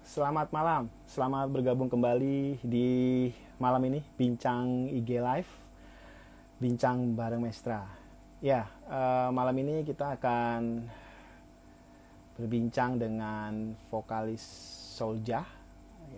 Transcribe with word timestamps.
Selamat 0.00 0.48
malam, 0.54 0.88
selamat 1.04 1.52
bergabung 1.52 1.90
kembali 1.90 2.62
di 2.64 3.28
malam 3.60 3.82
ini 3.84 4.00
Bincang 4.16 4.88
IG 4.88 5.20
Live, 5.20 5.52
Bincang 6.56 7.12
bareng 7.12 7.42
Mestra. 7.42 7.84
Ya, 8.38 8.70
eh, 8.88 9.28
malam 9.34 9.52
ini 9.60 9.84
kita 9.84 10.16
akan 10.16 10.86
berbincang 12.40 12.96
dengan 12.96 13.74
vokalis 13.92 14.40
Solja, 14.96 15.44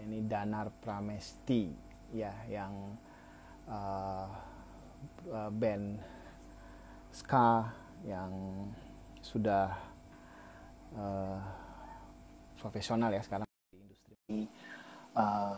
ini 0.06 0.22
Danar 0.22 0.70
Pramesti, 0.78 1.72
ya 2.14 2.30
yang 2.46 2.94
eh, 3.66 4.26
band 5.50 5.98
ska 7.10 7.66
yang 8.06 8.30
sudah 9.18 9.72
eh, 10.94 11.40
profesional 12.58 13.14
ya 13.14 13.22
sekarang 13.22 13.47
di 14.28 14.44
industri 14.44 14.44
uh, 15.16 15.56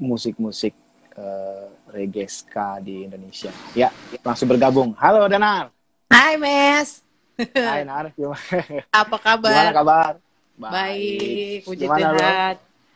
musik-musik 0.00 0.72
uh, 1.14 1.68
reggae 1.92 2.24
ska 2.26 2.80
di 2.80 3.04
Indonesia. 3.04 3.52
Ya, 3.76 3.92
langsung 4.24 4.48
bergabung. 4.48 4.96
Halo 4.96 5.28
Danar. 5.28 5.68
Hai 6.08 6.40
Mes. 6.40 7.04
Hai 7.68 7.84
Nar, 7.84 8.14
gimana, 8.16 8.40
Apa 9.04 9.16
kabar? 9.20 9.52
gimana 9.52 9.72
kabar? 9.76 10.12
Baik, 10.54 11.66
puji 11.66 11.84
Gimana 11.84 12.08
lo? 12.14 12.18
Tuhan. 12.22 12.54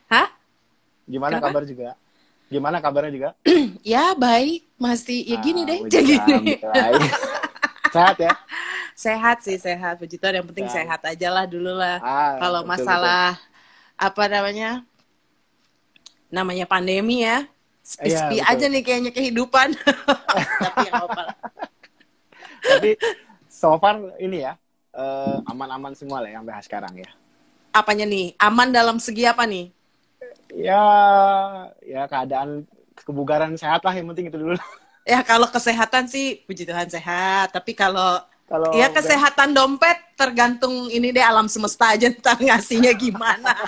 Hah? 0.09 0.29
Gimana 1.05 1.33
Kenapa? 1.37 1.47
kabar 1.51 1.63
juga? 1.67 1.89
Gimana 2.49 2.77
kabarnya 2.81 3.13
juga? 3.13 3.31
Ya 3.85 4.13
baik, 4.17 4.65
masih 4.81 5.25
ya 5.29 5.37
gini 5.41 5.65
Ah, 5.65 5.69
deh, 5.69 5.79
Tuhan, 5.91 5.91
gini. 5.93 6.57
Sehat 7.95 8.17
ya? 8.21 8.33
Sehat 8.93 9.39
sih, 9.41 9.57
sehat. 9.57 9.97
Puji 9.97 10.21
Tuhan, 10.21 10.39
yang 10.43 10.47
penting 10.49 10.69
Sehat. 10.69 11.01
sehat 11.01 11.01
aja 11.17 11.29
lah 11.33 11.45
dulu 11.49 11.73
lah. 11.73 11.99
Ah, 12.05 12.37
Kalau 12.37 12.61
betul, 12.63 12.69
masalah 12.85 13.41
apa 13.99 14.31
namanya? 14.31 14.87
Namanya 16.31 16.65
pandemi 16.65 17.27
ya. 17.27 17.45
Sepi-sepi 17.83 18.39
betul. 18.39 18.51
aja 18.53 18.65
nih 18.69 18.83
kayaknya 18.85 19.13
kehidupan. 19.13 19.69
Tapi 20.65 20.79
ya 20.87 20.93
lah. 20.95 21.07
betul. 21.09 21.27
Tapi 22.59 22.91
so 23.51 23.75
far 23.83 23.99
ini 24.23 24.45
ya 24.45 24.55
eh, 24.95 25.37
aman-aman 25.51 25.93
semua 25.99 26.23
lah 26.23 26.31
ya 26.31 26.39
sampai 26.39 26.63
sekarang 26.63 26.95
ya. 27.01 27.11
Apanya 27.75 28.05
nih? 28.09 28.39
Aman 28.39 28.71
dalam 28.71 28.97
segi 29.03 29.27
apa 29.29 29.45
nih? 29.45 29.71
Ya, 30.55 30.83
ya 31.85 32.09
keadaan 32.09 32.65
kebugaran 33.05 33.55
sehat 33.55 33.85
lah 33.85 33.93
yang 33.93 34.09
penting 34.15 34.33
itu 34.33 34.39
dulu. 34.41 34.57
Ya 35.09 35.25
kalau 35.25 35.49
kesehatan 35.49 36.05
sih 36.05 36.45
puji 36.45 36.69
Tuhan 36.69 36.89
sehat. 36.93 37.57
Tapi 37.57 37.73
kalau 37.73 38.21
Kalau 38.49 38.73
Ya 38.73 38.89
udah- 38.89 38.95
kesehatan 38.97 39.53
dompet 39.53 39.99
tergantung 40.17 40.89
ini 40.89 41.13
deh 41.13 41.21
alam 41.21 41.45
semesta 41.47 41.93
aja 41.93 42.09
ntar 42.09 42.41
ngasihnya 42.41 42.97
gimana. 42.97 43.53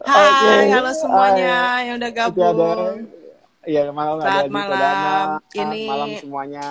Hai, 0.00 0.24
Oke. 0.24 0.72
halo 0.72 0.90
semuanya 0.94 1.56
yang 1.84 1.96
udah 2.00 2.08
ada 2.08 2.16
gabung. 2.16 3.04
Iya 3.62 3.92
malam 3.92 4.16
ada 4.16 4.24
Selamat 4.24 4.40
Dito 4.42 4.56
malam. 4.56 4.78
Dana. 4.80 5.16
Ini- 5.52 5.84
malam 5.86 6.08
semuanya. 6.16 6.66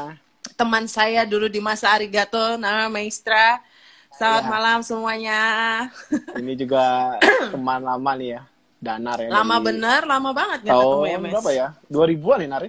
Teman 0.57 0.85
saya 0.89 1.21
dulu 1.21 1.45
di 1.45 1.61
masa 1.61 1.93
Arigato, 1.93 2.57
nama 2.57 2.89
Maestra. 2.89 3.61
Selamat 4.09 4.41
Ya. 4.41 4.49
malam 4.49 4.79
semuanya. 4.81 5.39
Ini 6.41 6.53
juga 6.57 7.13
teman 7.53 7.77
lama 7.77 8.11
nih 8.17 8.29
ya, 8.33 8.41
Danar 8.81 9.21
ya. 9.21 9.29
Lama 9.29 9.55
dari 9.55 9.65
bener, 9.69 10.01
lama 10.03 10.29
banget 10.33 10.59
nggak 10.65 10.73
ketemu 10.75 11.05
ya, 11.05 11.17
Mes? 11.21 11.31
berapa 11.37 11.51
ya? 11.53 11.67
2000-an 11.85 12.39
ya, 12.41 12.49
Nar? 12.49 12.63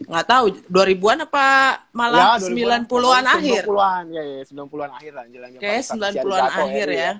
Ya? 0.00 0.04
Nggak 0.10 0.26
tahu, 0.26 0.44
2000-an 0.68 1.18
apa 1.24 1.46
malah 1.94 2.36
90-an 2.42 3.24
akhir? 3.26 3.62
90-an, 3.64 4.04
ya, 4.10 4.22
ya, 4.22 4.42
90-an 4.42 4.90
akhir 4.90 5.12
lah. 5.14 5.24
Jalan 5.30 5.48
Kayak 5.62 5.82
90-an 5.90 6.44
akhir 6.50 6.86
ya. 6.90 7.12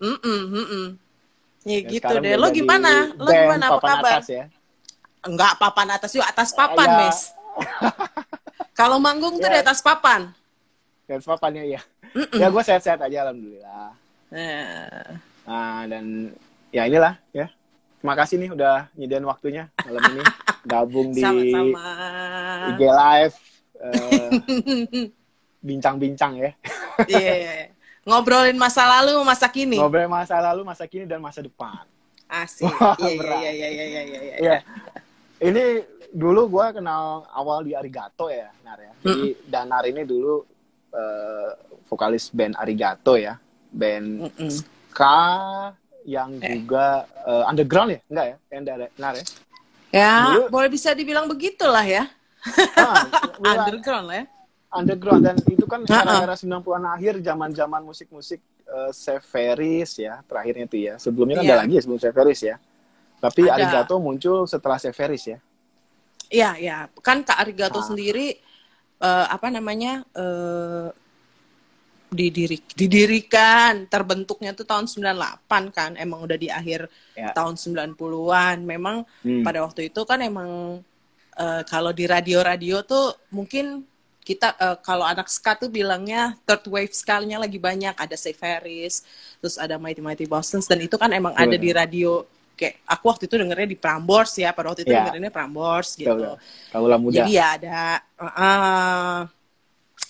Mm-mm, 0.00 0.40
mm-mm. 0.48 0.86
Ya, 1.68 1.78
gitu 1.84 2.00
sekarang 2.00 2.24
deh. 2.24 2.40
Lo 2.40 2.48
gimana? 2.48 3.12
Lo 3.20 3.28
gimana? 3.28 3.64
Apa 3.68 3.76
papan 3.76 3.96
kabar? 4.00 4.16
Atas 4.16 4.28
ya. 4.32 4.44
Enggak 5.20 5.52
papan 5.60 5.86
atas 5.92 6.10
yuk 6.16 6.24
atas 6.24 6.48
papan, 6.56 6.88
Ya. 6.88 6.96
Mes. 7.04 7.18
Kalau 8.78 8.96
manggung 8.96 9.36
tuh 9.36 9.52
Ya. 9.52 9.60
di 9.60 9.68
atas 9.68 9.84
papan. 9.84 10.32
Dan 11.04 11.20
papannya 11.20 11.68
ya. 11.68 11.80
Ya 12.32 12.48
gue 12.48 12.62
sehat-sehat 12.64 13.04
aja 13.04 13.28
alhamdulillah. 13.28 13.92
Nah, 14.32 15.20
Nah, 15.44 15.82
dan 15.90 16.32
ya 16.70 16.86
inilah 16.86 17.18
ya. 17.34 17.50
Terima 18.00 18.16
kasih 18.16 18.40
nih 18.40 18.50
udah 18.56 18.88
nyediain 18.96 19.28
waktunya 19.28 19.68
malam 19.84 20.00
ini 20.16 20.24
gabung 20.64 21.12
di 21.12 21.20
sama-sama. 21.20 21.84
IG 22.72 22.80
Live 22.80 23.36
eh, 23.76 24.28
bincang-bincang 25.60 26.32
ya. 26.40 26.50
Iya. 27.04 27.68
Ngobrolin 28.08 28.56
masa 28.56 28.88
lalu, 28.88 29.20
masa 29.20 29.52
kini. 29.52 29.76
Ngobrol 29.76 30.08
masa 30.08 30.40
lalu, 30.40 30.64
masa 30.64 30.88
kini 30.88 31.04
dan 31.04 31.20
masa 31.20 31.44
depan. 31.44 31.84
Asik. 32.24 32.72
Iya, 33.04 33.12
iya, 33.20 33.36
iya, 33.36 33.50
iya, 33.52 33.68
iya, 33.68 33.84
iya, 33.84 34.02
iya. 34.02 34.36
Iya. 34.40 34.58
Ini 35.36 35.64
dulu 36.08 36.48
gua 36.48 36.72
kenal 36.72 37.28
awal 37.36 37.68
di 37.68 37.76
Arigato 37.76 38.32
ya, 38.32 38.48
Nar 38.64 38.80
ya. 38.80 38.92
Jadi 39.04 39.28
Danar 39.44 39.84
ini 39.84 40.08
dulu 40.08 40.40
eh, 40.96 41.50
vokalis 41.84 42.32
band 42.32 42.56
Arigato 42.56 43.20
ya, 43.20 43.36
band 43.68 44.32
Mm-mm. 44.32 44.50
ska 44.88 45.20
yang 46.10 46.30
juga 46.36 46.86
eh, 47.22 47.44
underground 47.46 47.90
ya, 47.90 48.00
enggak 48.04 48.26
ya? 48.26 48.36
Yang 48.50 48.62
dari 48.64 48.86
Nar 48.96 49.14
ya. 49.14 49.24
Ya, 49.90 50.14
Dulu- 50.28 50.50
boleh 50.50 50.68
bisa 50.68 50.90
dibilang 50.92 51.26
begitulah 51.26 51.82
ya. 51.82 52.10
Ah, 52.74 53.04
dulu 53.36 53.46
Underground 53.68 54.06
lah 54.06 54.16
ya. 54.16 54.26
underground 54.70 55.20
dan 55.20 55.34
itu 55.44 55.66
kan 55.66 55.82
era-era 55.82 56.32
90-an 56.32 56.62
akhir 56.88 57.18
zaman-zaman 57.20 57.82
musik-musik 57.82 58.38
uh, 58.64 58.94
Severis 58.94 59.98
ya 59.98 60.22
terakhirnya 60.24 60.64
itu 60.64 60.78
ya 60.80 60.94
sebelumnya 60.96 61.36
kan 61.36 61.44
Iya. 61.44 61.50
ada 61.50 61.60
lagi 61.60 61.74
ya 61.74 61.82
sebelum 61.82 61.98
Severis 61.98 62.40
ya 62.40 62.56
tapi 63.18 63.42
Ada. 63.44 63.58
Arigato 63.58 63.98
muncul 63.98 64.46
setelah 64.46 64.78
Severis 64.78 65.26
ya 65.26 65.38
Iya, 66.30 66.50
iya. 66.54 66.76
Kan 66.96 67.26
Kak 67.26 67.34
Arigato 67.36 67.76
Ah. 67.76 67.84
sendiri 67.84 68.38
eh, 68.96 69.26
apa 69.26 69.50
namanya? 69.50 70.06
eh 70.12 70.86
didiri, 72.10 72.58
didirikan, 72.74 73.86
terbentuknya 73.86 74.50
tuh 74.52 74.66
tahun 74.66 74.86
98 74.86 75.70
kan. 75.70 75.94
Emang 75.94 76.26
udah 76.26 76.34
di 76.34 76.50
akhir 76.50 76.90
Ya. 77.14 77.30
tahun 77.32 77.54
90-an. 77.54 78.60
Memang 78.60 79.06
Hmm. 79.22 79.42
pada 79.42 79.62
waktu 79.62 79.88
itu 79.88 80.02
kan 80.04 80.18
emang 80.20 80.82
eh, 81.34 81.62
kalau 81.64 81.94
di 81.94 82.04
radio-radio 82.04 82.84
tuh 82.84 83.16
mungkin 83.32 83.86
kita 84.20 84.52
eh, 84.54 84.76
kalau 84.84 85.06
anak 85.08 85.24
ska 85.26 85.56
tuh 85.56 85.72
bilangnya 85.72 86.36
third 86.44 86.68
wave 86.68 86.92
sekalinya 86.92 87.40
lagi 87.40 87.56
banyak 87.56 87.96
ada 87.96 88.12
Save 88.12 88.36
Harris, 88.38 89.06
terus 89.40 89.56
ada 89.56 89.80
Mighty 89.80 90.04
Mighty 90.04 90.26
Boston 90.28 90.60
dan 90.60 90.84
itu 90.84 91.00
kan 91.00 91.08
emang 91.10 91.32
Betul. 91.32 91.46
ada 91.48 91.56
di 91.56 91.70
radio 91.72 92.10
kayak 92.52 92.84
aku 92.84 93.04
waktu 93.08 93.24
itu 93.24 93.40
dengernya 93.40 93.68
di 93.72 93.78
Prambors 93.78 94.36
ya 94.36 94.52
pada 94.52 94.68
waktu 94.68 94.84
itu 94.84 94.92
Ya. 94.92 95.00
dengerinnya 95.00 95.32
Prambors 95.32 95.96
gitu. 95.96 96.12
betul. 96.12 96.36
Kaulah 96.68 96.98
muda 97.00 97.24
Jadi 97.24 97.32
ya 97.32 97.46
ada 97.56 97.80
uh, 98.20 99.20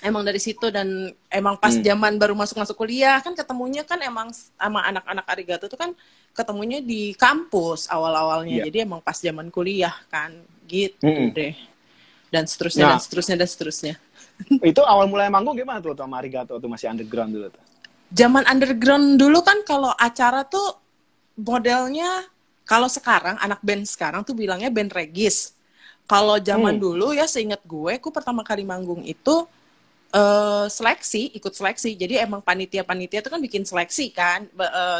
emang 0.00 0.22
dari 0.24 0.40
situ 0.40 0.68
dan 0.68 0.88
emang 1.28 1.56
pas 1.56 1.72
Hmm. 1.72 1.84
zaman 1.84 2.12
baru 2.16 2.32
masuk-masuk 2.32 2.76
kuliah 2.76 3.20
kan 3.20 3.32
ketemunya 3.32 3.84
kan 3.84 4.00
emang 4.00 4.32
sama 4.32 4.80
anak-anak 4.84 5.24
Arigato 5.28 5.66
tuh 5.66 5.76
kan 5.76 5.90
ketemunya 6.32 6.80
di 6.80 7.12
kampus 7.14 7.86
awal-awalnya. 7.86 8.60
Iya. 8.60 8.64
Jadi 8.68 8.78
emang 8.84 9.00
pas 9.00 9.16
zaman 9.16 9.48
kuliah 9.48 9.92
kan 10.08 10.32
gitu 10.64 11.02
Mm-mm. 11.04 11.32
deh. 11.32 11.54
Dan 12.30 12.46
seterusnya 12.46 12.86
Nah. 12.86 12.92
dan 12.96 13.00
seterusnya 13.02 13.36
dan 13.36 13.48
seterusnya. 13.48 13.94
itu 14.72 14.80
awal 14.82 15.04
mulai 15.04 15.28
manggung 15.28 15.52
gimana 15.52 15.84
tuh 15.84 15.92
sama 15.92 16.16
Arigato 16.16 16.56
tuh 16.56 16.68
masih 16.70 16.88
underground 16.88 17.28
dulu 17.30 17.48
tuh 17.52 17.62
Zaman 18.10 18.42
underground 18.48 19.20
dulu 19.20 19.38
kan 19.44 19.62
kalau 19.62 19.92
acara 19.94 20.42
tuh 20.42 20.80
modelnya 21.36 22.26
kalau 22.64 22.86
sekarang 22.86 23.36
anak 23.38 23.60
band 23.60 23.84
sekarang 23.84 24.22
tuh 24.22 24.32
bilangnya 24.32 24.70
band 24.70 24.90
regis. 24.90 25.52
Kalau 26.06 26.38
zaman 26.38 26.74
Hmm. 26.74 26.82
dulu 26.82 27.14
ya 27.14 27.22
seingat 27.22 27.62
gue, 27.62 27.94
aku 27.94 28.10
pertama 28.10 28.42
kali 28.42 28.66
manggung 28.66 29.02
itu 29.02 29.46
eh 30.10 30.66
seleksi, 30.70 31.30
ikut 31.38 31.52
seleksi. 31.54 31.94
Jadi 31.94 32.18
emang 32.18 32.42
panitia-panitia 32.42 33.22
tuh 33.24 33.30
kan 33.34 33.40
bikin 33.42 33.62
seleksi 33.62 34.10
kan. 34.10 34.46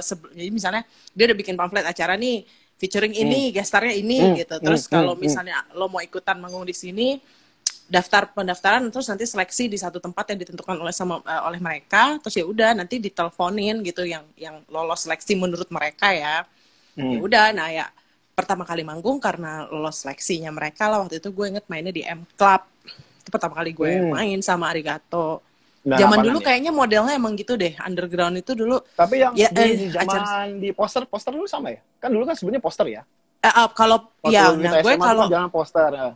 Sebe- 0.03 0.33
jadi 0.35 0.51
misalnya 0.55 0.83
dia 1.17 1.25
udah 1.31 1.39
bikin 1.39 1.55
pamflet 1.59 1.85
acara 1.87 2.15
nih, 2.15 2.47
featuring 2.81 3.15
ini, 3.15 3.51
gestarnya 3.51 3.95
ini 3.95 4.19
Hmm, 4.19 4.35
gitu. 4.39 4.57
Terus 4.63 4.87
hmm, 4.91 4.91
kalau 4.91 5.15
hmm, 5.21 5.21
misalnya 5.21 5.67
lo 5.75 5.91
mau 5.91 6.01
ikutan 6.03 6.39
manggung 6.39 6.63
di 6.67 6.75
sini, 6.77 7.19
daftar 7.91 8.31
pendaftaran 8.31 8.87
terus 8.95 9.11
nanti 9.11 9.27
seleksi 9.27 9.67
di 9.67 9.75
satu 9.75 9.99
tempat 9.99 10.31
yang 10.31 10.39
ditentukan 10.47 10.79
oleh 10.79 10.95
sama 10.95 11.19
eh, 11.27 11.43
oleh 11.43 11.59
mereka 11.59 12.23
terus 12.23 12.39
ya 12.39 12.47
udah 12.47 12.71
nanti 12.79 13.03
diteleponin 13.03 13.83
gitu 13.83 14.07
yang 14.07 14.23
yang 14.39 14.63
lolos 14.71 15.07
seleksi 15.11 15.35
menurut 15.35 15.67
mereka 15.75 16.15
ya 16.15 16.47
ya 17.11 17.19
Hmm. 17.19 17.21
udah 17.21 17.45
nah 17.57 17.69
ya 17.71 17.87
pertama 18.39 18.63
kali 18.65 18.83
manggung 18.87 19.19
karena 19.19 19.67
lolos 19.69 20.07
seleksinya 20.07 20.51
mereka 20.55 20.87
lah 20.91 21.03
waktu 21.03 21.19
itu 21.19 21.29
gue 21.35 21.47
inget 21.51 21.65
mainnya 21.67 21.95
di 21.95 22.03
M 22.07 22.23
Club 22.39 22.63
itu 23.21 23.29
pertama 23.29 23.55
kali 23.61 23.71
gue 23.77 23.91
Hmm. 24.01 24.13
main 24.17 24.39
sama 24.41 24.73
Arigato 24.73 25.45
Dan 25.81 25.97
zaman 25.97 26.19
dulu 26.21 26.39
ya? 26.41 26.45
kayaknya 26.53 26.73
modelnya 26.73 27.13
emang 27.17 27.33
gitu 27.37 27.57
deh 27.57 27.73
underground 27.81 28.37
itu 28.37 28.53
dulu 28.57 28.81
tapi 28.97 29.21
yang 29.21 29.33
Ya, 29.37 29.49
di 29.49 29.61
eh, 29.61 29.89
zaman 29.93 30.21
di 30.61 30.69
poster 30.73 31.05
poster 31.09 31.33
dulu 31.33 31.47
sama 31.49 31.73
ya 31.73 31.81
kan 32.01 32.09
dulu 32.13 32.25
kan 32.29 32.37
sebenarnya 32.37 32.65
poster 32.65 32.87
ya 32.89 33.03
eh, 33.41 33.49
eh, 33.49 33.69
kalau 33.73 34.09
Waktu 34.21 34.33
ya 34.33 34.45
nah 34.61 34.73
gue 34.81 34.93
SMA 34.93 35.05
kalau 35.05 35.25
jangan 35.29 35.51
poster 35.53 35.91
ya. 35.97 36.09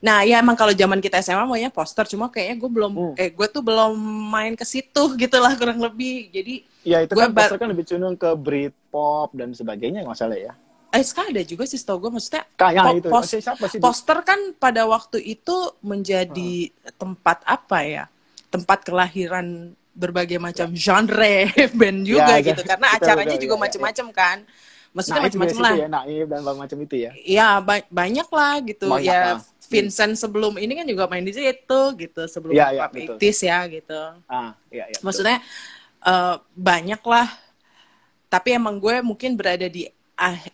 Nah, 0.00 0.24
ya 0.24 0.40
emang 0.40 0.56
kalau 0.56 0.72
zaman 0.72 1.04
kita 1.04 1.20
SMA 1.20 1.44
maunya 1.44 1.68
poster, 1.68 2.08
cuma 2.08 2.32
kayaknya 2.32 2.56
gue 2.64 2.70
belum, 2.72 2.92
Hmm. 2.96 3.14
eh 3.20 3.28
gue 3.28 3.46
tuh 3.52 3.60
belum 3.60 3.92
main 4.32 4.56
ke 4.56 4.64
situ 4.64 5.02
gitu 5.22 5.36
lah 5.36 5.52
kurang 5.52 5.78
lebih. 5.78 6.32
Jadi, 6.32 6.54
Ya 6.80 7.04
itu 7.04 7.12
Gua 7.12 7.28
kan 7.28 7.36
poster 7.36 7.58
kan 7.60 7.68
lebih 7.68 7.84
cenderung 7.84 8.16
ke 8.16 8.30
Britpop 8.34 9.36
dan 9.36 9.52
sebagainya 9.52 10.00
nggak 10.02 10.16
salah 10.16 10.38
ya. 10.40 10.52
Eh 10.96 11.04
sekarang 11.04 11.30
ada 11.36 11.44
juga 11.44 11.64
sih 11.64 11.76
setahu 11.76 12.08
gue, 12.08 12.10
maksudnya 12.16 12.42
Kayak 12.56 12.82
po- 12.82 12.96
itu. 12.96 13.08
pos- 13.12 13.28
sih? 13.30 13.78
poster 13.78 14.18
kan 14.24 14.40
pada 14.56 14.82
waktu 14.84 15.20
itu 15.20 15.56
menjadi 15.84 16.72
tempat 16.96 17.44
apa 17.44 17.78
ya? 17.84 18.04
Tempat 18.48 18.82
kelahiran 18.82 19.76
berbagai 19.92 20.36
macam 20.36 20.72
genre 20.72 21.36
band 21.78 22.04
juga 22.04 22.36
Ya, 22.36 22.44
gitu, 22.44 22.60
ya. 22.64 22.68
karena 22.76 22.86
acaranya 22.92 23.36
juga 23.36 23.54
ya, 23.54 23.58
ya, 23.58 23.64
macam-macam 23.68 24.06
kan. 24.12 24.38
Maksudnya 24.96 25.22
macam-macam 25.28 25.56
juga 25.56 25.64
lah. 25.68 25.74
ya, 25.76 25.88
Naif 25.92 26.24
dan 26.24 26.40
macam 26.42 26.78
itu 26.80 26.94
ya. 26.96 27.10
Iya 27.20 27.48
ba- 27.60 27.88
banyak 27.92 28.28
lah 28.32 28.54
gitu 28.64 28.86
Banyak 28.88 29.04
ya. 29.12 29.22
lah. 29.36 29.40
Vincent 29.66 30.14
sebelum 30.14 30.56
ini 30.56 30.72
kan 30.78 30.86
juga 30.86 31.10
main 31.10 31.26
di 31.26 31.34
situ 31.34 31.80
gitu 31.98 32.22
sebelum 32.30 32.54
Pop 32.54 32.94
betul. 32.94 33.16
80s 33.18 33.38
ya 33.44 33.58
gitu. 33.66 34.00
Ah, 34.24 34.54
iya. 34.70 34.86
betul. 34.88 35.02
Maksudnya 35.04 35.36
eh, 36.00 36.34
banyak 36.54 37.02
lah. 37.04 37.28
Tapi 38.26 38.48
emang 38.54 38.78
gue 38.78 39.02
mungkin 39.02 39.34
berada 39.34 39.66
di 39.66 39.86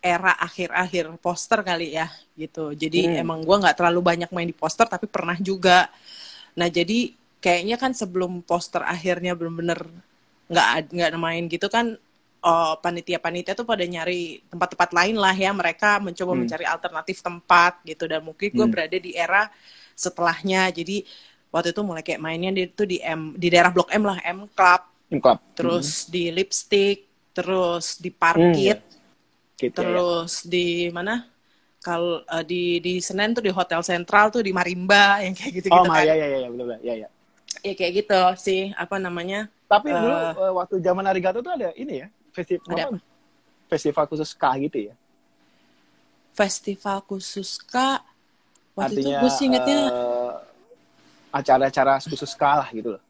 era 0.03 0.35
akhir-akhir 0.43 1.05
poster 1.23 1.63
kali 1.63 1.95
ya 1.95 2.11
gitu. 2.35 2.75
Jadi 2.75 3.15
Hmm. 3.15 3.23
emang 3.23 3.39
gue 3.47 3.57
nggak 3.63 3.79
terlalu 3.79 4.01
banyak 4.03 4.31
main 4.35 4.49
di 4.51 4.57
poster 4.57 4.87
tapi 4.91 5.07
pernah 5.07 5.39
juga. 5.39 5.87
Nah 6.59 6.69
jadi 6.69 7.15
kayaknya 7.43 7.77
kan 7.79 7.95
sebelum 7.95 8.43
poster 8.43 8.83
akhirnya 8.87 9.35
bener-bener 9.39 9.81
nggak 10.51 10.93
nggak 10.93 11.11
main 11.19 11.45
gitu 11.49 11.67
kan 11.71 11.97
oh, 12.43 12.75
panitia-panitia 12.83 13.55
tuh 13.55 13.67
pada 13.67 13.87
nyari 13.87 14.43
tempat-tempat 14.51 14.91
lain 14.93 15.17
lah 15.19 15.35
ya 15.35 15.51
mereka 15.55 16.03
mencoba 16.03 16.35
Hmm. 16.35 16.41
mencari 16.45 16.65
alternatif 16.67 17.23
tempat 17.23 17.79
gitu 17.87 18.05
dan 18.11 18.21
mungkin 18.27 18.51
gue 18.51 18.67
Hmm. 18.67 18.73
berada 18.75 18.99
di 18.99 19.15
era 19.15 19.49
setelahnya 19.95 20.71
jadi 20.75 21.07
waktu 21.55 21.71
itu 21.71 21.83
mulai 21.85 22.03
kayak 22.03 22.21
mainnya 22.21 22.51
di 22.51 22.67
itu 22.67 22.83
di 22.89 22.99
M 22.99 23.37
di 23.39 23.47
daerah 23.53 23.71
Blok 23.71 23.91
M 23.95 24.03
lah 24.09 24.19
M 24.27 24.49
Club 24.57 24.83
Tim 25.09 25.21
Club. 25.21 25.39
terus 25.55 26.09
di 26.11 26.33
Lipstick 26.33 27.07
terus 27.33 27.97
di 28.01 28.11
Parkit 28.13 28.79
Gitu, 29.63 29.79
ya, 29.79 29.87
ya. 29.87 29.95
terus 29.95 30.33
di 30.45 30.67
mana 30.91 31.31
kalau 31.79 32.23
eh, 32.27 32.45
di 32.45 32.63
di 32.83 32.99
Senen 32.99 33.31
tuh 33.31 33.43
di 33.43 33.53
Hotel 33.55 33.79
Sentral 33.83 34.27
tuh 34.29 34.43
di 34.43 34.51
Marimba 34.51 35.23
yang 35.23 35.35
kayak 35.35 35.53
gitu-gitu 35.63 35.79
Oh, 35.79 35.87
kan 35.87 36.03
ya, 36.03 36.15
ya, 36.15 36.27
ya, 36.27 36.39
ya, 36.43 36.49
betul, 36.51 36.67
betul. 36.67 36.81
Ya, 36.83 36.95
ya. 37.07 37.09
ya 37.63 37.73
kayak 37.79 37.93
gitu 38.03 38.19
sih 38.39 38.61
apa 38.75 38.99
namanya 38.99 39.47
Tapi 39.67 39.89
Eh. 39.89 39.97
dulu 39.97 40.15
eh, 40.37 40.53
waktu 40.53 40.75
zaman 40.83 41.05
Arigato 41.07 41.39
tuh 41.41 41.53
ada 41.55 41.71
ini 41.73 42.03
ya, 42.03 42.09
festival 42.35 42.67
Ada 42.75 42.83
apa? 42.91 42.99
Festival 43.71 44.05
khusus 44.05 44.29
ska 44.35 44.51
gitu 44.61 44.79
ya. 44.91 44.95
festival 46.33 46.99
khusus 47.05 47.61
kak 47.61 48.01
waktu 48.73 49.01
Artinya 49.01 49.17
itu 49.17 49.21
gue 49.21 49.31
sih 49.33 49.45
ingetnya 49.49 49.81
eh, 49.93 50.33
acara-acara 51.31 52.01
khusus 52.01 52.29
ska 52.29 52.61
lah 52.61 52.69
gitu 52.73 52.97
loh. 52.97 53.03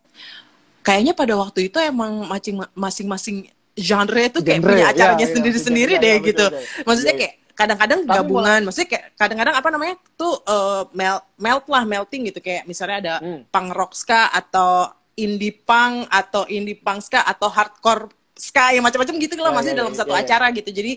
kayaknya 0.82 1.14
pada 1.14 1.34
waktu 1.38 1.70
itu 1.70 1.78
emang 1.78 2.26
masing-masing 2.74 3.46
genre 3.72 4.20
itu 4.20 4.38
kayak 4.44 4.60
Genre, 4.60 4.68
punya 4.72 4.84
ya, 4.84 4.92
acaranya 4.92 5.26
ya, 5.26 5.32
sendiri-sendiri 5.32 5.94
ya, 5.96 6.02
deh 6.02 6.10
ya, 6.12 6.18
betul, 6.20 6.28
gitu. 6.28 6.44
betul. 6.52 6.62
Maksudnya 6.84 7.14
kayak 7.16 7.34
kadang-kadang 7.52 8.00
gabungan, 8.08 8.60
maksudnya 8.64 8.88
kayak 8.88 9.04
kadang-kadang 9.16 9.54
apa 9.56 9.68
namanya 9.68 9.94
tuh 10.16 10.34
eh, 10.44 10.82
melt 10.96 11.24
melt 11.36 11.64
lah 11.68 11.82
melting 11.84 12.22
gitu 12.32 12.40
kayak 12.40 12.64
misalnya 12.64 12.96
ada 13.00 13.14
Hmm. 13.20 13.44
punk 13.48 13.68
rock 13.76 13.92
ska 13.92 14.28
atau 14.32 14.88
indie 15.14 15.52
punk 15.52 16.08
atau 16.08 16.48
indie 16.48 16.76
punk 16.76 17.04
ska 17.04 17.20
atau 17.24 17.52
hardcore 17.52 18.08
ska 18.32 18.72
yang 18.72 18.82
macam-macam 18.82 19.14
gitu 19.20 19.36
lah 19.38 19.52
Ya, 19.52 19.56
masih 19.60 19.72
ya, 19.72 19.78
dalam 19.84 19.92
ya, 19.92 19.98
satu 20.00 20.12
ya, 20.12 20.16
ya. 20.16 20.22
acara 20.24 20.46
gitu. 20.52 20.70
Jadi 20.72 20.92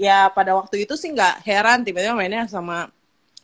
ya 0.00 0.18
pada 0.32 0.56
waktu 0.56 0.88
itu 0.88 0.96
sih 0.96 1.12
nggak 1.12 1.44
heran 1.44 1.84
tiba-tiba 1.84 2.16
mainnya 2.16 2.48
sama 2.48 2.88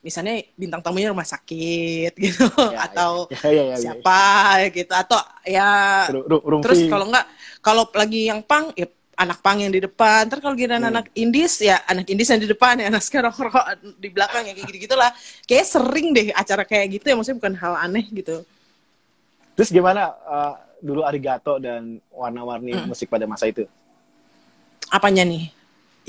misalnya 0.07 0.39
bintang 0.55 0.79
tamunya 0.79 1.11
rumah 1.11 1.27
sakit 1.27 2.15
gitu 2.31 2.47
Ya, 2.71 2.87
atau 2.87 3.27
ya, 3.27 3.43
ya, 3.43 3.51
ya, 3.51 3.63
ya. 3.67 3.77
siapa 3.77 4.23
gitu 4.71 4.93
atau 4.95 5.19
ya 5.43 5.71
Ru- 6.15 6.27
ru- 6.39 6.63
terus 6.63 6.87
kalau 6.87 7.11
nggak 7.11 7.27
kalau 7.59 7.83
lagi 7.91 8.31
yang 8.31 8.39
pang 8.47 8.71
ya 8.79 8.87
anak 9.17 9.41
pang 9.43 9.59
yang 9.59 9.73
di 9.73 9.83
depan 9.83 10.29
terus 10.31 10.45
kalau 10.45 10.55
giliran 10.55 10.79
Hmm. 10.79 10.93
anak 10.95 11.11
indis 11.17 11.59
ya 11.59 11.83
anak 11.89 12.07
indis 12.07 12.29
yang 12.31 12.39
di 12.39 12.47
depan 12.47 12.79
ya 12.79 12.87
anak 12.87 13.03
sekarang 13.03 13.33
rokok 13.35 13.65
di 13.99 14.09
belakang 14.13 14.47
ya 14.47 14.53
kayak 14.55 14.67
gitu 14.71 14.79
gitulah 14.87 15.11
kayak 15.43 15.67
sering 15.67 16.15
deh 16.15 16.31
acara 16.31 16.63
kayak 16.63 17.01
gitu 17.01 17.11
ya 17.11 17.15
maksudnya 17.19 17.41
bukan 17.43 17.55
hal 17.59 17.75
aneh 17.75 18.07
gitu 18.15 18.47
Terus 19.57 19.73
gimana 19.73 20.13
eh, 20.13 20.53
dulu 20.85 21.01
Arigato 21.01 21.57
dan 21.57 21.97
warna-warni 22.13 22.77
Hmm. 22.77 22.87
musik 22.87 23.09
pada 23.09 23.25
masa 23.25 23.49
itu? 23.49 23.65
apanya 24.87 25.27
nih 25.27 25.51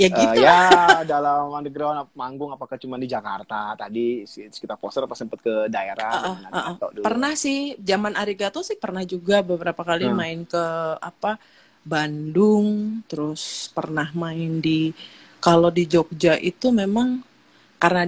ya 0.02 0.08
Eh, 0.08 0.14
gitu 0.22 0.40
ya 0.46 0.54
dalam 1.12 1.52
underground 1.58 2.08
manggung 2.16 2.52
apakah 2.56 2.78
cuma 2.80 2.96
di 3.02 3.08
Jakarta 3.10 3.76
tadi 3.76 4.24
sekitar 4.30 4.78
poster 4.82 5.04
apa 5.04 5.16
sempet 5.18 5.40
ke 5.44 5.54
daerah 5.76 6.14
Uh, 6.24 6.38
uh, 6.54 6.58
uh. 6.72 6.76
Dulu? 6.94 7.04
pernah 7.06 7.34
sih 7.36 7.76
zaman 7.82 8.14
arigato 8.22 8.60
sih 8.64 8.78
pernah 8.84 9.04
juga 9.08 9.42
beberapa 9.44 9.82
kali 9.84 10.08
Hmm. 10.08 10.18
main 10.20 10.40
ke 10.48 10.64
apa 11.02 11.40
Bandung 11.88 13.00
terus 13.08 13.72
pernah 13.76 14.08
main 14.14 14.60
di 14.60 14.92
kalau 15.40 15.70
di 15.72 15.84
Jogja 15.88 16.36
itu 16.40 16.68
memang 16.72 17.24
karena 17.82 18.04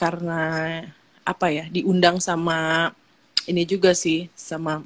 karena 0.00 0.42
apa 1.24 1.46
ya 1.52 1.64
diundang 1.70 2.18
sama 2.18 2.90
ini 3.50 3.62
juga 3.68 3.92
sih 3.96 4.28
sama 4.34 4.82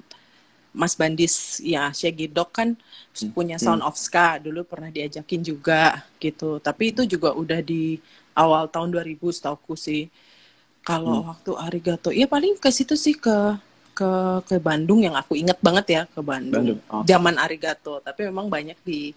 Mas 0.75 0.99
Bandis 0.99 1.63
ya 1.63 1.95
Syegidok 1.95 2.51
kan 2.51 2.75
punya 3.31 3.63
Sound 3.63 3.87
of 3.87 3.95
Ska 3.95 4.43
dulu 4.43 4.67
pernah 4.67 4.91
diajakin 4.91 5.41
juga 5.41 6.03
gitu. 6.19 6.59
Tapi 6.59 6.91
itu 6.91 7.07
juga 7.07 7.31
udah 7.31 7.63
di 7.63 8.03
awal 8.35 8.67
tahun 8.67 8.91
2000 8.91 9.23
setauku 9.31 9.79
sih. 9.79 10.11
Kalau 10.85 11.31
waktu 11.31 11.55
Arigato 11.57 12.11
ya 12.13 12.29
paling 12.29 12.59
ke 12.61 12.69
situ 12.69 12.99
sih 12.99 13.15
ke 13.17 13.57
ke 13.95 14.11
ke 14.45 14.59
Bandung 14.59 15.01
yang 15.01 15.15
aku 15.15 15.39
inget 15.39 15.57
banget 15.63 15.87
ya 15.87 16.03
ke 16.11 16.21
Bandung, 16.21 16.77
Bandung, 16.77 16.81
oh. 16.91 17.07
zaman 17.07 17.39
Arigato 17.39 18.03
tapi 18.03 18.27
memang 18.27 18.51
banyak 18.51 18.77
di 18.83 19.15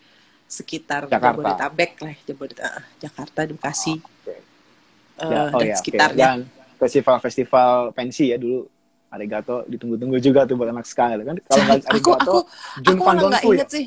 sekitar 0.47 1.09
Jakarta. 1.09 1.33
Jabodetabek 1.33 1.91
lah 1.99 2.15
Jabodetabek 2.23 2.85
Jakarta 3.01 3.39
Bekasi. 3.49 3.93
Oke. 3.99 4.31
eh, 4.31 5.27
Ya, 5.27 5.41
oh 5.51 5.59
dan 5.59 5.67
ya, 5.67 5.75
sekitarnya. 5.75 6.27
Dan 6.29 6.37
festival-festival 6.77 7.91
pensi 7.91 8.29
ya 8.31 8.37
dulu 8.37 8.69
Arigato 9.13 9.63
ditunggu-tunggu 9.71 10.17
juga 10.27 10.39
tuh 10.47 10.55
buat 10.59 10.69
anak 10.75 10.85
ska 10.91 11.03
gitu 11.15 11.23
kan. 11.29 11.37
Kalau 11.47 11.61
nggak 11.65 11.79
aku 11.95 12.11
Arigato, 12.11 12.23
aku 12.23 12.37
Jun 12.85 12.97
aku 12.97 13.03
Van 13.05 13.17
malah 13.17 13.31
nggak 13.31 13.43
ya? 13.43 13.55
inget 13.55 13.67
sih 13.71 13.85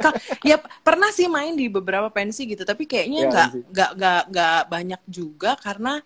Ka- 0.00 0.16
ya 0.40 0.56
pernah 0.86 1.10
sih 1.12 1.28
main 1.28 1.52
di 1.60 1.68
beberapa 1.68 2.08
pensi 2.08 2.48
gitu 2.48 2.64
tapi 2.64 2.84
kayaknya 2.88 3.20
Ya, 3.20 3.28
nggak 3.30 3.48
pensi. 3.50 3.60
nggak 3.72 3.90
nggak 4.00 4.20
nggak 4.32 4.58
banyak 4.72 5.02
juga 5.08 5.50
karena 5.60 6.00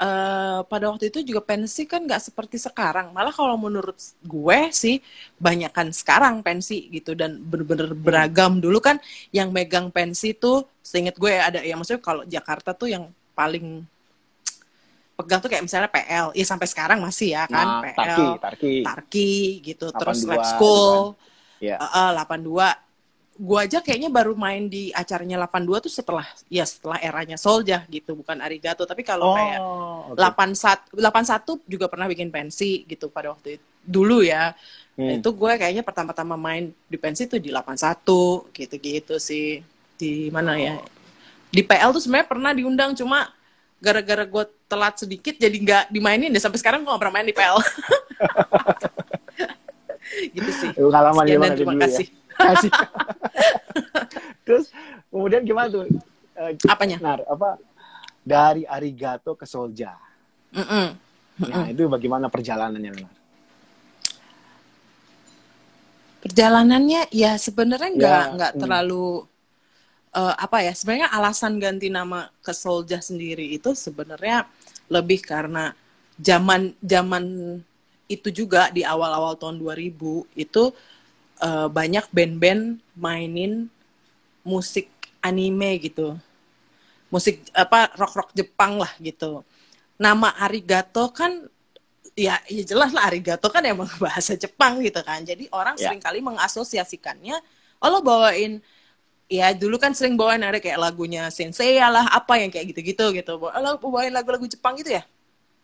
eh, 0.00 0.60
pada 0.70 0.84
waktu 0.92 1.04
itu 1.12 1.18
juga 1.30 1.42
pensi 1.44 1.82
kan 1.90 2.00
nggak 2.08 2.22
seperti 2.32 2.56
sekarang 2.60 3.12
malah 3.16 3.32
kalau 3.34 3.56
menurut 3.60 3.96
gue 4.24 4.58
sih 4.74 4.96
banyakan 5.40 5.88
sekarang 5.94 6.34
pensi 6.46 6.88
gitu 6.94 7.12
dan 7.20 7.38
bener-bener 7.50 7.92
Hmm. 8.02 8.02
beragam 8.06 8.58
dulu 8.64 8.78
kan 8.82 8.96
yang 9.34 9.50
megang 9.54 9.88
pensi 9.94 10.34
tuh 10.36 10.66
seinget 10.82 11.16
gue 11.20 11.32
ada 11.34 11.60
ya 11.62 11.74
maksudnya 11.78 12.02
kalau 12.02 12.22
Jakarta 12.28 12.70
tuh 12.76 12.88
yang 12.94 13.04
paling 13.38 13.84
pegang 15.22 15.38
tuh 15.38 15.46
kayak 15.48 15.62
misalnya 15.62 15.86
PL 15.88 16.34
ya 16.34 16.44
sampai 16.44 16.66
sekarang 16.66 16.98
masih 16.98 17.38
ya 17.38 17.46
kan 17.46 17.66
Nah, 17.78 17.80
PL 17.80 17.94
Tarki, 17.94 18.26
Tarki. 18.42 18.74
Tarki 18.82 19.32
gitu 19.62 19.86
terus 19.94 20.26
82 20.26 20.30
Lab 20.34 20.44
School. 20.44 20.90
Ya. 21.62 21.78
uh, 21.78 22.10
uh, 22.10 22.26
82 22.26 22.92
gua 23.42 23.64
aja 23.64 23.80
kayaknya 23.80 24.12
baru 24.12 24.36
main 24.36 24.68
di 24.68 24.92
acaranya 24.92 25.40
82 25.48 25.88
tuh 25.88 25.92
setelah 25.94 26.26
ya 26.52 26.66
setelah 26.68 27.00
eranya 27.00 27.40
Solja 27.40 27.86
gitu 27.88 28.12
bukan 28.18 28.42
Arigato. 28.42 28.82
Tapi 28.84 29.00
kalau 29.06 29.32
kayak 29.32 29.58
Oh, 29.62 30.12
oke. 30.12 30.20
81 30.20 30.92
81 30.98 31.62
juga 31.70 31.86
pernah 31.88 32.10
bikin 32.10 32.28
pensi 32.28 32.84
gitu 32.84 33.08
pada 33.08 33.32
waktu 33.32 33.56
itu 33.56 33.66
dulu 33.82 34.20
ya. 34.26 34.52
Hmm. 34.92 35.08
itu 35.08 35.24
gue 35.32 35.52
kayaknya 35.56 35.80
pertama-tama 35.80 36.36
main 36.36 36.68
di 36.84 37.00
pensi 37.00 37.24
tuh 37.24 37.40
di 37.40 37.48
81 37.48 38.52
gitu-gitu 38.52 39.16
sih. 39.16 39.64
Di 39.96 40.28
mana 40.28 40.52
ya? 40.60 40.76
Di 41.48 41.64
PL 41.64 41.96
tuh 41.96 42.02
sebenarnya 42.04 42.28
pernah 42.28 42.52
diundang 42.52 42.92
cuma 42.92 43.32
gara-gara 43.82 44.22
gue 44.22 44.44
telat 44.70 44.94
sedikit 44.94 45.34
jadi 45.34 45.56
nggak 45.58 45.84
dimainin 45.90 46.30
deh 46.30 46.38
sampai 46.38 46.62
sekarang 46.62 46.86
gue 46.86 46.90
nggak 46.94 47.02
pernah 47.02 47.14
main 47.18 47.26
di 47.26 47.34
PL 47.34 47.58
gitu 50.38 50.50
sih 50.54 50.70
Pengalaman 50.76 51.24
Sekian 51.26 51.34
gimana 51.34 51.42
dan 51.42 51.50
tuh 51.50 51.58
terima 51.58 51.74
ya? 51.74 51.80
kasih 51.90 52.06
Kasih. 52.42 52.70
Terus 54.46 54.66
kemudian 55.12 55.42
gimana 55.44 55.68
tuh? 55.70 55.86
Eh, 56.32 56.56
apanya 56.66 56.96
Nar, 56.98 57.20
apa 57.28 57.60
dari 58.22 58.64
Arigato 58.64 59.36
ke 59.36 59.44
Solja. 59.44 59.94
Mm-mm. 60.52 60.86
Nah, 61.42 61.66
itu 61.68 61.88
bagaimana 61.88 62.28
perjalanannya, 62.28 62.92
Nar? 62.92 63.12
perjalanannya 66.22 67.10
ya 67.10 67.34
sebenarnya 67.34 67.90
nggak 67.98 68.22
Ya, 68.22 68.32
nggak 68.38 68.52
hmm. 68.54 68.60
terlalu 68.62 69.26
eh, 70.20 70.34
apa 70.44 70.58
ya 70.66 70.72
sebenarnya 70.76 71.08
alasan 71.12 71.56
ganti 71.62 71.88
nama 71.92 72.28
ke 72.44 72.52
Solja 72.56 72.98
sendiri 73.02 73.46
itu 73.56 73.72
sebenarnya 73.76 74.46
lebih 74.92 75.20
karena 75.24 75.72
zaman 76.20 76.76
zaman 76.82 77.24
itu 78.10 78.28
juga 78.28 78.68
di 78.68 78.84
awal-awal 78.84 79.34
tahun 79.40 79.56
2000 79.60 80.28
itu 80.36 80.64
eh, 81.42 81.68
banyak 81.70 82.06
band-band 82.12 82.62
mainin 82.96 83.68
musik 84.44 84.88
anime 85.22 85.78
gitu 85.86 86.18
musik 87.12 87.44
apa 87.52 87.92
rock 88.00 88.12
rock 88.16 88.30
Jepang 88.32 88.80
lah 88.80 88.92
gitu 88.98 89.44
nama 90.00 90.34
arigato 90.40 91.10
kan 91.12 91.44
ya, 92.18 92.40
ya 92.48 92.62
jelas 92.66 92.92
lah 92.92 93.08
arigato 93.08 93.48
kan 93.52 93.64
emang 93.64 93.88
bahasa 94.04 94.36
Jepang 94.36 94.80
gitu 94.84 95.00
kan. 95.04 95.22
Jadi 95.24 95.48
orang 95.52 95.76
Ya. 95.80 95.90
sering 95.90 96.02
kali 96.02 96.20
mengasosiasikannya, 96.20 97.36
oh 97.82 97.88
lo 97.90 98.00
bawain 98.04 98.60
ya 99.32 99.56
dulu 99.56 99.80
kan 99.80 99.96
sering 99.96 100.12
bawain 100.12 100.44
ada 100.44 100.60
kayak 100.60 100.76
lagunya 100.76 101.24
Sensei 101.32 101.80
lah 101.80 102.04
apa 102.12 102.36
yang 102.36 102.52
kayak 102.52 102.76
gitu-gitu 102.76 103.16
gitu. 103.16 103.32
Lo 103.40 103.80
bawain 103.80 104.12
lagu-lagu 104.12 104.44
Jepang 104.44 104.76
gitu 104.76 104.92
ya? 104.92 105.02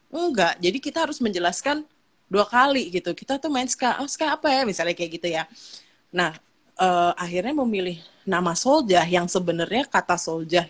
Enggak. 0.08 0.56
Jadi 0.56 0.78
kita 0.80 1.04
harus 1.04 1.20
menjelaskan 1.20 1.84
dua 2.32 2.48
kali 2.48 2.88
gitu. 2.88 3.12
Kita 3.12 3.36
tuh 3.36 3.52
main 3.52 3.68
ska, 3.68 4.00
oh 4.00 4.08
ska 4.08 4.32
apa 4.40 4.48
ya 4.48 4.64
misalnya 4.64 4.96
kayak 4.96 5.10
gitu 5.20 5.28
ya. 5.28 5.44
Nah, 6.08 6.32
eh, 6.80 7.12
akhirnya 7.20 7.52
memilih 7.60 8.00
nama 8.24 8.56
Solja 8.56 9.04
yang 9.04 9.28
sebenarnya 9.28 9.84
kata 9.84 10.16
Solja, 10.16 10.64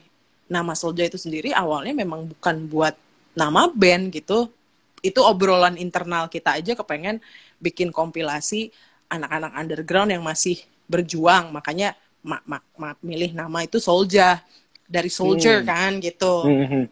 nama 0.51 0.75
Solja 0.75 1.07
itu 1.07 1.19
sendiri 1.21 1.55
awalnya 1.55 1.95
memang 1.95 2.35
bukan 2.35 2.67
buat 2.67 2.95
nama 3.39 3.71
band 3.71 4.11
gitu. 4.11 4.51
Itu 4.99 5.23
obrolan 5.23 5.79
internal 5.79 6.27
kita 6.27 6.59
aja 6.59 6.75
kepengen 6.75 7.23
bikin 7.63 7.95
kompilasi 7.95 8.75
anak-anak 9.07 9.55
underground 9.55 10.11
yang 10.11 10.27
masih 10.27 10.59
berjuang. 10.91 11.55
Makanya 11.55 11.95
mak 12.25 12.43
mak 12.47 12.65
mak 12.77 12.99
milih 13.05 13.33
nama 13.37 13.65
itu 13.65 13.79
Solja 13.79 14.43
dari 14.89 15.09
soldier 15.13 15.63
Hmm. 15.63 15.69
kan 15.69 15.93
gitu 16.03 16.49
Mhm. 16.49 16.83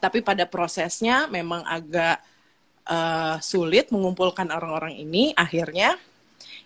tapi 0.00 0.20
pada 0.22 0.44
prosesnya 0.48 1.26
memang 1.30 1.62
agak 1.66 2.20
eh, 2.86 3.36
sulit 3.42 3.90
mengumpulkan 3.94 4.48
orang-orang 4.52 4.94
ini 4.98 5.32
akhirnya 5.36 5.96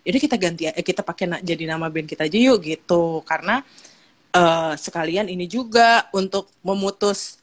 jadi 0.06 0.18
kita 0.20 0.36
ganti 0.40 0.62
eh, 0.68 0.84
kita 0.84 1.02
pakai 1.04 1.26
na- 1.30 1.42
jadi 1.44 1.64
nama 1.70 1.88
band 1.92 2.08
kita 2.10 2.26
aja 2.28 2.38
yuk 2.38 2.60
gitu 2.64 3.22
karena 3.28 3.62
eh, 4.34 4.74
sekalian 4.78 5.28
ini 5.32 5.46
juga 5.50 6.08
untuk 6.14 6.50
memutus 6.64 7.40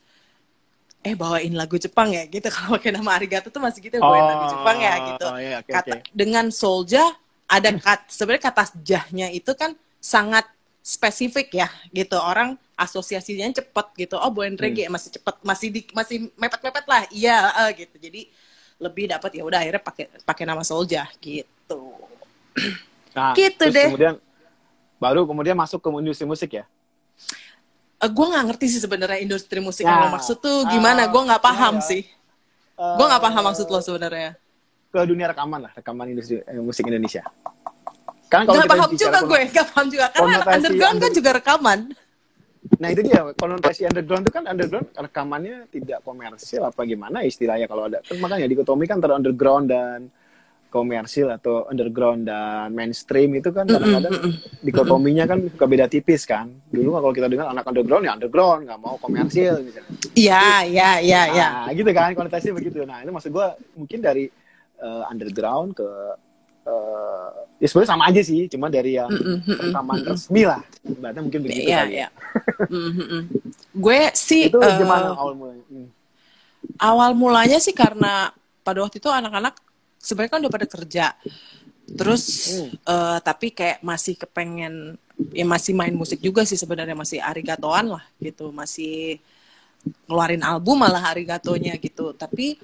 eh 1.05 1.15
bawain 1.15 1.53
lagu 1.55 1.77
Jepang 1.79 2.11
ya 2.11 2.23
gitu 2.27 2.47
kalau 2.53 2.75
pakai 2.77 2.91
nama 2.95 3.15
Arigato 3.15 3.47
tuh 3.53 3.61
masih 3.63 3.79
gitu 3.85 4.01
bawain 4.03 4.27
lagu 4.27 4.43
Jepang 4.49 4.77
ya 4.81 4.93
gitu 4.99 5.23
Oh, 5.29 5.37
iya, 5.39 5.55
oke, 5.61 5.71
kata 5.71 5.95
oke. 5.95 5.99
dengan 6.11 6.45
Solja 6.51 7.03
ada 7.47 7.69
kat 7.71 7.99
sebenarnya 8.11 8.43
kata 8.51 8.63
jahnya 8.83 9.27
itu 9.31 9.51
kan 9.55 9.71
sangat 10.03 10.45
spesifik 10.87 11.51
ya 11.51 11.67
gitu 11.91 12.15
orang 12.15 12.55
asosiasinya 12.79 13.51
cepet 13.51 13.87
gitu 13.99 14.15
oh 14.15 14.31
bawain 14.31 14.55
Hmm. 14.55 14.63
reggae 14.63 14.87
masih 14.87 15.11
cepet 15.11 15.35
masih 15.43 15.67
di 15.67 15.81
masih 15.91 16.31
mepet 16.39 16.61
mepet 16.63 16.85
lah 16.87 17.03
iya 17.11 17.37
eh, 17.67 17.83
gitu 17.83 17.99
jadi 17.99 18.21
lebih 18.79 19.11
dapat 19.11 19.35
ya 19.35 19.43
udah 19.43 19.59
akhirnya 19.59 19.83
pakai 19.83 20.05
pakai 20.23 20.43
nama 20.47 20.63
Solja 20.63 21.03
gitu 21.19 21.91
Nah, 23.17 23.33
Gitu 23.33 23.57
terus 23.57 23.73
deh. 23.73 23.89
Kemudian 23.89 24.15
baru 25.01 25.25
kemudian 25.25 25.57
masuk 25.57 25.81
ke 25.81 25.89
industri 25.91 26.23
musik 26.23 26.53
ya. 26.53 26.69
Eh, 27.97 28.05
gue 28.07 28.25
nggak 28.29 28.45
ngerti 28.45 28.65
sih 28.69 28.77
sebenarnya 28.77 29.17
industri 29.19 29.57
musik 29.57 29.81
Ya. 29.81 29.89
yang 29.89 30.05
lo 30.05 30.13
maksud 30.13 30.37
tuh 30.37 30.69
gimana 30.69 31.03
Ah, 31.03 31.09
gue 31.09 31.21
nggak 31.25 31.41
paham 31.41 31.81
ya. 31.81 31.83
sih 31.83 32.03
Eh, 32.77 32.93
gue 32.93 33.05
nggak 33.09 33.19
paham 33.19 33.43
maksud 33.43 33.65
lo 33.67 33.81
sebenarnya 33.81 34.37
ke 34.87 35.01
dunia 35.03 35.27
rekaman 35.27 35.65
lah, 35.65 35.71
rekaman 35.73 36.05
industri 36.07 36.39
eh, 36.39 36.61
musik 36.61 36.85
Indonesia. 36.85 37.25
Kan 38.27 38.43
kalau 38.43 38.59
nggak 38.59 38.67
kita 38.67 38.75
paham 38.75 38.91
juga 38.99 39.19
gue 39.23 39.39
nggak 39.47 39.67
paham 39.71 39.87
juga. 39.87 40.05
Karena 40.11 40.37
konotasi 40.43 40.55
underground 40.57 40.97
kan 40.99 41.11
juga 41.15 41.29
rekaman. 41.39 41.79
Nah 42.81 42.87
itu 42.91 43.01
dia. 43.07 43.21
Konotasi 43.39 43.81
underground 43.87 44.23
itu 44.27 44.33
kan 44.35 44.43
underground 44.45 44.87
rekamannya 44.91 45.55
tidak 45.71 45.99
komersil 46.03 46.61
apa 46.67 46.81
gimana 46.83 47.23
istilahnya 47.23 47.65
kalau 47.71 47.87
ada. 47.87 48.03
Kan 48.03 48.19
makanya 48.19 48.47
dikotomi 48.51 48.83
kan 48.83 48.99
antara 48.99 49.15
underground 49.15 49.71
dan 49.71 50.11
komersil 50.67 51.31
atau 51.31 51.63
underground 51.71 52.27
dan 52.27 52.75
mainstream 52.75 53.39
itu 53.39 53.55
kan 53.55 53.63
kadang-kadang 53.63 54.35
dikotominya 54.59 55.23
kan 55.23 55.39
suka 55.47 55.63
beda 55.63 55.87
tipis 55.87 56.27
kan. 56.27 56.51
Dulu 56.67 56.99
kalau 56.99 57.15
kita 57.15 57.31
dengar 57.31 57.47
anak 57.47 57.63
underground 57.63 58.03
ya 58.03 58.11
underground 58.19 58.67
nggak 58.67 58.79
mau 58.83 58.99
komersil 58.99 59.63
misalnya. 59.63 59.95
Iya 60.11 60.67
iya 60.67 60.89
iya 60.99 61.21
iya. 61.31 61.47
Nah, 61.63 61.71
gitu 61.71 61.87
kan 61.95 62.11
konotasinya 62.11 62.59
begitu. 62.59 62.83
Nah, 62.83 62.99
itu 62.99 63.11
maksud 63.15 63.31
gua 63.31 63.55
mungkin 63.79 64.03
dari 64.03 64.27
eh, 64.83 65.03
underground 65.07 65.79
ke 65.79 65.87
eh, 66.67 67.27
ya 67.57 67.67
sebenarnya 67.71 67.91
sama 67.95 68.03
aja 68.11 68.21
sih, 68.21 68.45
cuma 68.51 68.67
dari 68.67 68.99
yang 68.99 69.07
rekaman 69.47 70.03
resmi 70.03 70.43
lah. 70.43 70.61
Berarti 70.83 71.19
mungkin 71.23 71.39
begitu 71.41 71.63
Iya, 71.63 71.79
kali. 71.81 71.91
iya. 71.95 72.07
Mm, 72.67 72.91
mm. 72.91 73.23
Gue 73.73 73.99
sih 74.13 74.51
Itu 74.51 74.59
eh, 74.59 74.75
gimana 74.77 75.15
awal 75.15 75.33
mulanya? 75.33 75.63
Hmm. 75.71 75.89
awal 76.81 77.11
mulanya 77.15 77.57
sih 77.63 77.71
karena 77.71 78.33
pada 78.61 78.83
waktu 78.83 78.99
itu 78.99 79.07
anak-anak 79.07 79.55
sebenarnya 79.97 80.31
kan 80.35 80.41
udah 80.43 80.53
pada 80.53 80.67
kerja. 80.67 81.05
Terus 81.87 82.23
Hmm. 82.51 82.69
eh, 82.75 83.17
tapi 83.23 83.47
kayak 83.55 83.79
masih 83.81 84.19
kepengen 84.19 84.99
ya 85.33 85.45
masih 85.47 85.73
main 85.73 85.95
musik 85.95 86.19
juga 86.21 86.45
sih 86.45 86.59
sebenarnya 86.59 86.93
masih 86.93 87.17
arigatoan 87.23 87.95
lah 87.95 88.03
gitu, 88.21 88.51
masih 88.53 89.17
ngeluarin 90.05 90.43
album 90.43 90.83
malah 90.83 91.09
arigatonya 91.09 91.73
gitu. 91.79 92.11
Tapi 92.13 92.59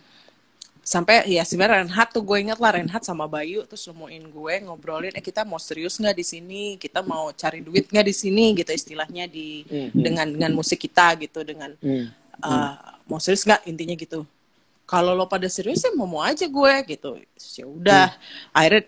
sampai 0.83 1.23
ya 1.31 1.47
sebenarnya 1.47 1.87
Renhat 1.87 2.11
tuh 2.11 2.19
gue 2.19 2.37
inget 2.43 2.59
lah 2.59 2.75
Renhat 2.75 3.07
sama 3.07 3.23
Bayu 3.23 3.63
terus 3.63 3.87
nemuin 3.87 4.23
gue 4.27 4.53
ngobrolin 4.67 5.15
eh 5.15 5.23
kita 5.23 5.47
mau 5.47 5.55
serius 5.57 5.95
nggak 5.95 6.15
di 6.19 6.25
sini? 6.27 6.63
Kita 6.75 6.99
mau 7.01 7.31
cari 7.31 7.63
duit 7.63 7.87
nggak 7.87 8.03
di 8.03 8.15
sini? 8.15 8.51
Gitu 8.51 8.69
istilahnya 8.75 9.25
di 9.31 9.63
Mhm. 9.63 9.95
dengan 9.95 10.27
dengan 10.27 10.51
musik 10.51 10.83
kita 10.83 11.15
gitu 11.23 11.39
dengan 11.47 11.71
Hmm. 11.79 12.11
uh, 12.43 12.99
mau 13.07 13.17
serius 13.23 13.47
nggak? 13.47 13.63
Intinya 13.65 13.95
gitu. 13.95 14.27
Kalau 14.83 15.15
lo 15.15 15.25
pada 15.25 15.47
serius 15.47 15.79
ya 15.79 15.95
mau 15.95 16.03
mau 16.05 16.19
aja 16.19 16.43
gue 16.43 16.73
gitu. 16.91 17.15
Ya 17.55 17.65
udah 17.65 18.05
akhirnya 18.51 18.83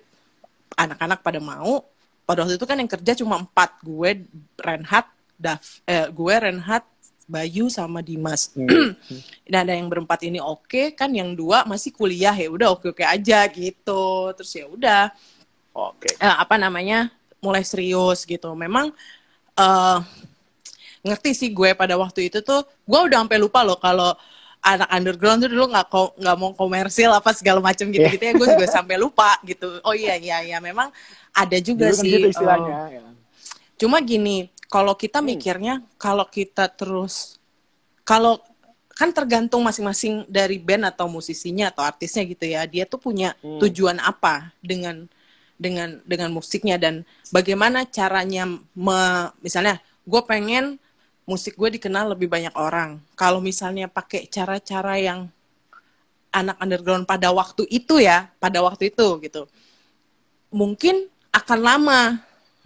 anak-anak 0.76 1.20
pada 1.24 1.40
mau. 1.40 1.88
Pada 2.26 2.42
waktu 2.44 2.58
itu 2.60 2.66
kan 2.68 2.76
yang 2.76 2.90
kerja 2.92 3.14
cuma 3.24 3.40
empat 3.40 3.80
gue 3.80 4.26
Renhat 4.60 5.08
Dav 5.40 5.64
eh, 5.88 6.10
gue 6.12 6.34
Renhat 6.36 6.84
Bayu 7.26 7.68
sama 7.74 8.06
Dimas. 8.06 8.54
Dan 9.50 9.60
ada 9.66 9.74
yang 9.74 9.90
berempat 9.90 10.22
ini 10.26 10.38
oke 10.38 10.94
kan 10.94 11.10
yang 11.10 11.34
dua 11.34 11.66
masih 11.66 11.90
kuliah 11.94 12.34
ya 12.34 12.50
udah 12.50 12.78
oke 12.78 12.94
oke 12.94 13.04
aja 13.06 13.46
gitu. 13.50 14.30
Terus 14.38 14.52
ya 14.54 14.66
udah. 14.70 15.04
Oke. 15.76 16.08
eh, 16.16 16.36
apa 16.40 16.56
namanya 16.56 17.12
mulai 17.44 17.66
serius 17.66 18.24
gitu. 18.24 18.54
Memang 18.56 18.94
eh 19.58 20.00
ngerti 21.06 21.32
sih 21.38 21.50
gue 21.54 21.74
pada 21.78 21.94
waktu 21.98 22.34
itu 22.34 22.42
tuh 22.42 22.66
gue 22.66 23.00
udah 23.12 23.22
sampai 23.22 23.38
lupa 23.38 23.62
loh 23.62 23.78
kalau 23.78 24.18
anak 24.66 24.90
underground 24.90 25.46
tuh 25.46 25.50
dulu 25.54 25.70
nggak 25.70 25.86
nggak 25.94 26.36
mau 26.42 26.50
komersil 26.58 27.14
apa 27.14 27.30
segala 27.38 27.62
macam 27.62 27.86
gitu 27.90 28.06
gitu 28.06 28.24
ya. 28.24 28.34
Gue 28.34 28.48
juga 28.54 28.68
sampai 28.82 28.96
lupa 29.02 29.38
gitu. 29.46 29.82
Oh 29.86 29.94
iya 29.94 30.18
iya 30.18 30.42
iya 30.42 30.58
memang 30.62 30.90
ada 31.36 31.58
juga 31.62 31.90
Dulu 31.90 31.98
kan 31.98 32.04
sih 32.06 32.12
gitu 32.14 32.28
eh, 32.30 32.34
istilahnya. 32.34 32.78
ya. 32.94 33.02
Cuma 33.76 34.00
gini, 34.00 34.48
kalau 34.70 34.94
kita 34.98 35.22
Hmm. 35.22 35.28
mikirnya, 35.34 35.74
kalau 36.02 36.26
kita 36.26 36.68
terus, 36.72 37.38
kalau 38.06 38.42
kan 38.96 39.12
tergantung 39.12 39.60
masing-masing 39.60 40.24
dari 40.32 40.56
band 40.56 40.88
atau 40.88 41.12
musisinya 41.12 41.68
atau 41.68 41.84
artisnya 41.84 42.24
gitu 42.24 42.46
ya, 42.48 42.64
dia 42.66 42.88
tuh 42.88 43.00
punya 43.00 43.36
Hmm. 43.44 43.60
tujuan 43.62 44.00
apa 44.00 44.56
dengan 44.64 45.08
dengan 45.56 46.04
dengan 46.04 46.36
musiknya 46.36 46.76
dan 46.76 47.08
bagaimana 47.32 47.88
caranya, 47.88 48.44
me- 48.76 49.32
misalnya, 49.40 49.80
gue 50.04 50.22
pengen 50.28 50.76
musik 51.24 51.56
gue 51.56 51.80
dikenal 51.80 52.12
lebih 52.12 52.28
banyak 52.28 52.52
orang. 52.60 53.00
Kalau 53.16 53.40
misalnya 53.40 53.88
pakai 53.88 54.28
cara-cara 54.28 55.00
yang 55.00 55.32
anak 56.36 56.60
underground 56.60 57.08
pada 57.08 57.32
waktu 57.32 57.64
itu 57.72 58.04
ya, 58.04 58.28
pada 58.44 58.60
waktu 58.60 58.92
itu 58.92 59.08
gitu, 59.24 59.48
mungkin 60.52 61.08
akan 61.32 61.60
lama 61.64 62.00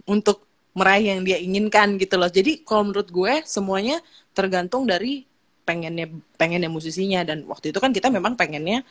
untuk 0.06 0.42
meraih 0.76 1.16
yang 1.16 1.20
dia 1.26 1.38
inginkan 1.40 1.98
gitu 1.98 2.14
loh. 2.20 2.30
Jadi 2.30 2.62
kalau 2.62 2.90
menurut 2.90 3.08
gue 3.10 3.42
semuanya 3.46 3.98
tergantung 4.36 4.86
dari 4.86 5.26
pengennya 5.66 6.10
pengennya 6.40 6.70
musisinya 6.72 7.20
dan 7.22 7.46
waktu 7.46 7.70
itu 7.74 7.78
kan 7.82 7.90
kita 7.94 8.08
memang 8.10 8.34
pengennya 8.34 8.82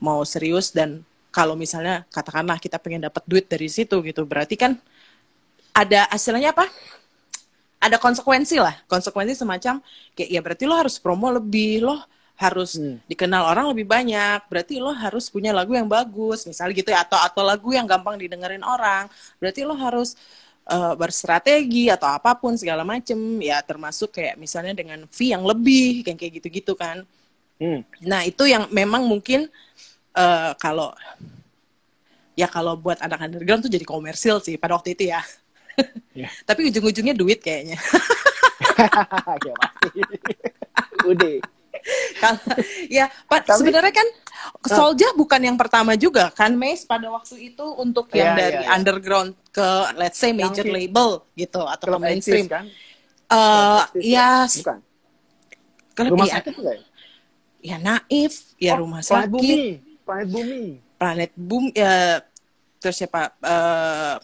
mau 0.00 0.22
serius 0.26 0.70
dan 0.72 1.02
kalau 1.34 1.58
misalnya 1.58 2.06
katakanlah 2.14 2.58
kita 2.62 2.78
pengen 2.78 3.04
dapat 3.06 3.22
duit 3.26 3.46
dari 3.50 3.66
situ 3.68 4.00
gitu 4.04 4.22
berarti 4.24 4.54
kan 4.56 4.78
ada 5.74 6.06
hasilnya 6.10 6.54
apa? 6.54 6.70
Ada 7.84 8.00
konsekuensi 8.00 8.56
lah, 8.56 8.80
konsekuensi 8.88 9.36
semacam 9.36 9.76
kayak 10.16 10.30
ya 10.32 10.40
berarti 10.40 10.64
lo 10.64 10.72
harus 10.72 10.96
promo 10.96 11.28
lebih, 11.28 11.84
lo 11.84 12.00
harus 12.40 12.80
Hmm. 12.80 12.96
dikenal 13.06 13.44
orang 13.44 13.68
lebih 13.76 13.84
banyak, 13.84 14.40
berarti 14.48 14.80
lo 14.80 14.88
harus 14.90 15.28
punya 15.28 15.52
lagu 15.52 15.76
yang 15.76 15.84
bagus, 15.86 16.48
misalnya 16.48 16.72
gitu 16.80 16.90
ya, 16.90 17.04
atau 17.04 17.20
atau 17.20 17.44
lagu 17.44 17.70
yang 17.76 17.84
gampang 17.84 18.16
didengerin 18.16 18.64
orang, 18.64 19.06
berarti 19.36 19.68
lo 19.68 19.76
harus 19.76 20.16
eh, 20.68 20.94
berstrategi 20.96 21.92
atau 21.92 22.08
apa 22.08 22.36
pun 22.36 22.56
segala 22.56 22.82
macem, 22.86 23.16
ya 23.40 23.60
termasuk 23.60 24.14
kayak 24.16 24.40
misalnya 24.40 24.72
dengan 24.76 25.04
fee 25.08 25.32
yang 25.32 25.44
lebih, 25.44 26.04
kayak 26.04 26.18
kayak 26.18 26.32
gitu-gitu 26.40 26.72
kan. 26.76 27.04
Hmm. 27.60 27.86
Nah 28.02 28.26
itu 28.26 28.44
yang 28.48 28.66
memang 28.72 29.06
mungkin 29.06 29.46
eh, 30.14 30.52
kalau 30.58 30.92
ya 32.34 32.50
kalau 32.50 32.74
buat 32.74 32.98
anak 32.98 33.30
underground 33.30 33.62
tuh 33.66 33.72
jadi 33.72 33.86
komersil 33.86 34.42
sih 34.42 34.58
pada 34.58 34.74
waktu 34.74 34.98
itu 34.98 35.10
ya. 35.10 35.22
Ya. 36.14 36.28
Tapi 36.48 36.70
ujung-ujungnya 36.70 37.14
duit 37.14 37.40
kayaknya. 37.42 37.78
Ya, 39.44 39.54
pasti. 39.60 40.00
Udah. 41.06 41.36
Ya 42.96 43.08
Pak, 43.24 43.44
Tapi- 43.44 43.58
sebenarnya 43.60 43.92
kan 43.92 44.08
Solja 44.62 45.08
bukan 45.14 45.40
yang 45.40 45.56
pertama 45.56 45.92
juga 45.94 46.28
kan 46.30 46.52
Mace 46.52 46.84
pada 46.84 47.08
waktu 47.08 47.50
itu 47.50 47.64
untuk 47.74 48.08
yang 48.10 48.32
Iya, 48.32 48.38
dari 48.38 48.58
iya, 48.58 48.64
iya. 48.64 48.72
underground 48.72 49.30
ke 49.48 49.68
let's 49.94 50.16
say 50.16 50.30
major 50.30 50.62
Yang 50.62 50.76
label 50.82 51.08
gitu 51.34 51.60
atau 51.62 51.86
ke 51.86 51.98
mainstream. 51.98 52.46
Kan? 52.46 52.68
Eh 53.26 53.82
Exis 53.94 54.04
ya 54.06 54.28
Bukan. 54.44 54.78
kalau 55.92 56.08
Rumah 56.10 56.26
sakit 56.30 56.54
ya? 56.54 56.74
ya 57.64 57.76
naif 57.78 58.32
ya 58.58 58.72
Oh, 58.74 58.84
rumah 58.84 59.00
Planet 59.00 59.08
sakit 59.24 59.30
Bumi. 59.30 59.56
Planet 60.04 60.28
Bumi. 60.28 60.64
planet 60.94 61.32
boom 61.34 61.64
ya 61.70 62.20
terus 62.78 62.96
siapa 62.96 63.32
eh 63.34 64.14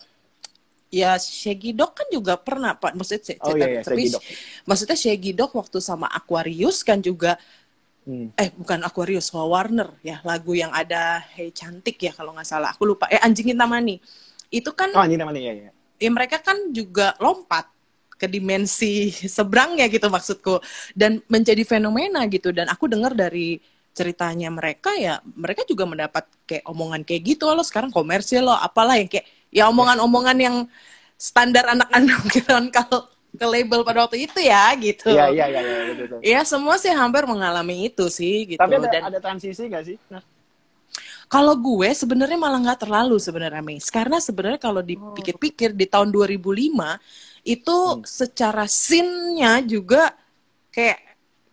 ya 0.91 1.17
Shaggy 1.17 1.71
Dog 1.73 1.95
kan 1.95 2.07
juga 2.11 2.35
pernah 2.39 2.75
pak 2.75 2.93
maksudnya 2.99 3.39
Oh, 3.43 3.55
iya, 3.55 3.79
iya, 3.79 3.83
tapi 3.87 4.11
Shaggy 4.11 4.15
Dog. 4.15 4.23
maksudnya 4.67 4.99
Shaggy 4.99 5.33
Dog 5.39 5.51
waktu 5.55 5.79
sama 5.81 6.07
Aquarius 6.11 6.83
kan 6.83 6.99
juga 7.01 7.39
Hmm. 8.09 8.33
eh 8.33 8.49
bukan 8.57 8.81
Aquarius 8.81 9.29
Warner 9.29 9.93
ya 10.01 10.25
lagu 10.25 10.57
yang 10.57 10.73
ada 10.73 11.21
Hey 11.37 11.53
cantik 11.53 12.01
ya 12.01 12.17
kalau 12.17 12.33
nggak 12.33 12.49
salah 12.49 12.73
aku 12.73 12.89
lupa 12.89 13.05
eh 13.13 13.21
anjingin 13.21 13.53
tamani 13.61 14.01
itu 14.49 14.73
kan 14.73 14.89
Oh, 14.97 15.05
ini 15.05 15.21
namanya 15.21 15.41
ya, 15.53 15.53
ya. 15.69 15.71
ya 16.01 16.11
mereka 16.11 16.41
kan 16.41 16.73
juga 16.73 17.13
lompat 17.21 17.69
ke 18.17 18.25
dimensi 18.25 19.13
seberangnya 19.37 19.85
gitu 19.93 20.09
maksudku 20.09 20.65
dan 20.97 21.21
menjadi 21.29 21.61
fenomena 21.69 22.25
gitu 22.33 22.57
dan 22.57 22.73
aku 22.73 22.89
dengar 22.89 23.13
dari 23.13 23.61
ceritanya 23.93 24.49
mereka 24.49 24.97
ya 24.97 25.21
mereka 25.37 25.69
juga 25.69 25.85
mendapat 25.85 26.25
kayak 26.49 26.65
omongan 26.73 27.05
kayak 27.05 27.37
gitu 27.37 27.53
lo 27.53 27.61
sekarang 27.61 27.93
komersil 27.93 28.49
lo 28.49 28.55
apalah 28.57 28.97
yang 28.97 29.13
kayak 29.13 29.29
ya 29.51 29.67
omongan-omongan 29.69 30.39
yang 30.39 30.57
standar 31.21 31.69
anak 31.69 31.91
underground 31.93 32.73
kalau 32.73 33.07
ke 33.31 33.47
label 33.47 33.87
pada 33.87 34.07
waktu 34.07 34.27
itu 34.27 34.43
ya 34.43 34.75
gitu. 34.75 35.15
Iya, 35.15 35.31
iya, 35.31 35.45
iya, 35.47 35.61
iya, 35.63 35.83
betul, 35.95 36.07
betul. 36.07 36.19
ya 36.25 36.41
semua 36.43 36.75
sih 36.83 36.91
hampir 36.91 37.23
mengalami 37.31 37.87
itu 37.87 38.11
sih 38.11 38.55
gitu. 38.55 38.59
Tapi 38.59 38.75
ada, 38.79 38.89
dan 38.91 39.03
ada 39.07 39.19
transisi 39.23 39.71
nggak 39.71 39.85
sih? 39.87 39.97
Nah, 40.11 40.23
kalau 41.31 41.55
gue 41.55 41.87
sebenarnya 41.95 42.35
malah 42.35 42.59
nggak 42.59 42.91
terlalu 42.91 43.23
sebenarnya 43.23 43.63
Mace 43.63 43.87
karena 43.93 44.19
sebenarnya 44.19 44.59
kalau 44.59 44.83
dipikir-pikir 44.83 45.79
di 45.79 45.87
tahun 45.87 46.11
2005 46.11 47.47
itu 47.47 47.79
secara 48.03 48.67
scene-nya 48.67 49.63
juga 49.63 50.11
kayak 50.75 50.99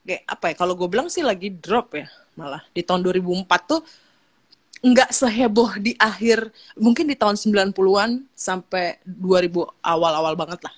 kayak 0.02 0.24
apa 0.26 0.46
ya? 0.50 0.56
Kalau 0.58 0.74
gue 0.74 0.88
bilang 0.90 1.14
sih 1.14 1.22
lagi 1.22 1.54
drop 1.54 1.94
ya 1.94 2.10
malah. 2.34 2.66
Di 2.74 2.82
tahun 2.82 3.06
2004 3.06 3.46
tuh 3.70 3.86
nggak 4.80 5.10
seheboh 5.10 5.78
di 5.78 5.96
akhir 5.96 6.48
mungkin 6.76 7.06
di 7.06 7.14
tahun 7.14 7.34
90-an 7.34 8.24
sampai 8.32 9.02
2000 9.04 9.50
awal-awal 9.84 10.34
banget 10.34 10.62
lah 10.62 10.76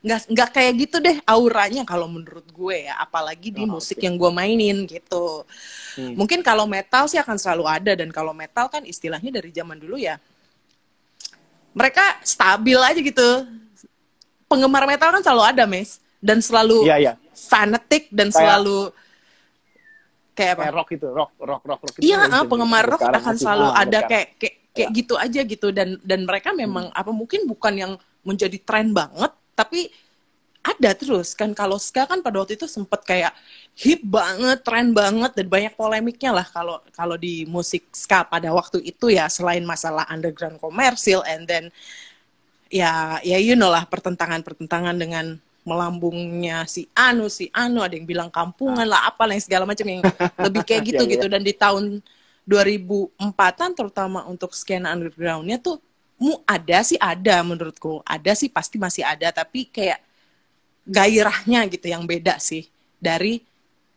nggak 0.00 0.20
nggak 0.28 0.50
kayak 0.50 0.72
gitu 0.78 0.96
deh 0.98 1.18
auranya 1.24 1.84
kalau 1.84 2.06
menurut 2.06 2.46
gue 2.46 2.86
ya 2.86 2.96
apalagi 2.96 3.50
di 3.50 3.68
Oh, 3.68 3.76
musik 3.76 3.98
oke. 3.98 4.04
yang 4.06 4.16
gue 4.16 4.30
mainin 4.30 4.86
gitu 4.86 5.44
Hmm. 5.90 6.14
mungkin 6.14 6.40
kalau 6.40 6.64
metal 6.64 7.04
sih 7.04 7.18
akan 7.18 7.34
selalu 7.34 7.64
ada 7.66 7.92
dan 7.92 8.08
kalau 8.08 8.30
metal 8.30 8.66
kan 8.66 8.80
istilahnya 8.82 9.28
dari 9.32 9.50
zaman 9.50 9.76
dulu 9.76 9.98
ya 9.98 10.16
mereka 11.72 12.02
stabil 12.22 12.78
aja 12.78 12.96
gitu 12.96 13.28
penggemar 14.46 14.86
metal 14.86 15.10
kan 15.10 15.20
selalu 15.20 15.42
ada 15.44 15.64
mes 15.64 15.98
dan 16.18 16.38
selalu 16.38 16.86
Iya, 16.86 16.96
iya. 16.96 17.12
fanatik 17.32 18.06
dan 18.08 18.28
Kayak- 18.28 18.38
selalu 18.38 18.78
kayak 20.40 20.52
apa 20.56 20.62
Kayak 20.64 20.76
rock 20.80 20.88
itu, 20.96 21.06
rock, 21.12 21.30
rock, 21.36 21.62
rock, 21.68 21.80
rock. 21.84 21.94
Iya, 22.00 22.16
kan 22.16 22.30
ah, 22.32 22.40
itu. 22.40 22.48
penggemar 22.48 22.84
rock 22.88 23.00
Sekarang 23.04 23.20
akan 23.20 23.34
selalu 23.36 23.66
ada 23.76 23.98
kayak 24.08 24.26
kayak 24.40 24.54
kayak 24.70 24.90
Ya. 24.90 24.96
gitu 24.96 25.14
aja 25.18 25.40
gitu 25.42 25.68
dan 25.74 25.98
dan 26.06 26.22
mereka 26.24 26.54
memang 26.54 26.94
apa 26.94 27.10
mungkin 27.10 27.44
bukan 27.44 27.74
yang 27.74 27.92
menjadi 28.22 28.54
tren 28.62 28.94
banget 28.94 29.34
tapi 29.58 29.90
ada 30.62 30.92
terus 30.92 31.32
kan 31.32 31.50
kalau 31.56 31.80
ska 31.80 32.04
kan 32.04 32.20
pada 32.20 32.38
waktu 32.38 32.54
itu 32.54 32.68
sempet 32.68 33.00
kayak 33.02 33.32
hip 33.80 34.04
banget, 34.04 34.60
tren 34.60 34.92
banget 34.92 35.32
dan 35.32 35.46
banyak 35.48 35.72
polemiknya 35.72 36.36
lah 36.36 36.44
kalau 36.44 36.78
kalau 36.92 37.16
di 37.16 37.48
musik 37.48 37.88
ska 37.96 38.28
pada 38.28 38.52
waktu 38.52 38.78
itu 38.84 39.08
ya 39.08 39.26
selain 39.32 39.64
masalah 39.64 40.04
underground 40.12 40.60
komersil 40.60 41.24
and 41.24 41.48
then 41.48 41.64
ya 42.70 43.18
ya 43.24 43.40
you 43.40 43.56
know 43.56 43.72
lah 43.72 43.88
pertentangan-pertentangan 43.88 44.96
dengan 45.00 45.40
melambungnya 45.70 46.66
si 46.66 46.90
Anu 46.90 47.30
si 47.30 47.46
Anu 47.54 47.78
ada 47.86 47.94
yang 47.94 48.02
bilang 48.02 48.26
kampungan 48.26 48.82
lah 48.82 49.06
apalah 49.06 49.38
yang 49.38 49.46
segala 49.46 49.62
macam 49.62 49.86
yang 49.86 50.02
lebih 50.42 50.66
kayak 50.66 50.82
gitu 50.90 51.02
Iya, 51.06 51.06
iya. 51.06 51.14
gitu. 51.14 51.26
Dan 51.30 51.42
di 51.46 51.54
tahun 51.54 51.84
2004-an 52.50 53.70
terutama 53.78 54.26
untuk 54.26 54.50
skena 54.58 54.90
undergroundnya 54.90 55.62
tuh 55.62 55.78
mu 56.18 56.42
ada 56.42 56.82
sih 56.82 56.98
ada 56.98 57.38
menurutku. 57.46 58.02
Ada 58.02 58.34
sih 58.34 58.50
pasti 58.50 58.76
masih 58.82 59.06
ada. 59.06 59.30
Tapi 59.30 59.70
kayak 59.70 60.02
gairahnya 60.82 61.70
gitu 61.70 61.86
yang 61.86 62.02
beda 62.02 62.42
sih 62.42 62.66
dari 62.98 63.46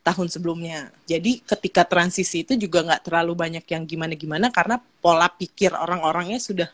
tahun 0.05 0.29
sebelumnya. 0.29 0.93
Jadi 1.09 1.41
ketika 1.41 1.81
transisi 1.87 2.45
itu 2.45 2.53
juga 2.59 2.85
nggak 2.85 3.09
terlalu 3.09 3.33
banyak 3.33 3.65
yang 3.65 3.83
gimana-gimana 3.89 4.53
karena 4.53 4.77
pola 5.01 5.31
pikir 5.31 5.73
orang-orangnya 5.73 6.37
sudah 6.37 6.69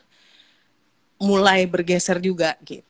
mulai 1.21 1.67
bergeser 1.69 2.17
juga 2.23 2.55
gitu 2.65 2.88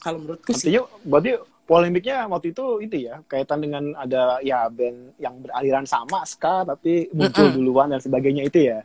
kalau 0.00 0.18
menurutku 0.18 0.50
sih 0.50 0.72
Artinya, 0.72 0.82
berarti 1.02 1.30
polemiknya 1.62 2.26
waktu 2.26 2.50
itu 2.50 2.64
itu 2.80 2.96
ya 3.00 3.22
kaitan 3.24 3.60
dengan 3.60 3.94
ada 3.94 4.40
ya 4.40 4.66
band 4.66 5.14
yang 5.16 5.38
beraliran 5.38 5.84
sama 5.84 6.24
ska 6.24 6.64
tapi 6.64 7.06
muncul 7.10 7.46
Mm-mm. 7.46 7.56
duluan 7.56 7.88
dan 7.88 8.00
sebagainya 8.00 8.42
itu 8.44 8.66
ya. 8.66 8.80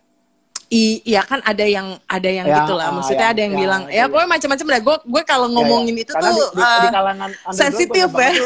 I, 0.65 0.97
iya 1.03 1.21
kan 1.21 1.39
ada 1.41 1.61
yang 1.61 1.93
ada 2.03 2.25
yang 2.25 2.41
Ya, 2.43 2.57
gitu 2.59 2.73
lah. 2.73 2.89
ah, 2.89 2.93
Maksudnya 2.95 3.21
yang- 3.21 3.31
ada 3.31 3.37
yang 3.39 3.53
yang 3.53 3.61
bilang 3.61 3.83
ya 3.85 3.95
ya. 3.95 4.03
pokoknya 4.05 4.29
macam-macam 4.31 4.65
dah. 4.67 4.81
Gue 4.81 4.95
gue 5.05 5.23
kalau 5.23 5.47
ngomongin 5.47 5.93
Ya, 5.93 5.97
ya. 5.97 6.03
itu 6.03 6.11
Karena 6.11 6.25
tuh 6.27 6.35
di, 6.35 6.45
di, 6.51 6.63
di 6.65 6.87
eh, 6.89 6.91
kalangan 6.91 7.29
sensitif 7.51 8.07
ya. 8.11 8.29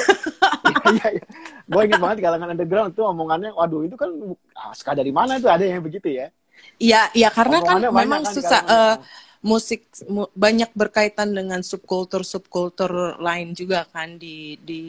Iya, 0.90 1.08
iya. 1.12 1.24
Gue 1.64 1.82
inget 1.86 2.00
banget 2.00 2.16
di 2.18 2.24
kalangan 2.24 2.48
underground 2.50 2.92
tuh 2.92 3.06
omongannya, 3.06 3.52
waduh 3.54 3.82
itu 3.82 3.96
kan 3.96 4.10
ah, 4.54 4.74
ska 4.74 4.92
dari 4.92 5.12
mana 5.12 5.38
tuh 5.38 5.48
ada 5.48 5.64
yang 5.64 5.80
begitu 5.80 6.10
ya. 6.10 6.28
Iya, 6.76 7.08
iya 7.14 7.30
karena 7.30 7.60
kan 7.60 7.80
Omongannya 7.80 8.04
memang 8.04 8.22
kan 8.26 8.34
susah 8.36 8.62
kalangan- 8.64 9.00
eh, 9.00 9.28
musik 9.40 9.88
mu- 10.12 10.28
banyak 10.36 10.68
berkaitan 10.76 11.32
dengan 11.32 11.64
subkultur 11.64 12.28
subkultur 12.28 13.16
lain 13.24 13.56
juga 13.56 13.88
kan 13.88 14.20
di 14.20 14.60
di 14.60 14.82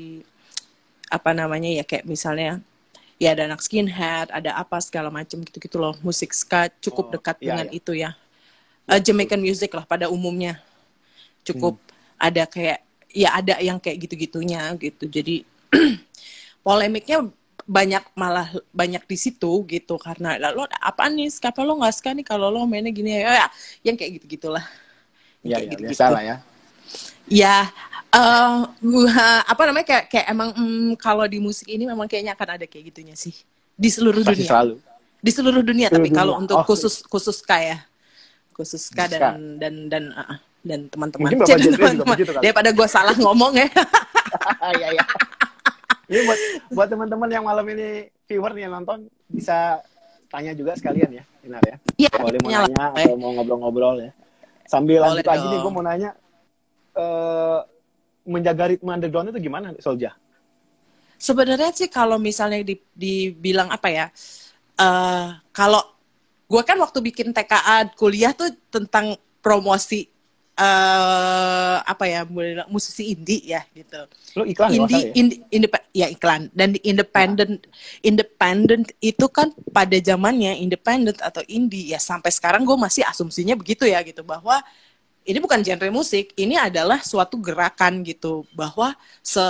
apa 1.10 1.30
namanya 1.34 1.70
ya 1.70 1.84
kayak 1.86 2.06
misalnya 2.06 2.58
ya 3.20 3.36
ada 3.36 3.44
anak 3.50 3.60
skinhead, 3.60 4.32
ada 4.32 4.56
apa 4.56 4.80
segala 4.80 5.12
macam 5.12 5.42
gitu-gitu 5.44 5.76
loh. 5.76 5.92
Musik 6.00 6.32
ska 6.32 6.72
cukup 6.80 7.06
Oh, 7.06 7.12
dekat 7.18 7.36
iya, 7.38 7.52
dengan 7.52 7.66
iya. 7.68 7.76
itu 7.76 7.92
ya. 7.92 8.10
Eh, 8.88 9.00
Jamaican 9.02 9.38
music 9.42 9.70
lah 9.76 9.84
pada 9.84 10.08
umumnya. 10.08 10.58
Cukup 11.44 11.76
Hmm. 11.76 11.92
ada 12.16 12.42
kayak 12.48 12.80
ya 13.12 13.28
ada 13.36 13.58
yang 13.60 13.76
kayak 13.76 14.08
gitu-gitunya 14.08 14.64
gitu. 14.80 15.04
Jadi 15.04 15.44
polemiknya 16.66 17.28
banyak 17.70 18.02
malah 18.18 18.50
banyak 18.74 19.06
di 19.06 19.14
situ 19.14 19.62
gitu 19.64 19.94
karena 19.94 20.34
"Lah, 20.36 20.50
lo 20.50 20.66
apa 20.66 21.06
nih 21.06 21.30
kenapa 21.30 21.62
lo 21.62 21.78
nggak 21.78 21.94
suka 21.94 22.10
nih 22.10 22.26
kalau 22.26 22.50
lo 22.50 22.66
mainnya 22.66 22.90
gini 22.90 23.14
ya 23.14 23.46
yang 23.80 23.94
kayak 23.94 24.18
gitu 24.18 24.26
gitulah 24.28 24.66
Iya, 25.40 25.56
Kayak 25.56 25.64
ya, 25.64 25.70
gitu-gitu. 25.72 25.88
biasa 25.94 26.04
lah 26.10 26.22
ya. 26.22 26.36
ya 27.30 27.56
eh 28.10 28.54
gua- 28.82 29.44
apa 29.46 29.62
namanya 29.64 29.86
kayak 29.86 30.04
kayak 30.10 30.26
emang 30.28 30.50
mm, 30.52 30.98
kalau 30.98 31.24
di 31.24 31.38
musik 31.38 31.64
ini 31.64 31.86
memang 31.86 32.04
kayaknya 32.04 32.34
akan 32.34 32.58
ada 32.58 32.66
kayak 32.66 32.90
gitunya 32.90 33.14
sih 33.14 33.32
di 33.72 33.88
seluruh 33.88 34.20
Pasti 34.20 34.34
dunia 34.36 34.50
selalu. 34.50 34.74
di 35.16 35.30
seluruh 35.30 35.62
dunia 35.62 35.86
Seluruh 35.88 35.96
tapi 36.02 36.08
kalau 36.10 36.32
dunia. 36.34 36.42
untuk 36.42 36.58
Oh, 36.58 36.66
khusus 36.66 37.06
khusus 37.06 37.38
kaya 37.40 37.86
khusus 38.52 38.90
Khusus 38.90 39.14
dan 39.14 39.56
dan 39.56 39.74
dan 39.88 40.04
ah, 40.12 40.36
dan 40.60 40.90
teman-teman 40.90 41.30
teman-teman. 41.40 42.16
daripada 42.42 42.68
gue 42.68 42.88
salah 42.90 43.14
ngomong 43.16 43.54
ya 43.56 43.68
Iya, 44.76 44.88
iya. 44.92 45.04
Ini 46.10 46.26
buat 46.26 46.38
buat 46.74 46.88
teman-teman 46.90 47.30
yang 47.30 47.46
malam 47.46 47.62
ini 47.70 48.10
viewer 48.26 48.50
nih 48.50 48.66
yang 48.66 48.82
nonton 48.82 49.06
bisa 49.30 49.78
tanya 50.26 50.50
juga 50.58 50.74
sekalian 50.74 51.22
ya, 51.22 51.24
Inar 51.46 51.62
ya. 51.62 51.76
Iya, 51.94 52.10
Boleh 52.18 52.38
mau 52.42 52.50
nanya 52.50 52.84
atau 52.98 53.14
mau 53.14 53.30
ngobrol-ngobrol 53.38 53.96
ya. 54.02 54.10
Sambil 54.66 54.98
Boleh 55.02 55.22
lanjut 55.22 55.26
lagi 55.30 55.46
nih, 55.46 55.58
dong. 55.58 55.62
gue 55.62 55.72
mau 55.72 55.84
nanya 55.86 56.10
eh 56.98 57.60
menjaga 58.26 58.64
ritme 58.74 58.90
underground 58.90 59.30
itu 59.30 59.40
gimana, 59.46 59.70
Solja? 59.78 60.10
Sebenarnya 61.14 61.70
sih 61.74 61.86
kalau 61.86 62.18
misalnya 62.18 62.58
di, 62.66 62.74
dibilang 62.90 63.70
apa 63.70 63.88
ya, 63.90 64.06
eh 64.74 65.28
kalau 65.54 65.82
gue 66.50 66.62
kan 66.66 66.74
waktu 66.82 66.98
bikin 67.06 67.30
TKA 67.30 67.94
kuliah 67.94 68.34
tuh 68.34 68.50
tentang 68.66 69.14
promosi 69.38 70.10
eh 70.60 71.76
apa 71.80 72.04
ya, 72.04 72.28
musisi 72.68 73.16
indie 73.16 73.40
ya 73.48 73.64
gitu. 73.72 74.04
Lo 74.36 74.44
iklan 74.44 74.68
ya, 74.68 74.76
Indie, 74.76 75.00
ya? 75.00 75.12
indie, 75.16 75.40
indep- 75.48 75.88
ya 75.96 76.06
iklan 76.12 76.52
dan 76.52 76.76
independent, 76.84 77.64
independent 78.04 78.92
itu 79.00 79.26
kan 79.32 79.56
pada 79.72 79.96
zamannya 79.96 80.60
independent 80.60 81.16
atau 81.24 81.40
indie 81.48 81.96
ya 81.96 81.98
sampai 81.98 82.28
sekarang 82.28 82.68
gue 82.68 82.76
masih 82.76 83.02
asumsinya 83.08 83.56
begitu 83.56 83.88
ya 83.88 84.04
gitu 84.04 84.20
bahwa 84.20 84.60
ini 85.24 85.38
bukan 85.40 85.60
genre 85.64 85.88
musik, 85.92 86.32
ini 86.36 86.56
adalah 86.56 87.00
suatu 87.04 87.36
gerakan 87.40 88.04
gitu 88.04 88.44
bahwa 88.56 88.96
se 89.20 89.42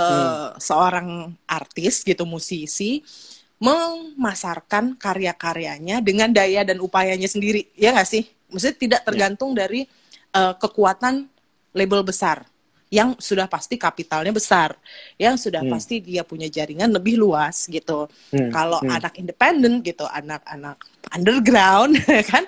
seorang 0.59 1.31
artis 1.47 2.03
gitu 2.03 2.27
musisi 2.27 3.03
memasarkan 3.61 4.97
karya-karyanya 4.97 6.01
dengan 6.01 6.33
daya 6.33 6.65
dan 6.65 6.81
upayanya 6.81 7.29
sendiri, 7.29 7.69
ya 7.77 7.93
nggak 7.93 8.09
sih? 8.09 8.23
Maksudnya 8.51 8.77
tidak 8.77 9.01
tergantung 9.07 9.53
dari 9.53 9.85
eh, 10.35 10.53
kekuatan 10.57 11.27
label 11.73 12.01
besar 12.03 12.43
yang 12.91 13.15
sudah 13.15 13.47
pasti 13.47 13.79
kapitalnya 13.79 14.35
besar, 14.35 14.75
yang 15.15 15.39
sudah 15.39 15.63
Hmm. 15.63 15.71
pasti 15.71 16.03
dia 16.03 16.27
punya 16.27 16.51
jaringan 16.51 16.91
lebih 16.91 17.15
luas 17.15 17.63
gitu. 17.71 18.11
Hmm, 18.35 18.51
Kalau 18.51 18.83
hmm. 18.83 18.91
anak 18.91 19.13
independen 19.15 19.79
gitu, 19.79 20.03
anak-anak 20.03 20.75
underground 21.15 21.95
kan 22.31 22.43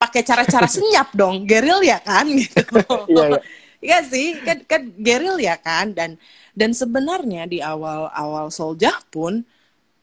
pakai 0.00 0.24
cara-cara 0.24 0.64
senyap 0.76 1.12
dong, 1.12 1.44
geril 1.44 1.84
ya 1.84 2.00
kan 2.00 2.24
gitu. 2.32 2.64
Iya, 3.12 3.24
iya. 3.28 3.40
Iya 3.84 3.98
sih, 4.08 4.40
kan 4.40 4.64
kan 4.64 4.82
geril 4.96 5.36
ya 5.36 5.60
kan 5.60 5.92
dan 5.92 6.16
dan 6.56 6.72
sebenarnya 6.72 7.44
di 7.44 7.60
awal-awal 7.60 8.48
Soljah 8.48 8.96
pun 9.12 9.44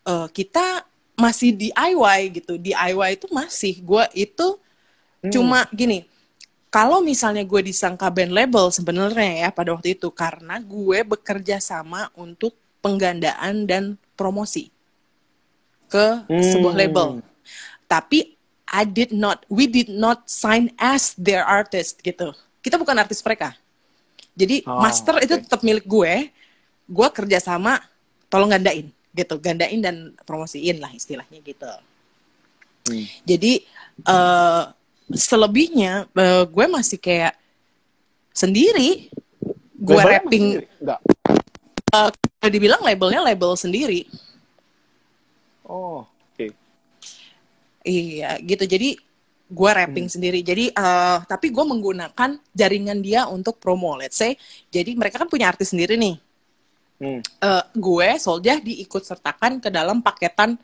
eh, 0.05 0.27
kita 0.29 0.85
masih 1.17 1.57
DIY 1.57 2.19
gitu 2.37 2.61
DIY 2.61 3.17
itu 3.17 3.25
masih 3.33 3.81
gue 3.81 4.05
itu 4.13 4.57
Hmm. 5.21 5.29
cuma 5.29 5.69
gini 5.69 6.09
kalau 6.71 7.03
misalnya 7.03 7.43
gue 7.43 7.61
disangka 7.61 8.07
band 8.07 8.31
label 8.31 8.71
sebenarnya 8.71 9.47
ya 9.47 9.49
pada 9.51 9.75
waktu 9.75 9.93
itu 9.93 10.07
karena 10.09 10.55
gue 10.63 10.99
bekerja 11.03 11.59
sama 11.59 12.07
untuk 12.15 12.55
penggandaan 12.79 13.67
dan 13.67 13.83
promosi 14.15 14.71
ke 15.91 16.05
sebuah 16.31 16.73
Hmm. 16.73 16.81
label 16.81 17.07
tapi 17.85 18.39
I 18.71 18.87
did 18.87 19.11
not 19.11 19.43
we 19.51 19.67
did 19.67 19.91
not 19.91 20.23
sign 20.31 20.71
as 20.79 21.11
their 21.19 21.43
artist 21.43 21.99
gitu 21.99 22.31
kita 22.63 22.79
bukan 22.79 22.95
artis 22.95 23.19
mereka 23.19 23.53
jadi 24.31 24.63
Oh, 24.63 24.79
master 24.79 25.19
itu 25.19 25.35
oke. 25.35 25.43
tetap 25.43 25.59
milik 25.61 25.83
gue 25.83 26.31
gue 26.87 27.07
kerja 27.11 27.43
sama 27.43 27.83
tolong 28.31 28.47
gandain 28.47 28.87
gitu 29.11 29.35
gandain 29.43 29.79
dan 29.83 30.15
promosiin 30.23 30.79
lah 30.79 30.91
istilahnya 30.95 31.43
gitu 31.43 31.67
Hmm. 32.81 33.05
jadi 33.21 33.61
eh, 34.01 34.63
selebihnya 35.13 36.07
eh, 36.11 36.43
gue 36.47 36.65
masih 36.67 36.97
kayak 36.97 37.35
sendiri 38.31 39.11
gue 39.81 39.95
Labelnya 39.97 40.19
rapping? 40.21 40.45
Enggak. 40.79 40.99
udah 42.41 42.51
dibilang 42.51 42.81
labelnya 42.81 43.21
label 43.21 43.53
sendiri 43.59 44.07
Oh, 45.71 46.03
oke. 46.03 46.45
Iya, 47.87 48.35
gitu. 48.43 48.67
Jadi 48.67 48.99
gue 49.51 49.71
rapping 49.71 50.11
sendiri. 50.11 50.43
Jadi 50.43 50.75
eh 50.75 51.17
tapi 51.23 51.47
gue 51.47 51.63
menggunakan 51.63 52.35
jaringan 52.51 52.99
dia 52.99 53.31
untuk 53.31 53.55
promo. 53.55 53.95
Let's 53.95 54.19
say, 54.19 54.35
jadi 54.67 54.91
mereka 54.99 55.23
kan 55.23 55.31
punya 55.31 55.47
artis 55.47 55.71
sendiri 55.71 55.95
nih. 55.95 56.15
Hmm. 56.99 57.23
Eh 57.23 57.63
gue 57.71 58.09
Soldier 58.19 58.59
diikut 58.59 59.07
sertakan 59.07 59.63
ke 59.63 59.71
dalam 59.71 60.03
paketan 60.03 60.59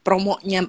promonya 0.00 0.64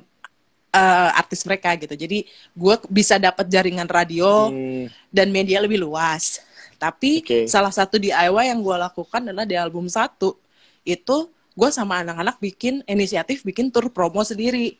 eh, 0.69 1.09
artis 1.13 1.41
mereka 1.43 1.73
gitu. 1.75 1.93
Jadi 1.93 2.23
gue 2.53 2.75
bisa 2.87 3.17
dapat 3.17 3.45
jaringan 3.45 3.85
radio 3.85 4.47
Hmm. 4.47 4.85
dan 5.09 5.29
media 5.29 5.59
lebih 5.59 5.79
luas. 5.79 6.41
Tapi 6.75 7.19
Oke. 7.19 7.39
salah 7.45 7.69
satu 7.69 7.97
DIY 7.97 8.15
yang 8.47 8.59
gue 8.59 8.77
lakukan 8.79 9.21
adalah 9.21 9.43
di 9.43 9.53
album 9.53 9.85
satu 9.85 10.39
itu 10.81 11.17
gue 11.51 11.69
sama 11.69 11.99
anak-anak 11.99 12.39
bikin 12.39 12.79
inisiatif 12.85 13.43
bikin 13.43 13.67
tur 13.67 13.91
promo 13.91 14.23
sendiri 14.23 14.79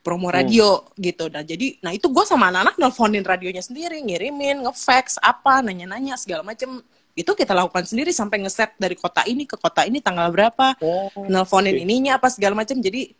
promo 0.00 0.30
radio 0.30 0.80
gitu 0.96 1.28
dan 1.28 1.44
jadi 1.44 1.76
nah 1.78 1.90
itu 1.90 2.08
gue 2.08 2.24
sama 2.24 2.48
anak-anak 2.48 2.78
nelfonin 2.78 3.20
radionya 3.20 3.60
sendiri 3.60 4.00
ngirimin 4.00 4.64
ngefax 4.64 5.20
apa 5.20 5.60
nanya-nanya 5.60 6.16
segala 6.16 6.40
macem 6.40 6.80
itu 7.12 7.28
kita 7.28 7.52
lakukan 7.52 7.84
sendiri 7.84 8.12
sampai 8.12 8.40
ngeset 8.40 8.72
dari 8.76 8.94
kota 8.94 9.24
ini 9.24 9.44
ke 9.44 9.58
kota 9.58 9.82
ini 9.82 10.00
tanggal 10.00 10.30
berapa 10.30 10.72
Oh, 10.80 11.12
nelfonin 11.26 11.74
oke. 11.74 11.84
ininya 11.84 12.16
apa 12.16 12.32
segala 12.32 12.54
macem 12.54 12.80
jadi 12.80 13.12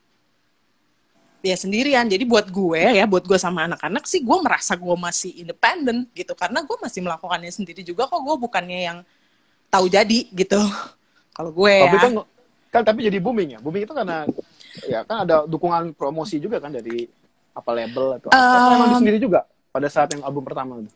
ya 1.46 1.54
sendirian 1.54 2.10
jadi 2.10 2.26
buat 2.26 2.50
gue 2.50 2.82
ya 2.98 3.06
buat 3.06 3.22
gue 3.22 3.38
sama 3.38 3.70
anak-anak 3.70 4.02
sih 4.10 4.18
gue 4.26 4.38
merasa 4.42 4.74
gue 4.74 4.96
masih 4.98 5.30
independen 5.46 6.10
gitu 6.10 6.34
karena 6.34 6.66
gue 6.66 6.76
masih 6.82 7.00
melakukannya 7.06 7.52
sendiri 7.54 7.86
juga 7.86 8.10
kok 8.10 8.18
gue 8.18 8.36
bukannya 8.36 8.80
yang 8.82 8.98
tahu 9.70 9.86
jadi 9.86 10.26
gitu 10.34 10.58
kalau 11.30 11.50
gue 11.54 11.74
Tapi 11.76 11.96
ya 11.96 12.00
kan, 12.00 12.12
kan 12.72 12.82
tapi 12.82 13.06
jadi 13.06 13.18
booming 13.20 13.48
ya. 13.56 13.58
Booming 13.60 13.84
itu 13.84 13.94
karena 13.94 14.24
ya 14.84 15.00
kan 15.04 15.24
ada 15.28 15.44
dukungan 15.44 15.92
promosi 15.92 16.36
juga 16.40 16.56
kan 16.58 16.72
dari 16.72 17.08
apa 17.52 17.70
label 17.72 18.20
atau 18.20 18.30
apa. 18.32 18.56
Atau 18.56 18.70
emang 18.72 18.88
di 18.88 18.96
Um, 18.96 19.00
sendiri 19.00 19.18
juga 19.20 19.44
pada 19.72 19.88
saat 19.88 20.08
yang 20.12 20.24
album 20.24 20.44
pertama 20.44 20.80
itu. 20.80 20.92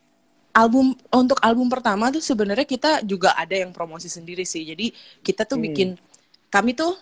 album 0.50 0.86
untuk 1.14 1.38
album 1.40 1.70
pertama 1.70 2.10
tuh 2.10 2.18
sebenarnya 2.20 2.66
kita 2.66 2.90
juga 3.06 3.30
ada 3.38 3.54
yang 3.54 3.70
promosi 3.70 4.10
sendiri 4.10 4.42
sih 4.42 4.66
jadi 4.66 4.90
kita 5.22 5.46
tuh 5.46 5.56
Hmm. 5.56 5.64
bikin 5.70 5.88
kami 6.50 6.74
tuh 6.74 6.98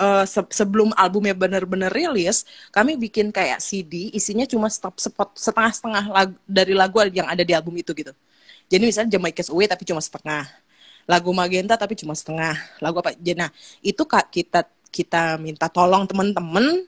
eh, 0.00 0.24
se- 0.24 0.52
sebelum 0.52 0.90
albumnya 0.96 1.36
bener-bener 1.36 1.92
rilis 1.92 2.48
kami 2.72 2.96
bikin 2.96 3.28
kayak 3.30 3.60
CD 3.60 4.08
isinya 4.16 4.48
cuma 4.48 4.72
stop 4.72 4.96
spot 4.96 5.36
setengah-setengah 5.36 6.04
lagu, 6.08 6.34
dari 6.48 6.72
lagu 6.72 6.96
yang 7.12 7.28
ada 7.28 7.44
di 7.44 7.52
album 7.52 7.76
itu 7.76 7.92
gitu. 7.92 8.12
Jadi 8.70 8.82
misalnya 8.86 9.10
Jamaica's 9.18 9.50
Away 9.50 9.66
tapi 9.68 9.82
cuma 9.88 10.00
setengah. 10.00 10.46
Lagu 11.10 11.30
Magenta 11.34 11.74
tapi 11.74 11.98
cuma 11.98 12.14
setengah. 12.14 12.54
Lagu 12.78 13.02
apa? 13.02 13.12
Jadi 13.18 13.38
nah 13.38 13.50
itu 13.82 14.02
kak 14.06 14.30
kita 14.30 14.60
kita 14.94 15.36
minta 15.42 15.66
tolong 15.70 16.06
temen-temen. 16.06 16.86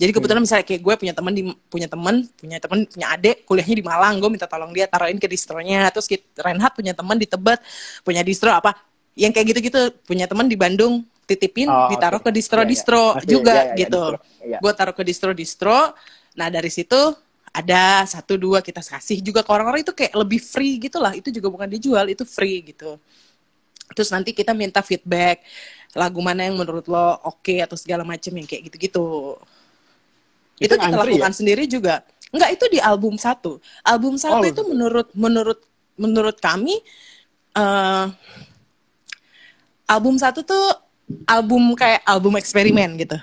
Jadi 0.00 0.10
kebetulan 0.16 0.40
misalnya 0.42 0.64
kayak 0.64 0.80
gue 0.80 0.94
punya 0.96 1.14
teman 1.14 1.32
di 1.36 1.42
punya 1.68 1.84
teman 1.84 2.24
punya 2.40 2.56
teman 2.56 2.78
punya 2.88 3.06
adik 3.12 3.44
kuliahnya 3.44 3.76
di 3.78 3.84
Malang 3.84 4.16
gue 4.16 4.30
minta 4.32 4.48
tolong 4.48 4.72
dia 4.72 4.88
taruhin 4.88 5.20
ke 5.20 5.28
distronya. 5.28 5.92
Terus 5.92 6.08
kita, 6.08 6.24
Renhat 6.40 6.72
punya 6.74 6.96
teman 6.96 7.16
di 7.20 7.28
Tebet 7.28 7.60
punya 8.02 8.24
distro 8.24 8.50
apa 8.50 8.74
yang 9.14 9.30
kayak 9.34 9.54
gitu-gitu 9.54 9.80
punya 10.08 10.24
teman 10.24 10.48
di 10.48 10.56
Bandung 10.56 11.04
titipin 11.30 11.70
Oh, 11.70 11.86
ditaruh 11.86 12.18
oke. 12.18 12.26
ke 12.26 12.30
distro-distro 12.34 13.14
iya. 13.14 13.16
Pasti, 13.22 13.30
juga 13.30 13.54
iya, 13.54 13.64
iya, 13.70 13.78
gitu. 13.86 14.02
distro. 14.02 14.42
Iya. 14.42 14.58
gue 14.58 14.72
taruh 14.74 14.94
ke 14.98 15.02
distro-distro 15.06 15.80
nah 16.34 16.48
dari 16.50 16.70
situ 16.70 16.98
ada 17.50 18.06
satu 18.06 18.38
dua 18.38 18.62
kita 18.62 18.78
kasih 18.78 19.18
juga 19.22 19.42
ke 19.42 19.50
orang-orang 19.50 19.82
itu 19.82 19.90
kayak 19.90 20.14
lebih 20.14 20.38
free 20.38 20.78
gitu 20.78 21.02
lah 21.02 21.12
itu 21.18 21.34
juga 21.34 21.50
bukan 21.50 21.66
dijual 21.66 22.06
itu 22.06 22.22
free 22.22 22.62
gitu. 22.74 22.94
Terus 23.90 24.06
nanti 24.14 24.30
kita 24.30 24.54
minta 24.54 24.78
feedback 24.86 25.42
lagu 25.98 26.22
mana 26.22 26.46
yang 26.46 26.54
menurut 26.54 26.86
lo 26.86 27.18
oke 27.26 27.58
atau 27.58 27.74
segala 27.74 28.06
macam 28.06 28.30
yang 28.30 28.46
kayak 28.46 28.70
gitu-gitu. 28.70 29.34
Itu, 30.62 30.70
Itu 30.70 30.74
kita 30.78 30.94
ngantri 30.94 31.18
lakukan 31.18 31.34
sendiri 31.34 31.66
juga. 31.66 32.06
Enggak 32.30 32.54
itu 32.54 32.64
di 32.70 32.78
album 32.78 33.18
satu. 33.18 33.58
Album 33.82 34.14
satu 34.14 34.46
Oh, 34.46 34.46
itu 34.46 34.62
menurut 34.70 35.10
menurut 35.18 35.58
menurut 35.98 36.38
kami 36.38 36.78
eh 37.58 38.06
album 39.90 40.14
satu 40.22 40.46
tuh 40.46 40.66
album 41.26 41.74
kayak 41.74 42.00
album 42.06 42.38
eksperimen 42.38 42.90
gitu. 43.00 43.18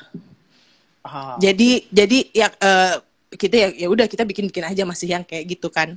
Ah, 1.04 1.40
jadi 1.40 1.88
jadi 1.88 2.18
ya 2.36 2.48
eh, 2.52 2.96
kita 3.32 3.56
ya 3.56 3.68
ya 3.86 3.88
udah 3.88 4.06
kita 4.08 4.24
bikin 4.28 4.52
bikin 4.52 4.66
aja 4.68 4.84
masih 4.84 5.08
yang 5.12 5.24
kayak 5.24 5.58
gitu 5.58 5.72
kan. 5.72 5.96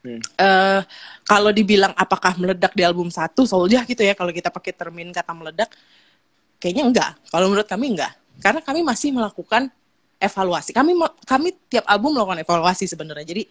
Hmm. 0.00 0.16
eh 0.16 0.80
kalau 1.28 1.52
dibilang 1.52 1.92
apakah 1.92 2.32
meledak 2.40 2.72
di 2.72 2.80
album 2.80 3.12
satu 3.12 3.44
Soldier 3.44 3.84
gitu 3.84 4.00
ya 4.00 4.16
kalau 4.16 4.32
kita 4.32 4.48
pakai 4.48 4.72
termin 4.72 5.12
kata 5.12 5.36
meledak 5.36 5.68
kayaknya 6.56 6.84
enggak. 6.88 7.10
Kalau 7.28 7.52
menurut 7.52 7.68
kami 7.68 7.92
enggak. 7.92 8.16
Karena 8.40 8.64
kami 8.64 8.80
masih 8.80 9.12
melakukan 9.12 9.68
evaluasi. 10.16 10.72
Kami 10.72 10.96
kami 11.28 11.52
tiap 11.68 11.84
album 11.84 12.16
melakukan 12.16 12.40
evaluasi 12.40 12.88
sebenarnya. 12.88 13.28
Jadi 13.28 13.44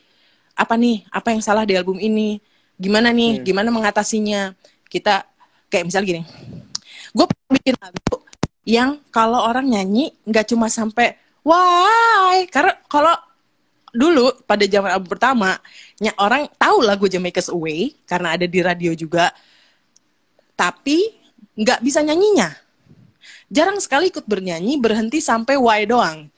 apa 0.58 0.74
nih? 0.74 1.06
Apa 1.14 1.38
yang 1.38 1.42
salah 1.46 1.70
di 1.70 1.78
album 1.78 2.02
ini? 2.02 2.42
Gimana 2.82 3.14
nih? 3.14 3.40
Hmm. 3.40 3.46
gimana 3.46 3.70
mengatasinya? 3.70 4.58
Kita 4.90 5.22
kayak 5.70 5.86
misal 5.86 6.02
gini 6.02 6.26
gue 7.14 7.26
bikin 7.50 7.76
lagu 7.82 8.22
yang 8.68 9.02
kalau 9.10 9.42
orang 9.50 9.66
nyanyi 9.66 10.14
nggak 10.28 10.54
cuma 10.54 10.70
sampai 10.70 11.18
why? 11.42 12.46
Karena 12.54 12.78
kalau 12.86 13.16
dulu 13.90 14.30
pada 14.46 14.70
zaman 14.70 14.94
album 14.94 15.10
pertama 15.10 15.58
ny- 15.98 16.14
orang 16.22 16.46
tahu 16.54 16.86
lagu 16.86 17.10
Jamaica's 17.10 17.50
Away 17.50 17.98
karena 18.06 18.38
ada 18.38 18.46
di 18.46 18.60
radio 18.62 18.94
juga. 18.94 19.34
Tapi 20.54 21.18
nggak 21.58 21.82
bisa 21.82 22.04
nyanyinya. 22.04 22.52
Jarang 23.50 23.82
sekali 23.82 24.14
ikut 24.14 24.30
bernyanyi 24.30 24.78
berhenti 24.78 25.18
sampai 25.18 25.58
why? 25.58 25.90
doang. 25.90 26.30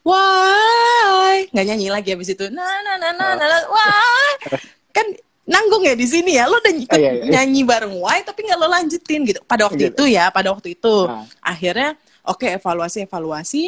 Why? 0.00 1.48
Nggak 1.52 1.66
nyanyi 1.68 1.88
lagi 1.92 2.08
habis 2.16 2.32
itu. 2.32 2.48
Na 2.48 2.64
na 2.64 2.96
na 2.96 3.12
na 3.12 3.36
na, 3.36 3.44
na 3.44 3.58
why? 3.68 4.32
Kan 4.96 5.12
nanggung 5.44 5.84
ya 5.84 5.92
di 5.92 6.06
sini 6.08 6.36
ya. 6.36 6.48
Lo 6.48 6.56
udah 6.58 6.72
ikut 6.72 6.92
Ah, 6.92 7.00
iya, 7.00 7.12
iya. 7.20 7.24
nyanyi 7.30 7.62
bareng 7.62 7.94
why 8.00 8.24
tapi 8.24 8.44
nggak 8.44 8.58
lo 8.58 8.68
lanjutin 8.68 9.20
gitu. 9.24 9.40
Pada 9.44 9.68
waktu 9.68 9.92
Gitu. 9.92 10.04
itu 10.04 10.04
ya 10.16 10.28
pada 10.32 10.52
waktu 10.52 10.72
itu. 10.72 10.96
Nah. 11.06 11.24
akhirnya 11.40 11.96
oke 12.24 12.46
evaluasi 12.48 13.04
evaluasi. 13.04 13.62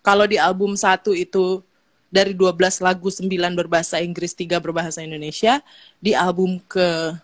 Kalau 0.00 0.24
di 0.24 0.36
album 0.36 0.76
satu 0.76 1.12
itu 1.12 1.64
dari 2.08 2.30
12 2.30 2.78
lagu 2.78 3.08
9 3.10 3.26
berbahasa 3.56 3.98
Inggris 3.98 4.32
3 4.32 4.60
berbahasa 4.60 5.00
Indonesia 5.00 5.58
di 5.98 6.12
album 6.14 6.60
ke 6.64 7.16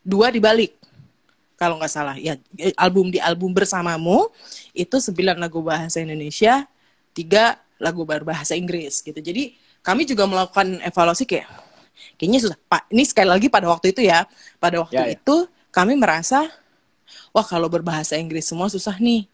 dua 0.00 0.30
dibalik. 0.32 0.74
Kalau 1.58 1.74
nggak 1.76 1.90
salah. 1.90 2.14
Ya 2.16 2.38
album 2.78 3.10
di 3.10 3.18
album 3.18 3.50
bersamamu 3.50 4.30
itu 4.72 4.96
9 4.96 5.38
lagu 5.38 5.58
bahasa 5.60 5.98
Indonesia 5.98 6.64
tiga 7.12 7.58
lagu 7.78 8.02
berbahasa 8.02 8.54
Inggris 8.54 9.02
gitu. 9.02 9.18
Jadi 9.18 9.54
kami 9.82 10.06
juga 10.06 10.26
melakukan 10.26 10.78
evaluasi 10.82 11.26
kayak 11.26 11.46
kayaknya 12.16 12.40
susah. 12.44 12.58
Pak 12.68 12.90
ini 12.92 13.04
sekali 13.06 13.28
lagi 13.30 13.46
pada 13.50 13.66
waktu 13.70 13.92
itu 13.94 14.04
ya. 14.04 14.24
Pada 14.62 14.82
waktu 14.82 14.98
Ya, 14.98 15.04
ya. 15.08 15.16
itu 15.18 15.46
kami 15.70 15.94
merasa 15.98 16.48
wah 17.32 17.46
kalau 17.46 17.68
berbahasa 17.70 18.16
Inggris 18.18 18.48
semua 18.48 18.68
susah 18.72 18.96
nih. 18.98 19.28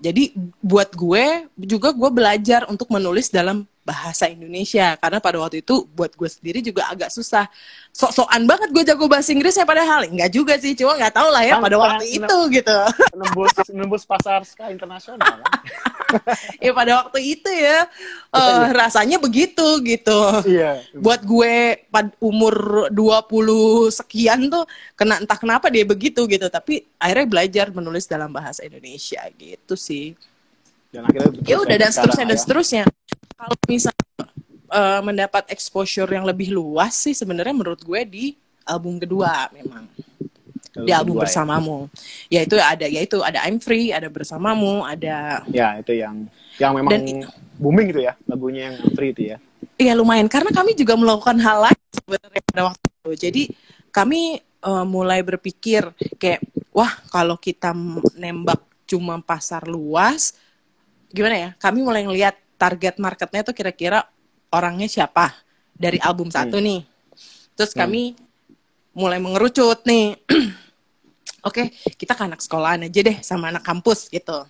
Jadi 0.00 0.32
buat 0.64 0.96
gue 0.96 1.44
juga 1.60 1.92
gue 1.92 2.10
belajar 2.10 2.64
untuk 2.72 2.88
menulis 2.88 3.28
dalam 3.28 3.68
bahasa 3.90 4.30
Indonesia. 4.30 4.94
Karena 4.94 5.18
pada 5.18 5.42
waktu 5.42 5.66
itu 5.66 5.82
buat 5.90 6.14
gue 6.14 6.30
sendiri 6.30 6.62
juga 6.62 6.86
agak 6.86 7.10
susah. 7.10 7.50
Sok-sokan 7.90 8.46
banget 8.46 8.70
gue 8.70 8.86
jago 8.86 9.10
bahasa 9.10 9.34
Inggris 9.34 9.58
ya 9.58 9.66
padahal. 9.66 10.06
Enggak 10.06 10.30
juga 10.30 10.54
sih 10.62 10.78
cuma 10.78 10.94
nggak 10.94 11.18
tahu 11.18 11.28
lah 11.34 11.42
ya 11.42 11.58
Kan- 11.58 11.64
pada 11.66 11.76
waktu 11.82 12.04
itu 12.06 12.36
gitu. 12.54 12.78
Nembus 13.18 13.50
nembus 13.74 14.02
pasar 14.06 14.46
ska 14.46 14.70
internasional 14.70 15.42
kan? 15.42 15.52
ya 16.64 16.70
pada 16.74 16.92
waktu 17.02 17.18
itu 17.38 17.50
ya 17.50 17.86
eh, 18.30 18.66
rasanya 18.70 19.18
begitu 19.18 19.66
gitu. 19.82 20.20
Iya. 20.46 20.86
buat 20.94 21.26
gue 21.26 21.86
pad 21.90 22.14
umur 22.22 22.86
20 22.94 23.90
sekian 23.90 24.46
tuh 24.50 24.66
kena 24.94 25.18
entah 25.18 25.38
kenapa 25.38 25.66
dia 25.66 25.82
begitu 25.82 26.22
gitu. 26.30 26.46
Tapi 26.46 26.86
akhirnya 27.02 27.26
belajar 27.26 27.66
menulis 27.74 28.06
dalam 28.06 28.30
bahasa 28.30 28.62
Indonesia 28.62 29.18
gitu 29.34 29.74
sih. 29.74 30.14
Dan 30.90 31.06
akhirnya 31.06 31.42
ya 31.46 31.58
udah 31.62 31.76
dan 31.78 31.90
seterusnya 31.90 32.26
dan 32.26 32.34
ayah. 32.34 32.42
seterusnya 32.42 32.82
kalau 33.40 33.56
misalnya 33.64 34.24
eh, 34.68 35.00
mendapat 35.00 35.48
exposure 35.48 36.10
yang 36.12 36.28
lebih 36.28 36.52
luas 36.52 36.92
sih 36.92 37.16
sebenarnya 37.16 37.56
menurut 37.56 37.80
gue 37.80 38.00
di 38.04 38.24
album 38.68 39.00
kedua 39.00 39.48
memang 39.56 39.88
di 40.70 40.92
album 40.94 41.18
Kedua 41.18 41.24
ya. 41.24 41.24
bersamamu 41.26 41.78
ya 42.30 42.40
itu 42.46 42.56
ada 42.60 42.86
ya 42.86 43.00
itu 43.02 43.18
ada 43.24 43.42
I'm 43.48 43.58
Free 43.58 43.90
ada 43.90 44.06
bersamamu 44.12 44.84
ada 44.86 45.42
ya 45.50 45.80
itu 45.80 45.96
yang 45.96 46.28
yang 46.60 46.72
memang 46.76 46.92
Dan- 46.92 47.26
booming 47.56 47.90
gitu 47.92 48.00
ya 48.04 48.14
lagunya 48.28 48.72
yang 48.72 48.76
free 48.94 49.12
itu 49.12 49.24
ya 49.34 49.38
Iya 49.80 49.96
lumayan 49.96 50.28
karena 50.28 50.52
kami 50.52 50.76
juga 50.76 50.92
melakukan 50.92 51.40
hal 51.40 51.68
lain 51.68 51.82
sebenarnya 51.88 52.42
pada 52.52 52.62
waktu 52.68 52.84
itu. 52.84 53.10
Jadi 53.16 53.42
kami 53.88 54.36
eh, 54.40 54.84
mulai 54.84 55.24
berpikir 55.24 55.88
kayak 56.20 56.44
wah 56.72 57.00
kalau 57.08 57.40
kita 57.40 57.72
nembak 58.12 58.60
cuma 58.84 59.20
pasar 59.24 59.64
luas 59.64 60.36
gimana 61.12 61.36
ya? 61.36 61.50
Kami 61.56 61.80
mulai 61.80 62.04
ngelihat 62.04 62.36
target 62.60 63.00
marketnya 63.00 63.40
tuh 63.40 63.56
kira-kira 63.56 64.04
orangnya 64.52 64.84
siapa 64.84 65.32
dari 65.72 65.96
album 66.04 66.28
satu 66.28 66.60
nih. 66.60 66.84
Terus 67.56 67.72
Hmm. 67.72 67.80
kami 67.88 68.02
mulai 68.92 69.16
mengerucut 69.16 69.80
nih. 69.88 70.20
Oke, 71.48 71.72
kita 71.96 72.12
ke 72.12 72.22
anak 72.28 72.44
sekolahan 72.44 72.84
aja 72.84 73.00
deh 73.00 73.16
sama 73.24 73.48
anak 73.48 73.64
kampus 73.64 74.12
gitu. 74.12 74.44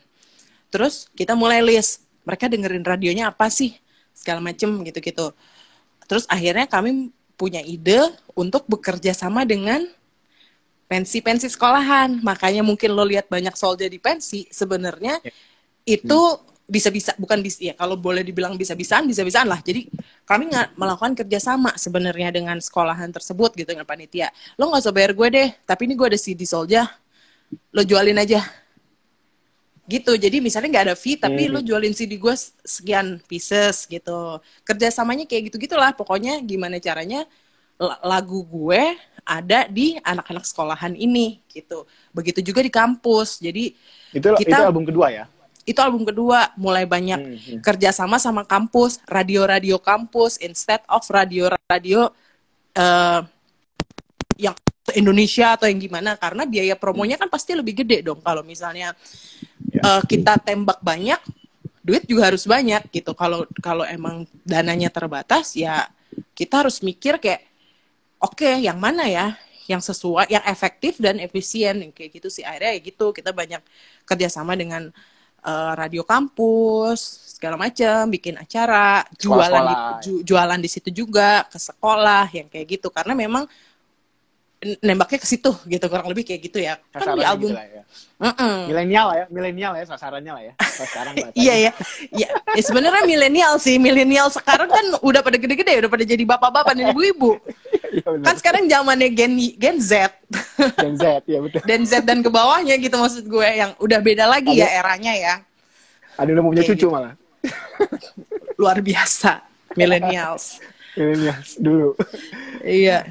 Terus 0.75 1.07
kita 1.14 1.38
mulai 1.38 1.62
list 1.62 2.03
mereka 2.27 2.51
dengerin 2.51 2.83
radionya 2.83 3.31
apa 3.31 3.46
sih 3.46 3.79
segala 4.11 4.42
macem 4.42 4.66
gitu-gitu. 4.83 5.31
Terus 6.11 6.27
akhirnya 6.27 6.66
kami 6.66 7.14
punya 7.38 7.62
ide 7.62 8.11
untuk 8.35 8.66
bekerja 8.66 9.14
sama 9.14 9.46
dengan 9.46 9.87
pensi-pensi 10.90 11.46
sekolahan. 11.46 12.18
Makanya 12.27 12.66
mungkin 12.66 12.90
lo 12.90 13.07
lihat 13.07 13.31
banyak 13.31 13.55
soldier 13.55 13.87
di 13.87 14.03
pensi. 14.03 14.51
Sebenarnya 14.51 15.23
itu 15.87 16.20
bisa-bisa 16.70 17.12
bukan 17.18 17.42
bisa 17.42 17.59
ya 17.59 17.74
kalau 17.74 17.98
boleh 17.98 18.22
dibilang 18.22 18.54
bisa-bisaan 18.54 19.04
bisa-bisaan 19.04 19.50
lah. 19.50 19.59
Jadi 19.59 19.90
kami 20.22 20.46
nggak 20.46 20.78
melakukan 20.78 21.18
kerjasama 21.18 21.74
sebenarnya 21.74 22.30
dengan 22.30 22.56
sekolahan 22.62 23.11
tersebut 23.11 23.59
gitu 23.59 23.74
dengan 23.74 23.83
panitia. 23.83 24.30
Lo 24.54 24.70
nggak 24.70 24.87
usah 24.87 24.94
bayar 24.94 25.11
gue 25.11 25.28
deh, 25.28 25.48
tapi 25.66 25.90
ini 25.90 25.98
gue 25.98 26.06
ada 26.06 26.14
CD 26.14 26.46
soldier, 26.46 26.87
lo 27.74 27.83
jualin 27.83 28.14
aja 28.16 28.38
gitu 29.90 30.14
jadi 30.14 30.38
misalnya 30.38 30.70
nggak 30.70 30.87
ada 30.87 30.94
fee 30.94 31.18
tapi 31.18 31.50
Mhm. 31.50 31.52
lo 31.52 31.59
jualin 31.66 31.90
CD 31.90 32.14
gue 32.14 32.30
sekian 32.62 33.18
pieces 33.26 33.90
gitu 33.90 34.38
kerjasamanya 34.62 35.26
kayak 35.26 35.50
gitu 35.50 35.59
gitulah 35.59 35.90
pokoknya 35.90 36.38
gimana 36.46 36.78
caranya 36.78 37.26
la- 37.74 37.98
lagu 38.06 38.46
gue 38.46 38.94
ada 39.26 39.66
di 39.66 39.98
anak-anak 39.98 40.46
sekolahan 40.46 40.94
ini 40.94 41.42
gitu 41.50 41.90
begitu 42.14 42.38
juga 42.38 42.62
di 42.62 42.70
kampus 42.70 43.42
jadi 43.42 43.74
itu 44.14 44.28
Kita- 44.38 44.46
itu 44.46 44.62
album 44.62 44.87
kedua 44.87 45.11
ya 45.11 45.26
itu 45.64 45.77
album 45.79 46.03
kedua 46.03 46.51
mulai 46.57 46.88
banyak 46.88 47.20
Mhm. 47.20 47.57
kerjasama 47.61 48.16
sama 48.16 48.42
kampus 48.42 48.99
radio-radio 49.05 49.77
kampus 49.77 50.40
instead 50.40 50.81
of 50.88 51.05
radio-radio 51.07 52.09
eh, 52.70 53.20
yang 54.38 54.55
Indonesia 54.94 55.59
atau 55.59 55.66
yang 55.66 55.79
gimana. 55.79 56.14
Karena 56.16 56.46
biaya 56.46 56.79
promonya 56.79 57.18
kan 57.18 57.27
pasti 57.27 57.53
lebih 57.53 57.83
gede 57.83 58.01
dong. 58.01 58.23
Kalau 58.23 58.40
misalnya 58.40 58.94
Ya. 59.70 59.83
eh, 59.99 60.03
kita 60.07 60.38
tembak 60.40 60.79
banyak 60.81 61.18
duit 61.81 62.07
juga 62.07 62.31
harus 62.31 62.46
banyak 62.46 62.88
gitu. 62.90 63.12
Kalau 63.12 63.42
kalau 63.59 63.83
emang 63.85 64.23
dananya 64.46 64.88
terbatas 64.88 65.53
ya 65.55 65.88
kita 66.33 66.62
harus 66.64 66.81
mikir 66.81 67.18
kayak 67.18 67.42
oke 68.18 68.49
yang 68.61 68.79
mana 68.79 69.05
ya 69.09 69.27
yang 69.66 69.79
sesuai 69.83 70.27
yang 70.31 70.42
efektif 70.46 70.99
dan 70.99 71.18
efisien. 71.18 71.90
Kayak 71.90 72.11
gitu 72.23 72.29
sih. 72.31 72.42
Akhirnya 72.42 72.75
ya 72.75 72.81
gitu 72.83 73.11
kita 73.11 73.31
banyak 73.31 73.62
kerjasama 74.07 74.55
dengan 74.55 74.90
eh, 75.40 75.72
radio 75.74 76.03
kampus 76.03 77.00
segala 77.37 77.57
macam 77.57 78.05
bikin 78.12 78.37
acara 78.37 79.00
jualan 79.16 79.48
di, 79.64 79.74
Sekolah-sekolah. 79.74 80.00
ju- 80.05 80.22
jualan 80.22 80.61
di 80.61 80.68
situ 80.68 80.90
juga 80.92 81.48
ke 81.48 81.57
sekolah 81.57 82.29
yang 82.37 82.46
kayak 82.53 82.66
gitu 82.76 82.92
karena 82.92 83.16
memang 83.16 83.48
nembaknya 84.61 85.16
ke 85.16 85.25
situ 85.25 85.49
gitu 85.64 85.85
kurang 85.88 86.12
lebih 86.12 86.20
kayak 86.20 86.40
gitu 86.44 86.61
ya 86.61 86.77
kan 86.92 87.16
di 87.16 87.25
album 87.25 87.49
gitu 87.49 87.57
lah 87.57 87.64
ya. 87.64 87.83
Milenial 88.68 89.07
lah 89.09 89.16
ya 89.16 89.27
milenial 89.33 89.73
ya 89.73 89.85
sasarannya 89.88 90.33
lah 90.37 90.42
ya 90.44 90.53
sekarang. 90.61 91.14
Iya 91.33 91.55
ya, 91.57 91.73
ya, 92.12 92.29
ya 92.29 92.61
sebenarnya 92.61 93.09
milenial 93.09 93.57
sih, 93.57 93.81
milenial 93.81 94.29
sekarang 94.29 94.68
kan 94.68 94.85
udah 95.01 95.25
pada 95.25 95.40
gede-gede, 95.40 95.81
udah 95.81 95.88
pada 95.88 96.05
jadi 96.05 96.20
bapak-bapak 96.29 96.77
dan 96.77 96.92
ibu-ibu. 96.92 97.37
Iya. 97.90 98.07
Kan 98.23 98.38
sekarang 98.38 98.70
zamannya 98.70 99.11
Gen 99.11 99.35
Gen 99.59 99.83
Z, 99.83 100.14
Gen 100.79 100.94
Z 100.94 101.27
ya 101.27 101.42
betul 101.42 101.59
Gen 101.66 101.83
Z 101.83 102.07
dan 102.07 102.23
ke 102.23 102.31
bawahnya 102.31 102.79
gitu 102.79 102.94
maksud 102.94 103.27
gue 103.27 103.42
yang 103.42 103.75
udah 103.83 103.99
beda 103.99 104.31
lagi 104.31 104.55
ya 104.55 104.79
eranya 104.79 105.11
ya, 105.11 105.35
ada 106.14 106.31
udah 106.31 106.38
mau 106.38 106.55
punya 106.55 106.62
Kayak 106.62 106.79
cucu 106.79 106.87
gitu. 106.87 106.94
malah 106.94 107.18
luar 108.55 108.79
biasa 108.79 109.42
millennials. 109.75 110.62
milenial 110.94 111.38
dulu 111.59 111.88
Iya. 112.62 113.11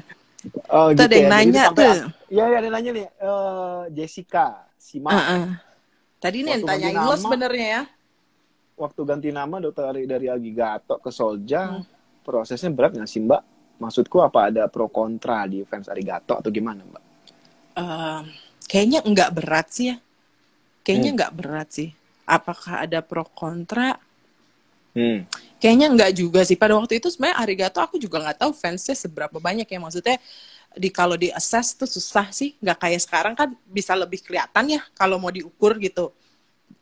Oh 0.68 0.88
Tuh 0.92 1.04
ada 1.04 1.14
yang 1.14 1.28
Jadi 1.28 1.50
nanya 1.50 1.64
tuh. 1.70 1.94
iya 2.28 2.44
iya 2.48 2.56
ada 2.58 2.66
yang 2.66 2.74
nanya 2.76 2.90
nih 2.92 3.06
Eh, 3.12 3.82
Jessica 3.92 4.46
Sima 4.74 5.10
Heeh. 5.12 5.44
Tadi 6.16 6.36
nih 6.40 6.50
yang 6.52 6.62
tanyain 6.64 6.94
ganti 6.94 7.06
lo 7.06 7.14
sebenarnya 7.16 7.66
ya. 7.66 7.82
waktu 8.76 9.00
ganti 9.04 9.28
nama 9.28 9.56
dokter 9.56 9.84
dari 9.84 10.04
dari 10.04 10.26
Agigato 10.26 10.96
ke 10.96 11.10
Solja 11.10 11.76
Hmm. 11.76 11.84
prosesnya 12.20 12.68
berat 12.68 12.92
nggak 12.92 13.04
sih 13.04 13.20
mbak 13.20 13.42
maksudku 13.76 14.20
apa 14.20 14.48
ada 14.48 14.68
pro 14.68 14.88
kontra 14.88 15.44
di 15.44 15.64
fans 15.64 15.88
Arigato 15.88 16.36
atau 16.36 16.48
gimana 16.48 16.80
mbak 16.80 17.04
Ehm, 17.70 18.22
kayaknya 18.66 19.00
nggak 19.00 19.30
berat 19.32 19.66
sih 19.70 19.86
ya. 19.88 19.96
Kayaknya 20.80 21.10
Hmm. 21.12 21.16
nggak 21.16 21.32
berat 21.34 21.68
sih. 21.70 21.88
Apakah 22.26 22.84
ada 22.84 22.98
pro 23.00 23.22
kontra? 23.24 23.94
Hmm. 24.94 25.18
Kayaknya 25.60 25.86
nggak 25.92 26.12
juga 26.16 26.40
sih. 26.42 26.56
Pada 26.56 26.72
waktu 26.72 26.96
itu 26.98 27.12
sebenarnya 27.12 27.36
Arigato 27.36 27.78
aku 27.84 28.00
juga 28.00 28.16
nggak 28.24 28.38
tahu 28.40 28.52
fansnya 28.56 28.96
seberapa 28.96 29.36
banyak 29.36 29.68
ya. 29.68 29.78
Maksudnya 29.78 30.16
di 30.72 30.88
kalau 30.88 31.20
di 31.20 31.28
assess 31.28 31.76
tuh 31.76 31.84
susah 31.84 32.32
sih. 32.32 32.56
Nggak 32.64 32.78
kayak 32.80 33.00
sekarang 33.04 33.34
kan 33.36 33.52
bisa 33.68 33.92
lebih 33.92 34.24
kelihatan 34.24 34.80
ya 34.80 34.80
kalau 34.96 35.20
mau 35.20 35.28
diukur 35.28 35.76
gitu. 35.76 36.16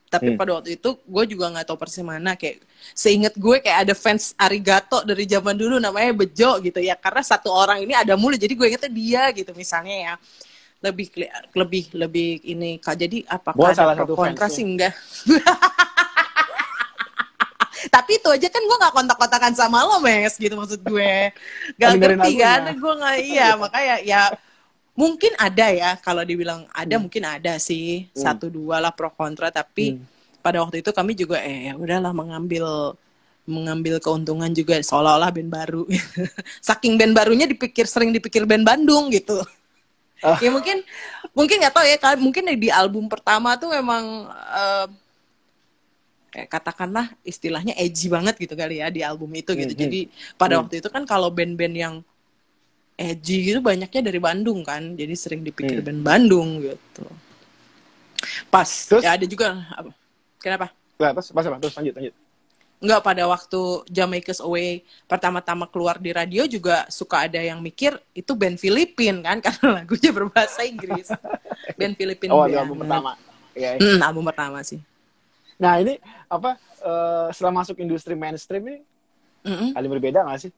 Tapi 0.08 0.32
Hmm. 0.32 0.40
pada 0.40 0.56
waktu 0.56 0.80
itu 0.80 0.96
gue 1.04 1.24
juga 1.36 1.52
nggak 1.52 1.68
tahu 1.68 1.76
persis 1.76 2.00
mana 2.00 2.32
kayak 2.32 2.64
seinget 2.96 3.36
gue 3.36 3.60
kayak 3.60 3.84
ada 3.84 3.94
fans 3.98 4.32
Arigato 4.40 5.04
dari 5.04 5.28
zaman 5.28 5.52
dulu 5.52 5.76
namanya 5.76 6.16
Bejo 6.16 6.56
gitu 6.64 6.80
ya 6.80 6.96
karena 6.96 7.20
satu 7.20 7.52
orang 7.52 7.84
ini 7.84 7.92
ada 7.92 8.16
mulu 8.16 8.32
jadi 8.32 8.56
gue 8.56 8.66
ingetnya 8.72 8.88
dia 8.88 9.22
gitu 9.36 9.52
misalnya 9.52 9.96
ya 10.00 10.14
lebih 10.78 11.10
lebih 11.52 11.84
lebih 11.92 12.30
ini 12.46 12.78
kak 12.78 12.96
jadi 12.96 13.26
apakah 13.26 13.58
Gua 13.58 13.68
ada 13.74 13.78
salah 13.82 13.94
pro 13.98 14.14
kontra 14.14 14.46
sih 14.46 14.62
enggak 14.62 14.94
tapi 17.86 18.18
itu 18.18 18.28
aja 18.28 18.48
kan 18.50 18.62
gue 18.62 18.76
nggak 18.82 18.94
kontak-kontakan 18.94 19.52
sama 19.54 19.86
lo 19.86 20.02
mes 20.02 20.34
gitu 20.34 20.58
maksud 20.58 20.82
gue. 20.82 21.30
Gak 21.80 21.90
ngerti 21.94 22.32
kan? 22.42 22.74
Gue 22.74 22.92
nggak 22.98 23.16
iya 23.22 23.48
makanya 23.62 23.96
ya 24.02 24.22
mungkin 24.98 25.32
ada 25.38 25.66
ya 25.70 25.90
kalau 26.02 26.26
dibilang 26.26 26.66
ada 26.74 26.94
mungkin 26.98 27.22
ada 27.22 27.54
sih. 27.62 28.10
Hmm. 28.12 28.22
satu 28.26 28.50
dua 28.50 28.82
lah 28.82 28.90
pro 28.90 29.08
kontra. 29.14 29.54
Tapi 29.54 30.02
pada 30.42 30.58
waktu 30.62 30.82
itu 30.82 30.90
kami 30.90 31.14
juga 31.14 31.38
eh 31.38 31.70
ya 31.70 31.74
udahlah 31.78 32.10
mengambil 32.10 32.96
mengambil 33.48 33.96
keuntungan 33.96 34.52
juga 34.52 34.76
seolah-olah 34.82 35.30
band 35.32 35.50
baru. 35.50 35.82
Saking 36.68 36.98
band 36.98 37.14
barunya 37.16 37.46
dipikir 37.48 37.88
sering 37.88 38.10
dipikir 38.10 38.44
band 38.44 38.66
Bandung 38.66 39.08
gitu. 39.14 39.40
Ah. 40.18 40.34
ya 40.42 40.50
mungkin 40.50 40.82
mungkin 41.30 41.62
nggak 41.62 41.74
tahu 41.78 41.86
ya 41.86 41.96
mungkin 42.18 42.42
di 42.58 42.74
album 42.74 43.06
pertama 43.06 43.54
tuh 43.54 43.70
memang 43.70 44.26
eh, 46.30 46.44
katakanlah 46.44 47.12
istilahnya 47.22 47.72
edgy 47.74 48.08
banget 48.08 48.36
gitu 48.36 48.52
kali 48.52 48.80
ya 48.80 48.88
di 48.88 49.00
album 49.00 49.32
itu 49.32 49.52
gitu 49.52 49.72
Mhm. 49.72 49.80
jadi 49.80 50.00
pada 50.34 50.56
Hmm. 50.56 50.60
waktu 50.64 50.74
itu 50.80 50.88
kan 50.88 51.02
kalau 51.04 51.28
band-band 51.28 51.74
yang 51.74 51.94
edgy 52.94 53.48
gitu 53.48 53.60
banyaknya 53.60 54.00
dari 54.02 54.18
Bandung 54.18 54.60
kan 54.60 54.92
jadi 54.92 55.14
sering 55.14 55.40
dipikir 55.40 55.80
Hmm. 55.80 55.86
band 55.86 56.00
Bandung 56.02 56.48
gitu 56.60 57.04
pas 58.48 58.66
Terus? 58.66 59.02
ya 59.02 59.14
ada 59.14 59.24
juga 59.24 59.46
apa 59.70 59.90
kenapa 60.38 60.68
Nah, 60.98 61.14
terus 61.14 61.30
pas 61.30 61.46
apa? 61.46 61.62
Terus 61.62 61.78
lanjut 61.78 61.94
lanjut. 61.94 62.14
Enggak 62.82 63.00
pada 63.02 63.22
waktu 63.26 63.60
Jamaica's 63.86 64.42
Away 64.42 64.82
pertama-tama 65.06 65.70
keluar 65.70 65.94
di 65.94 66.10
radio 66.10 66.42
juga 66.42 66.90
suka 66.90 67.30
ada 67.30 67.38
yang 67.38 67.62
mikir 67.62 67.94
itu 68.12 68.34
band 68.34 68.58
Filipin 68.58 69.22
kan 69.22 69.38
karena 69.46 69.78
lagunya 69.78 70.10
berbahasa 70.10 70.66
Inggris. 70.66 71.06
band 71.78 71.94
Filipin 71.94 72.34
Oh, 72.34 72.42
album 72.42 72.82
pertama. 72.82 73.14
Iya. 73.54 73.78
iya. 73.78 73.94
Hmm, 73.94 74.02
album 74.02 74.26
pertama 74.26 74.58
sih. 74.66 74.82
Nah, 75.58 75.74
ini 75.82 75.98
apa 76.30 76.54
eh, 76.82 77.26
setelah 77.34 77.54
masuk 77.62 77.76
industri 77.82 78.14
mainstream 78.14 78.62
ini 78.70 78.78
Mm-mm. 79.42 79.74
ada 79.74 79.86
berbeda 79.90 80.22
nggak 80.22 80.40
sih? 80.46 80.52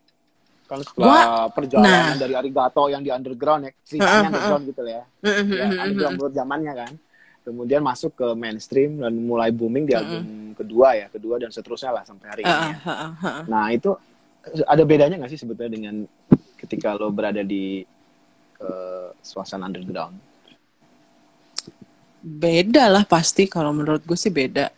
Kalau 0.69 0.87
setelah 0.87 1.11
nah. 1.11 1.47
perjalanan 1.51 2.15
dari 2.15 2.35
Arigato 2.39 2.87
yang 2.87 3.03
di 3.03 3.11
underground 3.11 3.67
ya, 3.67 3.73
ceritanya 3.83 4.15
Heeh, 4.15 4.29
underground 4.31 4.65
gitu 4.71 4.83
ya. 4.87 5.03
Mm-mm, 5.25 5.47
ya 5.51 5.67
underground 5.83 6.15
menurut 6.21 6.35
zamannya 6.37 6.73
kan. 6.77 6.93
Kemudian 7.41 7.81
masuk 7.83 8.13
ke 8.15 8.29
mainstream 8.37 9.01
dan 9.01 9.17
mulai 9.17 9.51
booming 9.51 9.89
di 9.89 9.97
album 9.97 10.53
kedua 10.55 10.95
ya, 10.95 11.07
kedua 11.09 11.41
dan 11.41 11.51
seterusnya 11.51 11.91
lah 11.91 12.05
sampai 12.05 12.27
hari 12.29 12.43
ini. 12.45 12.69
Ya. 12.71 12.77
Nah 13.49 13.73
itu 13.73 13.97
ada 14.69 14.83
bedanya 14.85 15.17
nggak 15.17 15.33
sih 15.33 15.41
sebetulnya 15.41 15.73
dengan 15.73 15.95
ketika 16.61 16.95
lo 16.95 17.09
berada 17.09 17.41
di 17.41 17.83
eh, 18.61 19.09
suasana 19.25 19.67
underground? 19.67 20.15
Beda 22.21 22.93
lah 22.93 23.09
pasti 23.09 23.49
kalau 23.49 23.73
menurut 23.73 24.05
gue 24.05 24.15
sih 24.15 24.31
beda. 24.31 24.69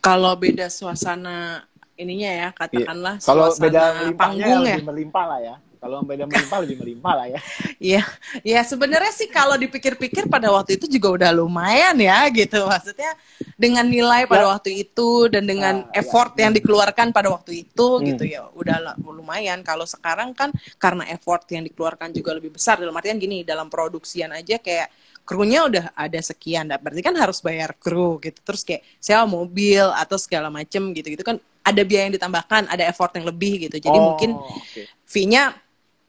Kalau 0.00 0.32
beda 0.34 0.66
suasana 0.68 1.64
ininya 1.94 2.30
ya 2.32 2.48
katakanlah 2.50 3.16
Iya. 3.16 3.24
Kalau 3.24 3.46
beda 3.54 3.82
panggung 4.16 4.60
ya 4.64 4.76
lebih 4.80 4.88
melimpah 4.88 5.24
lah 5.28 5.40
ya. 5.40 5.56
Kalau 5.80 6.04
beda 6.04 6.28
melimpah 6.28 6.58
lebih 6.60 6.76
melimpah 6.76 7.12
lah 7.16 7.26
ya. 7.28 7.40
Iya, 7.80 8.04
ya 8.44 8.60
sebenarnya 8.60 9.16
sih 9.16 9.24
kalau 9.32 9.56
dipikir-pikir 9.56 10.28
pada 10.28 10.52
waktu 10.52 10.76
itu 10.76 10.84
juga 10.84 11.08
udah 11.16 11.30
lumayan 11.32 11.96
ya 11.96 12.28
gitu. 12.28 12.68
Maksudnya 12.68 13.16
dengan 13.56 13.88
nilai 13.88 14.28
pada 14.28 14.44
Ya. 14.44 14.48
waktu 14.52 14.70
itu 14.76 15.32
dan 15.32 15.48
dengan 15.48 15.88
Ah, 15.88 15.96
ya. 15.96 16.04
effort 16.04 16.36
yang 16.36 16.52
dikeluarkan 16.52 17.16
pada 17.16 17.32
waktu 17.32 17.64
itu 17.64 17.88
Hmm. 17.96 18.04
gitu 18.12 18.24
ya 18.28 18.44
udah 18.52 18.92
lumayan. 19.00 19.64
Kalau 19.64 19.88
sekarang 19.88 20.36
kan 20.36 20.52
karena 20.76 21.08
effort 21.08 21.48
yang 21.48 21.64
dikeluarkan 21.64 22.12
juga 22.12 22.36
lebih 22.36 22.52
besar 22.52 22.76
dalam 22.76 22.92
artian 22.92 23.16
gini 23.16 23.40
dalam 23.40 23.72
produksian 23.72 24.36
aja 24.36 24.60
kayak 24.60 24.92
krunya 25.22 25.62
udah 25.62 25.84
ada 25.92 26.18
sekian, 26.18 26.66
nah, 26.66 26.76
berarti 26.76 27.00
kan 27.00 27.14
harus 27.14 27.38
bayar 27.38 27.72
kru 27.74 28.18
gitu. 28.18 28.38
Terus 28.40 28.62
kayak 28.62 28.82
sewa 28.96 29.24
mobil 29.24 29.82
atau 29.92 30.16
segala 30.16 30.48
macem 30.48 30.90
gitu-gitu 30.90 31.22
kan 31.22 31.36
ada 31.60 31.82
biaya 31.82 32.06
yang 32.06 32.14
ditambahkan, 32.14 32.66
ada 32.66 32.82
effort 32.84 33.12
yang 33.12 33.24
lebih 33.24 33.68
gitu. 33.68 33.76
Jadi 33.78 33.94
Oh, 33.94 34.04
mungkin 34.10 34.34
oke. 34.34 34.82
fee-nya 35.04 35.54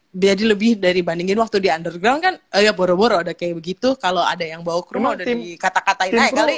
jadi 0.10 0.44
lebih 0.46 0.76
dari 0.76 1.00
bandingin 1.00 1.38
waktu 1.38 1.58
di 1.58 1.70
underground 1.70 2.20
kan 2.20 2.34
eh, 2.36 2.62
ya 2.62 2.72
boro-boro 2.72 3.20
ada 3.20 3.32
kayak 3.32 3.56
begitu 3.56 3.96
kalau 3.96 4.20
ada 4.20 4.44
yang 4.44 4.60
bawa 4.60 4.82
kru 4.82 4.98
mah 4.98 5.16
Emang 5.16 5.16
udah 5.16 5.26
tim- 5.26 5.44
dikata-katain 5.46 6.12
aja 6.12 6.36
kali 6.36 6.56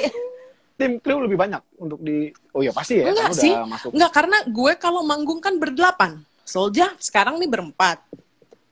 Tim 0.74 0.98
kru 0.98 1.22
lebih 1.22 1.38
banyak 1.38 1.62
untuk 1.76 2.02
di 2.02 2.34
Oh 2.50 2.58
ya 2.58 2.70
pasti 2.70 2.98
ya 2.98 3.06
enggak 3.06 3.30
karena 3.30 3.38
sih 3.38 3.52
udah 3.52 3.68
masuk. 3.68 3.90
enggak 3.92 4.10
karena 4.10 4.38
gue 4.44 4.72
kalau 4.74 5.00
manggung 5.02 5.38
kan 5.38 5.54
berdelapan 5.54 6.18
Solja 6.42 6.90
sekarang 6.98 7.38
nih 7.38 7.46
berempat 7.46 8.02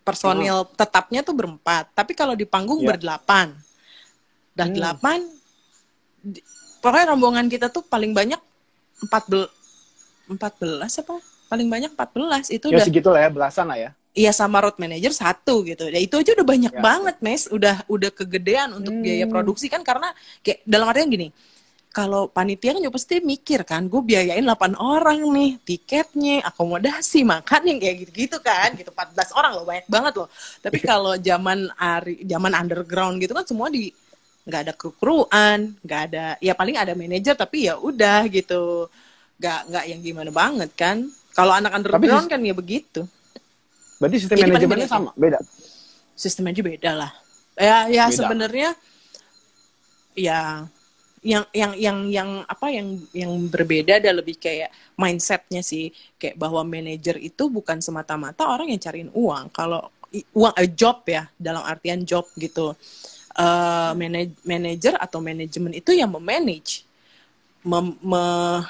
personil 0.00 0.66
tetapnya 0.68 1.22
tuh 1.22 1.30
berempat 1.32 1.86
tapi 1.92 2.12
kalau 2.12 2.34
di 2.34 2.42
panggung 2.42 2.82
Hmm. 2.82 2.84
Iya. 2.84 2.92
berdelapan 2.92 3.46
dan 4.52 4.70
Hmm. 4.70 4.76
delapan 4.76 5.18
di- 6.18 6.44
pokoknya 6.78 7.06
rombongan 7.12 7.46
kita 7.48 7.68
tuh 7.68 7.82
paling 7.82 8.12
banyak 8.12 8.38
empat 9.02 9.24
bel 9.26 9.44
empat 10.30 10.52
belas 10.56 10.92
apa 10.96 11.18
paling 11.50 11.68
banyak 11.68 11.92
14 11.92 12.48
itu 12.48 12.72
Ya 12.72 12.80
udah 12.80 12.86
segitu 12.88 13.08
lah 13.12 13.28
ya 13.28 13.30
belasan 13.30 13.68
lah 13.68 13.76
ya. 13.76 13.90
Iya 14.12 14.32
sama 14.32 14.60
road 14.60 14.76
manager 14.76 15.12
satu 15.12 15.64
gitu. 15.64 15.84
Ya 15.88 16.00
itu 16.00 16.16
aja 16.16 16.32
udah 16.32 16.44
banyak 16.44 16.72
Ya. 16.72 16.80
banget, 16.80 17.16
Mes. 17.20 17.44
Udah 17.48 17.84
udah 17.88 18.08
kegedean 18.08 18.72
untuk 18.72 18.92
Hmm. 18.92 19.04
biaya 19.04 19.24
produksi 19.28 19.68
kan 19.68 19.84
karena 19.84 20.12
kayak 20.40 20.64
dalam 20.64 20.88
artian 20.88 21.08
gini. 21.08 21.28
Kalau 21.92 22.24
panitia 22.24 22.72
kan 22.72 22.80
juga 22.80 22.96
pasti 22.96 23.20
mikir 23.20 23.68
kan, 23.68 23.84
gue 23.84 24.00
biayain 24.00 24.40
8 24.40 24.72
orang 24.80 25.20
nih, 25.28 25.60
tiketnya, 25.60 26.40
akomodasi, 26.40 27.20
makan 27.20 27.68
yang 27.68 27.78
kayak 27.84 27.96
gitu-gitu 28.08 28.40
kan, 28.40 28.72
gitu 28.72 28.88
14 28.88 29.28
orang 29.36 29.52
loh, 29.52 29.68
banyak 29.68 29.84
banget 29.92 30.12
loh. 30.16 30.28
Tapi 30.64 30.80
kalau 30.88 31.20
zaman 31.20 31.68
ari, 31.76 32.24
zaman 32.24 32.56
underground 32.56 33.20
gitu 33.20 33.36
kan 33.36 33.44
semua 33.44 33.68
di 33.68 33.92
nggak 34.42 34.60
ada 34.68 34.72
kru-kruan, 34.74 35.74
nggak 35.82 36.00
ada, 36.10 36.26
ya 36.42 36.52
paling 36.58 36.74
ada 36.74 36.92
manajer 36.98 37.34
tapi 37.38 37.70
ya 37.70 37.78
udah 37.78 38.26
gitu, 38.26 38.90
nggak 39.38 39.60
nggak 39.70 39.84
yang 39.86 40.00
gimana 40.02 40.30
banget 40.34 40.70
kan. 40.74 41.06
Kalau 41.32 41.54
anak 41.54 41.72
underground 41.72 42.28
kan 42.28 42.40
ya 42.42 42.52
begitu. 42.52 43.08
Berarti 43.96 44.26
sistem 44.26 44.36
Jadi 44.42 44.50
manajemennya 44.50 44.88
sama, 44.90 45.10
beda. 45.14 45.38
sistem 46.18 46.50
aja 46.50 46.60
beda 46.60 46.90
lah. 46.92 47.12
Ya, 47.54 47.86
ya 47.86 48.04
sebenarnya 48.10 48.74
ya 50.18 50.66
yang 51.22 51.46
yang 51.54 51.72
yang 51.78 51.98
yang 52.10 52.30
apa 52.50 52.66
yang 52.74 52.98
yang 53.14 53.30
berbeda 53.46 54.02
ada 54.02 54.10
lebih 54.10 54.42
kayak 54.42 54.74
mindsetnya 54.98 55.62
sih 55.62 55.94
kayak 56.18 56.34
bahwa 56.34 56.66
manajer 56.66 57.14
itu 57.22 57.46
bukan 57.46 57.78
semata-mata 57.78 58.50
orang 58.50 58.74
yang 58.74 58.82
cariin 58.82 59.10
uang 59.14 59.54
kalau 59.54 59.86
uang 60.34 60.54
eh, 60.58 60.70
job 60.74 61.06
ya 61.06 61.30
dalam 61.38 61.62
artian 61.62 62.02
job 62.02 62.26
gitu 62.34 62.74
Eh 63.32 63.92
manaj- 63.96 64.36
manajer 64.44 64.94
atau 64.96 65.18
manajemen 65.18 65.72
itu 65.72 65.96
yang 65.96 66.12
memanage 66.12 66.84
mem- 67.64 67.96
me- 68.04 68.64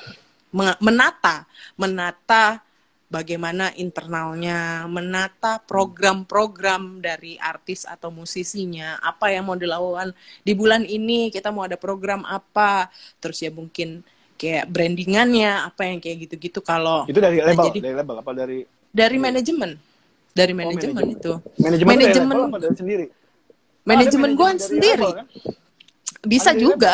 me- 0.54 0.78
menata 0.78 1.42
menata 1.74 2.62
bagaimana 3.10 3.74
internalnya, 3.74 4.88
menata 4.88 5.60
program-program 5.60 6.96
dari 6.98 7.36
artis 7.36 7.84
atau 7.84 8.08
musisinya, 8.08 8.96
apa 8.98 9.28
yang 9.28 9.44
mau 9.44 9.58
dilakukan 9.58 10.14
di 10.40 10.52
bulan 10.54 10.80
ini, 10.82 11.28
kita 11.28 11.52
mau 11.52 11.66
ada 11.66 11.76
program 11.76 12.24
apa, 12.24 12.88
terus 13.18 13.42
ya 13.42 13.52
mungkin 13.52 14.00
kayak 14.40 14.64
brandingannya, 14.66 15.68
apa 15.68 15.92
yang 15.92 16.00
kayak 16.00 16.24
gitu-gitu 16.24 16.64
kalau 16.64 17.04
Itu 17.04 17.20
dari 17.20 17.36
Nah, 17.36 17.52
label, 17.52 17.64
jadi- 17.68 17.82
dari 17.82 17.96
label 17.98 18.16
apa 18.16 18.30
dari 18.32 18.58
dari 18.88 19.16
manajemen, 19.18 19.70
dari 20.32 20.52
Oh, 20.52 20.58
manajemen 20.62 20.94
manajemen. 20.96 21.16
itu, 21.20 21.32
manajemen, 21.60 21.88
Manajemen- 21.92 22.48
apa 22.48 22.58
dari 22.60 22.76
sendiri? 22.76 23.06
Manajemen 23.82 24.32
gue 24.32 24.48
sendiri. 24.58 25.02
label, 25.02 25.18
kan? 25.22 25.26
Bisa 26.22 26.50
Ada 26.54 26.60
juga. 26.60 26.92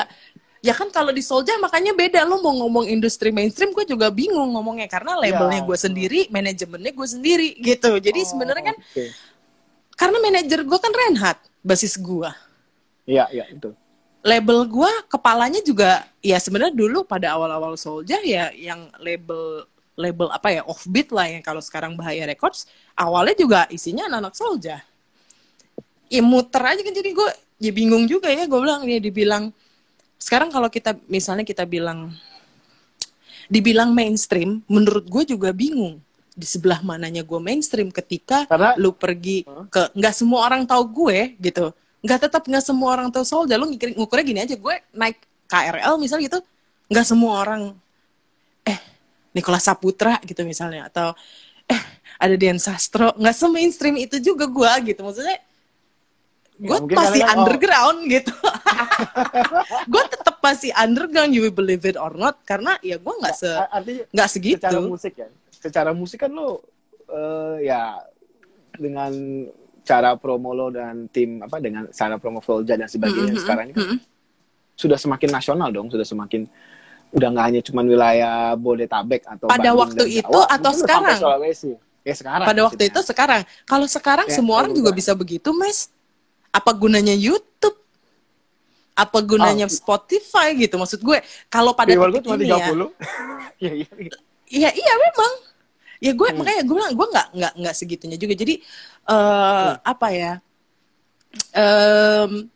Ya 0.58 0.74
kan 0.74 0.90
kalau 0.90 1.14
di 1.14 1.22
Solja 1.22 1.54
makanya 1.62 1.94
beda 1.94 2.26
lo 2.26 2.42
mau 2.42 2.50
ngomong 2.50 2.90
industri 2.90 3.30
mainstream 3.30 3.70
gue 3.70 3.86
juga 3.86 4.10
bingung 4.10 4.50
ngomongnya 4.50 4.90
karena 4.90 5.14
labelnya 5.14 5.62
Ya. 5.62 5.66
gue 5.66 5.78
sendiri, 5.78 6.20
manajemennya 6.28 6.90
gue 6.90 7.06
sendiri 7.06 7.48
gitu. 7.62 7.94
Jadi 7.94 8.20
Oh, 8.20 8.26
sebenarnya 8.26 8.74
kan 8.74 8.76
oke. 8.76 9.04
karena 9.94 10.16
manajer 10.18 10.60
gue 10.66 10.78
kan 10.78 10.90
Renhat 10.90 11.38
basis 11.62 11.94
gue. 11.94 12.30
Iya, 13.06 13.30
iya 13.30 13.44
itu. 13.48 13.70
Label 14.18 14.66
gue 14.66 14.92
kepalanya 15.06 15.62
juga 15.62 16.02
ya 16.18 16.42
sebenarnya 16.42 16.74
dulu 16.74 17.06
pada 17.06 17.38
awal-awal 17.38 17.78
Solja 17.78 18.18
ya 18.18 18.50
yang 18.50 18.90
label 18.98 19.62
label 19.94 20.26
apa 20.34 20.50
ya 20.50 20.62
offbeat 20.66 21.14
lah 21.14 21.30
yang 21.30 21.42
kalau 21.42 21.62
sekarang 21.62 21.94
Bahaya 21.94 22.26
Records 22.26 22.66
awalnya 22.98 23.38
juga 23.38 23.60
isinya 23.70 24.10
anak-anak 24.10 24.34
Solja. 24.34 24.82
Ya 26.08 26.24
muter 26.24 26.60
aja 26.64 26.80
kan 26.80 26.92
jadi 26.92 27.10
gue 27.12 27.30
ya 27.60 27.72
bingung 27.72 28.08
juga 28.08 28.32
ya 28.32 28.48
gue 28.48 28.58
bilang 28.58 28.82
dia 28.84 28.96
dibilang 28.96 29.52
sekarang 30.16 30.48
kalau 30.48 30.66
kita 30.66 30.96
misalnya 31.06 31.44
kita 31.44 31.62
bilang 31.62 32.12
dibilang 33.48 33.92
mainstream 33.92 34.60
menurut 34.68 35.04
gue 35.08 35.36
juga 35.36 35.52
bingung 35.52 36.00
di 36.32 36.46
sebelah 36.46 36.80
mananya 36.86 37.24
gue 37.26 37.40
mainstream 37.42 37.90
ketika 37.90 38.46
Karena- 38.46 38.76
lu 38.78 38.94
pergi 38.94 39.42
ke 39.68 39.90
nggak 39.92 40.14
semua 40.14 40.46
orang 40.46 40.62
tahu 40.64 40.84
gue 41.06 41.34
gitu. 41.42 41.74
Nggak 41.98 42.30
tetap 42.30 42.42
nggak 42.46 42.62
semua 42.62 42.94
orang 42.94 43.10
tahu 43.10 43.26
Solja 43.26 43.58
lu 43.58 43.66
ngikir- 43.68 43.98
ngukurnya 43.98 44.24
gini 44.24 44.40
aja 44.46 44.54
gue 44.54 44.74
naik 44.94 45.18
KRL 45.50 45.98
misalnya 45.98 46.24
gitu 46.30 46.38
nggak 46.88 47.04
semua 47.04 47.32
orang 47.42 47.62
eh 48.62 48.78
Nicholas 49.34 49.66
Saputra 49.66 50.20
gitu 50.22 50.46
misalnya 50.46 50.86
atau 50.86 51.10
eh 51.66 51.82
ada 52.16 52.34
Dian 52.38 52.56
Sastro 52.62 53.12
nggak 53.18 53.34
se 53.34 53.46
mainstream 53.50 53.96
itu 53.98 54.22
juga 54.22 54.46
gue 54.46 54.94
gitu. 54.94 55.00
Maksudnya 55.02 55.42
gue 56.58 56.74
Ya, 56.74 56.82
masih 56.90 56.90
karena 56.90 57.24
kan, 57.24 57.28
oh. 57.30 57.32
underground 57.38 57.98
gitu 58.04 58.32
gue 59.92 60.02
tetap 60.08 60.36
masih 60.38 60.70
underground 60.74 61.30
you 61.30 61.46
believe 61.50 61.82
it 61.82 61.94
or 61.94 62.12
not 62.12 62.42
karena 62.42 62.74
ya 62.80 62.96
gue 62.96 63.14
nggak 63.14 63.30
se 63.32 63.46
A- 63.48 63.70
Artinya 63.72 64.02
nggak 64.08 64.28
segitu 64.28 64.58
secara 64.60 64.80
musik 64.82 65.14
ya. 65.14 65.28
Secara 65.50 65.90
musik 65.92 66.18
kan 66.18 66.30
lo 66.30 66.62
eh, 67.06 67.56
ya 67.64 67.98
dengan 68.72 69.10
cara 69.82 70.14
promo 70.14 70.50
lo 70.50 70.68
dan 70.68 71.06
tim 71.08 71.40
apa 71.40 71.58
dengan 71.58 71.88
cara 71.88 72.14
promo 72.16 72.38
Volja 72.38 72.74
dan 72.74 72.86
sebagainya 72.86 73.32
Mm-mm, 73.32 73.40
sekarang 73.40 73.64
ini 73.64 73.74
kan 73.74 73.82
mm-mm. 73.88 73.98
sudah 74.74 74.94
semakin 74.94 75.30
nasional 75.32 75.68
dong, 75.68 75.88
sudah 75.88 76.04
semakin 76.04 76.46
udah 77.08 77.28
nggak 77.28 77.46
hanya 77.46 77.60
cuma 77.60 77.80
wilayah 77.82 78.52
Bodetabek 78.54 79.24
atau 79.24 79.46
Pada 79.46 79.58
Bandung 79.64 79.80
waktu 79.80 80.04
itu 80.12 80.28
Jawa, 80.38 80.52
atau 80.52 80.72
sekarang? 80.72 81.18
Sulawesi. 81.18 81.72
Ya 82.00 82.14
sekarang. 82.14 82.46
pada 82.46 82.60
waktu 82.62 82.78
maksudnya. 82.78 82.94
itu 82.94 83.00
sekarang 83.02 83.40
kalau 83.64 83.86
sekarang 83.86 84.26
Ya, 84.26 84.34
semua 84.34 84.54
orang 84.56 84.72
juga 84.72 84.88
sekarang. 84.88 85.00
bisa 85.02 85.12
begitu 85.14 85.50
mes 85.52 85.88
apa 86.50 86.70
gunanya 86.72 87.12
YouTube 87.12 87.76
apa 88.94 89.18
gunanya 89.20 89.66
Oh. 89.66 89.72
Spotify 89.72 90.52
gitu 90.54 90.74
maksud 90.74 90.98
gue 90.98 91.18
kalau 91.46 91.70
pada 91.70 91.94
Viewer 91.94 92.10
gue 92.10 92.18
titik 92.18 92.42
ini 92.42 92.50
ya 92.50 92.68
30. 92.74 92.90
Iya, 93.62 93.72
iya. 93.74 93.88
iya. 93.94 94.16
Iya 94.48 94.70
iya 94.72 94.92
memang. 94.96 95.32
Ya 95.98 96.12
gue 96.12 96.28
Hmm. 96.30 96.38
makanya 96.38 96.62
gue 96.62 96.74
bilang 96.74 96.92
gue 96.92 97.06
nggak 97.06 97.28
nggak 97.32 97.52
nggak 97.58 97.74
segitunya 97.74 98.16
juga. 98.16 98.34
Jadi 98.34 98.54
eh 99.04 99.14
Hmm. 99.70 99.74
apa 99.82 100.08
ya? 100.10 100.32
Em, 101.52 102.48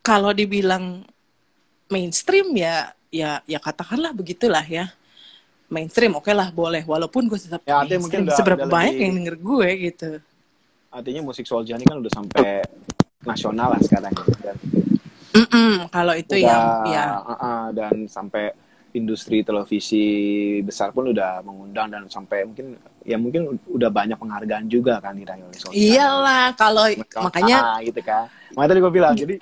kalau 0.00 0.30
dibilang 0.30 1.02
mainstream 1.88 2.54
ya 2.54 2.90
ya 3.10 3.42
ya 3.44 3.58
katakanlah 3.58 4.12
begitulah 4.12 4.62
ya. 4.62 4.92
Mainstream 5.66 6.14
oke 6.14 6.30
lah 6.30 6.48
boleh 6.48 6.84
walaupun 6.84 7.26
gue 7.26 7.36
tetap 7.36 7.58
Ya, 7.64 7.82
artinya 7.82 8.00
mungkin 8.00 8.22
mainstream. 8.22 8.26
udah- 8.28 8.38
seberapa 8.38 8.62
udah 8.62 8.70
banyak 8.70 8.92
lebih- 8.92 9.02
yang 9.02 9.14
denger 9.18 9.36
gue 9.36 9.68
gitu. 9.82 10.10
Artinya 10.88 11.20
musik 11.22 11.44
Solja 11.44 11.74
ini 11.74 11.84
kan 11.84 11.98
udah 11.98 12.12
sampai 12.14 12.62
nasional 13.26 13.74
lah 13.74 13.80
sekarang. 13.82 14.14
Dan 14.40 14.56
Mm-mm, 15.36 15.92
kalau 15.92 16.14
itu 16.14 16.32
udah, 16.32 16.40
yang 16.40 16.64
ya 16.88 17.04
uh, 17.20 17.32
uh, 17.36 17.64
dan 17.70 18.08
sampai 18.08 18.56
industri 18.90 19.44
televisi 19.44 20.00
besar 20.64 20.88
pun 20.88 21.12
udah 21.12 21.44
mengundang 21.44 21.92
dan 21.92 22.08
sampai 22.08 22.48
mungkin 22.48 22.72
ya 23.04 23.20
mungkin 23.20 23.60
udah 23.68 23.92
banyak 23.92 24.16
penghargaan 24.16 24.64
juga 24.66 24.96
kan 24.98 25.12
diraih 25.12 25.44
oleh 25.44 25.52
Solja. 25.52 25.76
iyalah 25.76 26.56
kalau 26.56 26.88
makanya 27.20 27.76
Ah, 27.76 27.78
gitu 27.84 28.00
kan. 28.00 28.24
Makanya 28.56 28.68
tadi 28.72 28.80
gue 28.80 28.92
bilang 28.94 29.12
jadi 29.20 29.34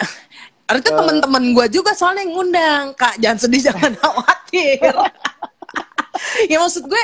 itu 0.66 0.90
Eh. 0.90 0.96
temen-temen 0.96 1.44
gue 1.54 1.66
juga 1.70 1.94
soalnya 1.94 2.26
yang 2.26 2.32
ngundang 2.34 2.84
kak 2.98 3.14
jangan 3.22 3.38
sedih 3.38 3.62
jangan 3.70 3.92
khawatir 3.94 4.80
ya 6.50 6.56
maksud 6.58 6.84
gue 6.84 7.02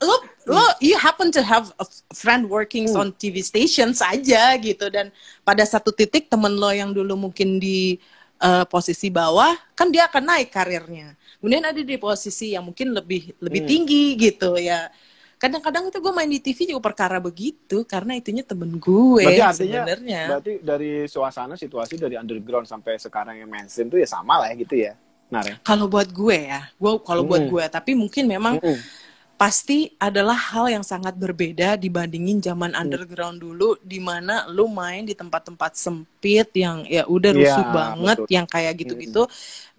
lo 0.00 0.16
lo 0.46 0.60
you 0.80 0.96
happen 0.96 1.28
to 1.28 1.40
have 1.40 1.68
a 1.76 1.84
friend 2.12 2.48
working 2.48 2.88
Hmm. 2.88 2.96
on 2.96 3.08
TV 3.12 3.40
station 3.40 3.92
saja 3.92 4.56
gitu 4.56 4.88
dan 4.88 5.12
pada 5.40 5.62
satu 5.62 5.92
titik 5.92 6.26
temen 6.26 6.56
lo 6.56 6.72
yang 6.72 6.90
dulu 6.90 7.28
mungkin 7.28 7.60
di 7.60 8.00
uh, 8.40 8.64
posisi 8.64 9.12
bawah 9.12 9.52
kan 9.74 9.92
dia 9.92 10.08
akan 10.08 10.24
naik 10.24 10.48
karirnya 10.48 11.12
kemudian 11.38 11.64
ada 11.64 11.80
di 11.80 11.96
posisi 11.96 12.56
yang 12.56 12.64
mungkin 12.64 12.92
lebih 12.92 13.36
lebih 13.36 13.60
Hmm. 13.64 13.70
tinggi 13.70 14.04
gitu 14.16 14.56
ya 14.56 14.88
kadang-kadang 15.36 15.88
itu 15.88 15.96
gue 15.98 16.12
main 16.12 16.28
di 16.28 16.36
TV 16.36 16.68
juga 16.68 16.92
perkara 16.92 17.16
begitu 17.16 17.80
karena 17.84 18.12
itunya 18.12 18.44
temen 18.44 18.76
gue 18.76 19.24
Berarti 19.24 19.40
artinya 19.40 19.80
sebenarnya 19.84 20.22
berarti 20.28 20.52
dari 20.60 20.92
suasana 21.04 21.56
situasi 21.56 21.96
dari 21.96 22.16
underground 22.16 22.64
sampai 22.64 22.96
sekarang 22.96 23.40
yang 23.40 23.48
mainstream 23.48 23.88
itu 23.88 24.00
ya 24.00 24.08
sama 24.08 24.40
lah 24.40 24.52
ya 24.52 24.56
gitu 24.56 24.76
ya. 24.76 24.92
Nah, 25.30 25.46
ya. 25.46 25.56
kalau 25.62 25.86
buat 25.86 26.10
gue 26.10 26.38
ya 26.44 26.68
gue 26.74 26.92
kalau 27.00 27.22
buat 27.24 27.40
Hmm. 27.40 27.52
gue 27.54 27.64
tapi 27.70 27.94
mungkin 27.94 28.24
memang 28.26 28.58
Mm-mm. 28.60 28.78
Pasti 29.40 29.88
adalah 29.96 30.36
hal 30.36 30.68
yang 30.68 30.84
sangat 30.84 31.16
berbeda 31.16 31.80
dibandingin 31.80 32.44
zaman 32.44 32.76
Hmm. 32.76 32.84
underground 32.84 33.40
dulu 33.40 33.80
di 33.80 33.96
mana 33.96 34.44
lu 34.52 34.68
main 34.68 35.00
di 35.00 35.16
tempat-tempat 35.16 35.80
sempit 35.80 36.52
yang 36.52 36.84
ya 36.84 37.08
udah 37.08 37.32
Iya, 37.32 37.38
rusuh 37.40 37.66
banget 37.72 38.16
betul. 38.20 38.28
Hmm. 38.28 38.34
yang 38.36 38.44
kayak 38.44 38.72
gitu-gitu 38.76 39.22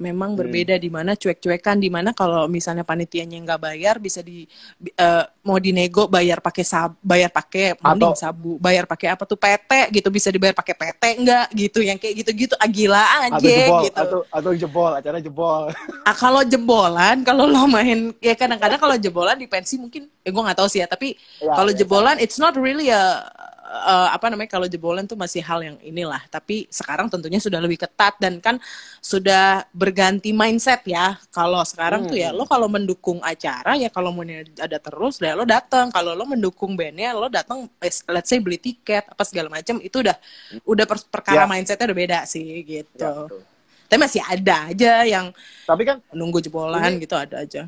memang 0.02 0.34
berbeda 0.34 0.82
di 0.82 0.90
mana 0.90 1.14
cuek-cuekan 1.14 1.78
di 1.78 1.94
mana 1.94 2.10
kalau 2.10 2.50
misalnya 2.50 2.82
panitianya 2.82 3.38
nggak 3.38 3.62
bayar 3.62 4.02
bisa 4.02 4.26
di 4.26 4.50
eh, 4.98 5.24
mau 5.46 5.62
dinego 5.62 6.10
bayar 6.10 6.42
pakai 6.42 6.66
sab 6.66 6.98
bayar 6.98 7.30
pakai 7.30 7.78
mending 7.78 8.18
sabu 8.18 8.58
bayar 8.58 8.90
pakai 8.90 9.14
apa 9.14 9.30
tuh 9.30 9.38
PT 9.38 9.94
gitu 9.94 10.10
bisa 10.10 10.34
dibayar 10.34 10.58
pakai 10.58 10.74
PT 10.74 11.04
enggak 11.22 11.46
gitu 11.54 11.86
yang 11.86 12.02
kayak 12.02 12.18
gitu-gitu 12.18 12.58
ah, 12.58 12.66
gila 12.66 12.98
aja 12.98 13.38
atau 13.38 13.46
jebol 13.46 13.82
gitu 13.86 14.00
atau 14.02 14.20
atau 14.34 14.52
jebol 14.58 14.92
acara 14.98 15.18
jebol. 15.22 15.64
Ah, 16.02 16.18
kalau 16.18 16.42
jebolan, 16.42 17.22
kalau 17.22 17.46
lo 17.46 17.70
main 17.70 18.10
ya 18.18 18.34
kadang-kadang 18.34 18.82
kalau 18.82 18.98
jebolan 18.98 19.38
di 19.38 19.46
pensi 19.52 19.76
mungkin 19.76 20.08
ya 20.24 20.32
gue 20.32 20.44
nggak 20.48 20.58
tahu 20.58 20.70
sih 20.72 20.80
ya, 20.80 20.88
tapi 20.88 21.20
Ya, 21.44 21.52
kalau 21.52 21.76
ya, 21.76 21.84
jebolan 21.84 22.16
it's 22.18 22.40
not 22.40 22.56
really 22.56 22.88
a 22.88 23.28
uh, 23.68 24.10
apa 24.12 24.28
namanya 24.28 24.52
kalau 24.52 24.68
jebolan 24.68 25.04
tuh 25.04 25.16
masih 25.16 25.40
hal 25.40 25.60
yang 25.60 25.76
inilah, 25.80 26.20
tapi 26.28 26.68
sekarang 26.68 27.08
tentunya 27.08 27.40
sudah 27.40 27.60
lebih 27.60 27.80
ketat 27.80 28.16
dan 28.16 28.40
kan 28.40 28.56
sudah 29.00 29.64
berganti 29.72 30.32
mindset 30.32 30.84
ya. 30.84 31.16
Kalau 31.30 31.64
sekarang 31.64 32.04
tuh 32.06 32.16
ya 32.16 32.32
Hmm. 32.32 32.40
lo 32.40 32.44
kalau 32.46 32.68
mendukung 32.68 33.20
acara 33.20 33.76
ya 33.76 33.88
kalau 33.88 34.12
mau 34.12 34.24
ada 34.24 34.78
terus 34.78 35.20
ya 35.20 35.36
lo 35.36 35.44
datang. 35.44 35.88
Kalau 35.88 36.12
lo 36.12 36.24
mendukung 36.24 36.76
bandnya 36.76 37.12
lo 37.12 37.28
datang 37.28 37.68
eh, 37.80 37.92
let's 38.08 38.28
say 38.28 38.40
beli 38.40 38.56
tiket 38.56 39.08
apa 39.08 39.24
segala 39.24 39.48
macam 39.48 39.80
itu 39.80 40.00
udah 40.00 40.16
udah 40.64 40.86
per- 40.86 41.08
perkara 41.08 41.44
Ya. 41.44 41.48
mindsetnya 41.48 41.88
udah 41.88 42.00
beda 42.00 42.20
sih 42.24 42.64
gitu. 42.64 43.00
Ya, 43.00 43.12
betul. 43.24 43.44
Tapi 43.88 44.00
masih 44.00 44.22
ada 44.24 44.72
aja 44.72 44.94
yang 45.04 45.26
Tapi 45.64 45.84
kan 45.84 46.00
nunggu 46.12 46.40
jebolan 46.40 46.80
Ini- 46.82 47.04
gitu 47.04 47.16
ada 47.16 47.44
aja. 47.44 47.68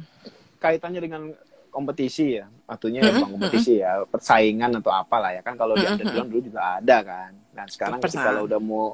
kaitannya 0.60 1.00
dengan 1.00 1.32
kompetisi 1.74 2.38
ya, 2.40 2.46
artinya 2.70 3.10
bukan 3.18 3.30
kompetisi 3.36 3.82
ya, 3.84 4.06
persaingan 4.06 4.72
atau 4.80 4.92
apalah 4.94 5.32
ya 5.34 5.42
kan 5.42 5.58
kalau 5.58 5.76
di 5.82 5.86
Mm-mm, 5.86 5.92
underground 5.92 6.30
dulu 6.32 6.42
juga 6.50 6.62
ada 6.80 6.98
kan. 7.02 7.32
Dan 7.58 7.66
sekarang 7.74 8.00
Persaingan. 8.00 8.02
ketika 8.02 8.30
kalau 8.30 8.42
udah 8.48 8.60
mau 8.62 8.86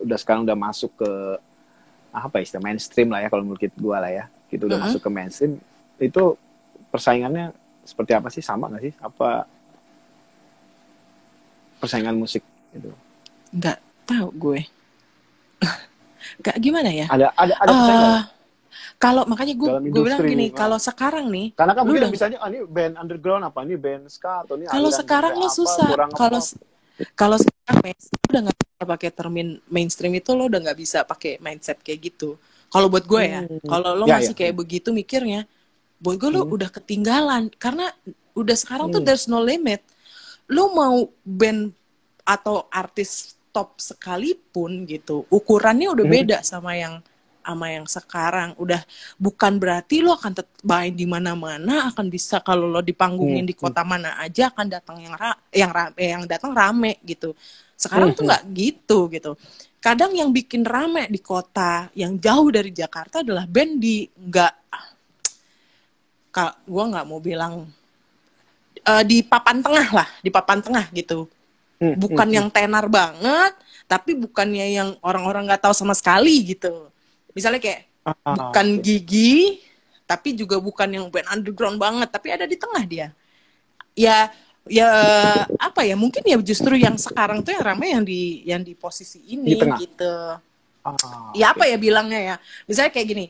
udah 0.00 0.18
sekarang 0.18 0.42
udah 0.48 0.56
masuk 0.56 0.90
ke 0.96 1.10
apa 2.12 2.34
ya, 2.40 2.42
istilah 2.44 2.64
mainstream 2.64 3.08
lah 3.12 3.20
ya 3.24 3.28
kalau 3.32 3.44
menurut 3.44 3.62
gua 3.76 3.96
lah 4.04 4.12
ya. 4.12 4.24
Gitu 4.52 4.64
udah 4.68 4.76
Mm-mm. 4.76 4.84
masuk 4.88 5.00
ke 5.04 5.10
mainstream 5.12 5.52
itu 6.00 6.22
persaingannya 6.92 7.52
seperti 7.84 8.12
apa 8.16 8.28
sih? 8.32 8.42
Sama 8.44 8.68
nggak 8.72 8.82
sih? 8.84 8.94
Apa 9.00 9.28
persaingan 11.80 12.16
musik 12.16 12.42
itu? 12.72 12.90
Nggak 13.52 13.78
tahu 14.08 14.28
gue. 14.36 14.60
Nggak 16.42 16.56
gimana 16.62 16.90
ya? 16.90 17.06
Ada 17.10 17.26
ada 17.34 17.54
ada 17.58 17.72
persaingan 17.76 18.08
nggak? 18.08 18.26
Kalau 19.02 19.26
makanya 19.26 19.58
gue 19.58 19.68
gue 19.90 20.02
bilang 20.06 20.22
gini, 20.22 20.46
kalau 20.54 20.78
sekarang 20.78 21.26
nih, 21.26 21.50
Karena 21.58 21.74
kan 21.74 21.82
lu 21.82 21.86
mungkin 21.90 22.02
udah- 22.06 22.14
misalnya 22.14 22.38
ah, 22.38 22.46
ini 22.46 22.62
band 22.62 22.94
underground 22.94 23.42
apa 23.42 23.58
ini 23.66 23.74
band 23.74 24.06
ska 24.06 24.46
atau 24.46 24.54
ini 24.54 24.70
kalau 24.70 24.90
sekarang 24.94 25.32
lo 25.34 25.50
susah. 25.50 25.90
Kalau 26.14 26.38
kalau 27.18 27.34
sekarang 27.34 27.78
mainstream 27.82 28.22
udah 28.30 28.40
nggak 28.46 28.58
bisa 28.62 28.82
pakai 28.86 29.10
termin 29.10 29.48
mainstream 29.66 30.12
itu 30.14 30.30
lo 30.30 30.46
udah 30.46 30.60
nggak 30.62 30.78
bisa 30.78 30.98
pakai 31.02 31.42
mindset 31.42 31.82
kayak 31.82 32.14
gitu. 32.14 32.38
Kalau 32.70 32.86
buat 32.86 33.02
gue 33.02 33.22
ya, 33.26 33.42
Hmm. 33.42 33.58
kalau 33.66 33.90
lo 33.92 34.04
Ya, 34.06 34.16
masih 34.16 34.32
ya. 34.32 34.38
kayak 34.38 34.54
begitu 34.56 34.94
mikirnya, 34.94 35.50
buat 35.98 36.16
gue 36.16 36.30
lo 36.30 36.46
Hmm. 36.46 36.54
udah 36.54 36.70
ketinggalan 36.70 37.50
karena 37.52 37.90
udah 38.32 38.54
sekarang 38.54 38.86
tuh 38.88 39.02
Hmm. 39.02 39.08
there's 39.10 39.26
no 39.26 39.42
limit. 39.42 39.82
Lo 40.46 40.70
mau 40.70 40.94
band 41.20 41.74
atau 42.22 42.70
artis 42.70 43.34
top 43.50 43.76
sekalipun 43.76 44.86
gitu, 44.86 45.26
ukurannya 45.26 45.90
udah 45.90 46.06
Hmm. 46.06 46.14
beda 46.14 46.38
sama 46.40 46.72
yang 46.72 47.02
sama 47.42 47.66
yang 47.68 47.84
sekarang. 47.84 48.54
Udah 48.56 48.80
bukan 49.18 49.58
berarti 49.58 50.00
lo 50.00 50.14
akan 50.14 50.32
main 50.62 50.94
di 50.94 51.04
mana-mana, 51.04 51.90
akan 51.90 52.06
bisa 52.08 52.38
kalau 52.40 52.70
lo 52.70 52.80
dipanggungin 52.80 53.44
Hmm. 53.44 53.50
di 53.50 53.54
kota 53.58 53.82
mana 53.82 54.16
aja 54.22 54.48
akan 54.54 54.66
datang 54.70 54.96
yang 55.02 55.14
ra 55.18 55.34
yang 55.52 55.70
ra- 55.74 55.94
eh, 55.98 56.10
yang 56.14 56.24
datang 56.24 56.54
rame 56.54 57.02
gitu. 57.02 57.34
Sekarang 57.76 58.14
Hmm. 58.14 58.16
tuh 58.16 58.24
nggak 58.30 58.42
gitu 58.54 58.98
gitu. 59.10 59.32
Kadang 59.82 60.14
yang 60.14 60.30
bikin 60.30 60.62
rame 60.62 61.10
di 61.10 61.18
kota 61.18 61.90
yang 61.98 62.14
jauh 62.16 62.48
dari 62.54 62.70
Jakarta 62.70 63.26
adalah 63.26 63.44
band 63.50 63.82
di 63.82 64.06
nggak 64.06 64.54
kak 66.32 66.64
gue 66.64 66.84
nggak 66.88 67.04
mau 67.04 67.20
bilang 67.20 67.68
eh, 68.82 69.04
di 69.04 69.20
papan 69.20 69.60
tengah 69.60 69.88
lah 69.92 70.08
di 70.24 70.30
papan 70.32 70.58
tengah 70.64 70.86
gitu 70.96 71.28
Hmm, 71.82 71.98
bukan 71.98 72.30
hmm, 72.30 72.36
yang 72.38 72.46
tenar 72.46 72.86
banget 72.86 73.58
tapi 73.90 74.14
bukannya 74.14 74.70
yang 74.70 74.88
orang-orang 75.02 75.50
nggak 75.50 75.66
tahu 75.66 75.74
sama 75.74 75.98
sekali 75.98 76.54
gitu 76.54 76.86
misalnya 77.32 77.60
kayak 77.60 77.88
Ah, 78.02 78.34
bukan 78.34 78.82
gigi 78.82 79.62
tapi 80.02 80.34
juga 80.34 80.58
bukan 80.58 80.90
yang 80.90 81.06
band 81.06 81.30
underground 81.30 81.78
banget 81.78 82.10
tapi 82.10 82.34
ada 82.34 82.50
di 82.50 82.58
tengah 82.58 82.82
dia. 82.82 83.14
Ya 83.94 84.34
ya 84.66 84.90
apa 85.54 85.86
ya 85.86 85.94
mungkin 85.94 86.22
ya 86.26 86.34
justru 86.42 86.74
yang 86.74 86.98
sekarang 86.98 87.46
tuh 87.46 87.54
yang 87.54 87.62
ramai 87.62 87.94
yang 87.94 88.02
di 88.02 88.42
yang 88.42 88.62
di 88.66 88.74
posisi 88.74 89.22
ini 89.22 89.54
Di 89.54 89.62
tengah. 89.62 89.78
gitu. 89.78 90.14
Ah, 90.82 91.30
ya 91.30 91.54
apa 91.54 91.70
ya 91.70 91.78
bilangnya 91.78 92.18
ya? 92.18 92.34
Misalnya 92.66 92.90
kayak 92.90 93.06
gini 93.06 93.26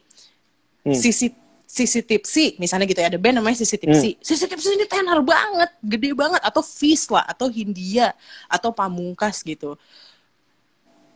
Hmm. 0.83 0.97
sisi 0.97 1.31
sisi 1.69 2.01
tipsi 2.03 2.57
misalnya 2.59 2.89
gitu 2.89 2.99
ya 3.05 3.13
ada 3.13 3.21
band 3.21 3.45
namanya 3.45 3.61
sisi 3.61 3.77
tipsi. 3.77 4.17
Sisi 4.25 4.49
tipsi 4.49 4.73
ini 4.73 4.89
tenar 4.89 5.21
banget 5.21 5.69
gede 5.85 6.17
banget 6.17 6.41
atau 6.41 6.65
Fis 6.65 7.13
lah 7.13 7.29
atau 7.29 7.47
Hindia 7.53 8.17
atau 8.49 8.73
Pamungkas 8.73 9.45
gitu. 9.45 9.77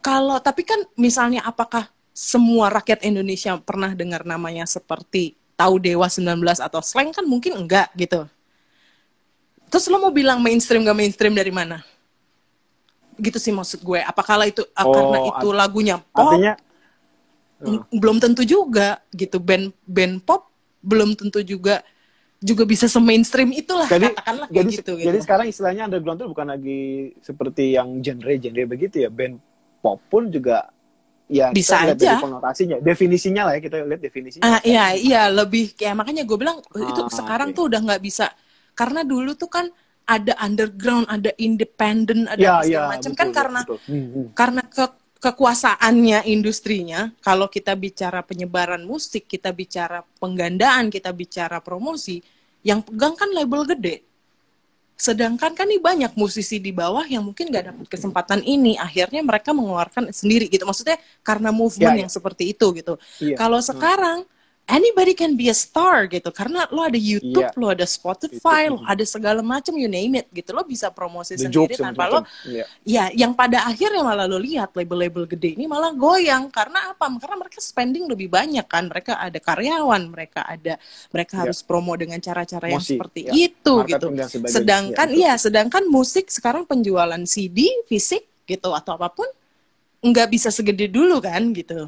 Kalau 0.04 0.38
tapi 0.38 0.62
kan 0.62 0.78
misalnya 0.94 1.42
apakah 1.42 1.90
semua 2.16 2.72
rakyat 2.72 3.04
Indonesia 3.04 3.52
pernah 3.60 3.92
dengar 3.92 4.24
namanya 4.24 4.64
seperti 4.64 5.36
tahu 5.52 5.76
Dewa 5.76 6.08
19 6.08 6.40
atau 6.64 6.80
Slang 6.80 7.12
kan 7.12 7.28
mungkin 7.28 7.60
enggak 7.60 7.92
gitu. 7.92 8.24
Terus 9.68 9.84
lo 9.92 10.00
mau 10.00 10.08
bilang 10.08 10.40
mainstream 10.40 10.80
gak 10.80 10.96
mainstream 10.96 11.36
dari 11.36 11.52
mana? 11.52 11.84
Gitu 13.20 13.36
sih 13.36 13.52
maksud 13.52 13.84
gue. 13.84 14.00
Apakah 14.00 14.48
itu 14.48 14.64
Oh, 14.80 14.96
karena 14.96 15.18
itu 15.28 15.48
lagunya 15.52 15.96
pop? 16.00 16.32
Artinya 16.32 16.56
Ng- 17.56 17.84
belum 17.92 18.16
tentu 18.16 18.48
juga 18.48 18.96
gitu. 19.12 19.36
Band 19.36 19.76
band 19.84 20.24
pop 20.24 20.48
belum 20.80 21.12
tentu 21.20 21.44
juga 21.44 21.84
juga 22.36 22.68
bisa 22.68 22.84
se-mainstream 22.84 23.48
itulah 23.56 23.88
jadi 23.88 24.12
katakanlah 24.12 24.48
jadi 24.52 24.68
gitu 24.68 24.92
jadi 25.00 25.18
gitu. 25.18 25.24
sekarang 25.24 25.46
istilahnya 25.48 25.88
underground 25.88 26.20
itu 26.20 26.28
bukan 26.28 26.46
lagi 26.52 26.80
seperti 27.24 27.80
yang 27.80 27.96
genre-genre 28.00 28.64
begitu 28.64 29.04
ya. 29.04 29.12
Band 29.12 29.40
pop 29.80 30.00
pun 30.08 30.28
juga 30.28 30.68
ya 31.26 31.50
Bisa 31.50 31.82
aja. 31.82 31.94
dari 31.98 32.22
konotasinya 32.22 32.76
definisinya 32.78 33.50
lah 33.50 33.52
ya 33.58 33.60
kita 33.66 33.76
lihat 33.82 33.98
definisinya 34.00 34.46
Ah 34.46 34.60
iya 34.62 34.94
iya 34.94 35.22
lebih 35.26 35.74
kayak 35.74 35.98
makanya 35.98 36.22
gue 36.22 36.38
bilang 36.38 36.62
itu 36.72 37.02
Ah, 37.02 37.10
sekarang 37.10 37.50
oke. 37.50 37.56
tuh 37.58 37.64
udah 37.66 37.80
nggak 37.82 38.02
bisa 38.02 38.30
karena 38.78 39.02
dulu 39.02 39.34
tuh 39.34 39.50
kan 39.50 39.66
ada 40.06 40.38
underground, 40.38 41.10
ada 41.10 41.34
independen, 41.34 42.30
ada 42.30 42.38
ya 42.38 42.62
segala 42.62 42.70
ya 42.70 42.82
macam 42.94 43.12
kan 43.18 43.28
karena 43.34 43.60
betul. 43.66 43.78
Hmm, 43.90 44.06
hmm. 44.14 44.26
karena 44.38 44.62
ke 44.62 44.86
kekuasaannya 45.18 46.30
industrinya 46.30 47.10
kalau 47.18 47.50
kita 47.50 47.74
bicara 47.74 48.22
penyebaran 48.22 48.86
musik 48.86 49.26
kita 49.26 49.50
bicara 49.50 50.06
penggandaan 50.22 50.86
kita 50.94 51.10
bicara 51.10 51.58
promosi 51.58 52.22
yang 52.62 52.86
pegang 52.86 53.18
kan 53.18 53.34
label 53.34 53.66
gede 53.66 54.05
sedangkan 54.96 55.52
kan 55.52 55.68
nih 55.68 55.76
banyak 55.78 56.12
musisi 56.16 56.56
di 56.56 56.72
bawah 56.72 57.04
yang 57.04 57.20
mungkin 57.20 57.52
gak 57.52 57.68
dapat 57.68 57.86
kesempatan 57.86 58.40
ini 58.40 58.80
akhirnya 58.80 59.20
mereka 59.20 59.52
mengeluarkan 59.52 60.08
sendiri 60.08 60.48
gitu 60.48 60.64
maksudnya 60.64 60.96
karena 61.20 61.52
movement 61.52 61.84
Ya, 61.84 61.92
ya. 61.92 62.02
yang 62.08 62.10
seperti 62.10 62.56
itu 62.56 62.66
gitu 62.72 62.96
Iya. 63.20 63.36
kalau 63.36 63.60
sekarang 63.60 64.24
anybody 64.66 65.14
can 65.14 65.38
be 65.38 65.46
a 65.46 65.54
star 65.54 66.10
gitu 66.10 66.26
karena 66.34 66.66
lo 66.74 66.82
ada 66.82 66.98
YouTube 66.98 67.38
Iya. 67.38 67.54
lo 67.54 67.70
ada 67.70 67.86
Spotify 67.86 68.66
lo 68.66 68.82
ada 68.82 69.06
segala 69.06 69.38
macam 69.38 69.78
you 69.78 69.86
name 69.86 70.18
it 70.18 70.26
gitu 70.34 70.50
lo 70.50 70.66
bisa 70.66 70.90
promosi 70.90 71.38
The 71.38 71.46
sendiri 71.46 71.74
jokes 71.74 71.78
tanpa 71.78 72.04
lo 72.10 72.20
Iya. 72.42 72.64
Ya, 72.82 73.04
yang 73.14 73.32
pada 73.32 73.62
akhirnya 73.62 74.02
malah 74.02 74.26
lo 74.26 74.42
lihat 74.42 74.74
label-label 74.74 75.30
gede 75.30 75.54
ini 75.54 75.70
malah 75.70 75.94
goyang 75.94 76.50
karena 76.50 76.90
apa? 76.90 77.06
Karena 77.18 77.36
mereka 77.38 77.58
spending 77.62 78.10
lebih 78.10 78.26
banyak 78.26 78.66
kan. 78.66 78.90
Mereka 78.90 79.14
ada 79.14 79.38
karyawan, 79.38 80.02
mereka 80.10 80.42
ada 80.42 80.74
mereka 81.14 81.34
Ya. 81.38 81.40
harus 81.46 81.62
promo 81.62 81.94
dengan 81.94 82.18
cara-cara 82.18 82.66
yang 82.66 82.82
seperti 82.82 83.30
ya. 83.30 83.32
itu 83.34 83.74
Marketing 83.86 84.14
gitu. 84.18 84.46
Sedangkan 84.50 85.08
Ya, 85.14 85.32
ya, 85.32 85.32
sedangkan 85.38 85.86
musik 85.86 86.26
sekarang 86.26 86.66
penjualan 86.66 87.22
CD 87.22 87.70
fisik 87.86 88.26
gitu 88.44 88.74
atau 88.74 88.98
apa 88.98 89.14
pun 89.14 89.26
nggak 90.02 90.28
bisa 90.28 90.50
segede 90.50 90.90
dulu 90.90 91.22
kan 91.22 91.54
gitu. 91.54 91.86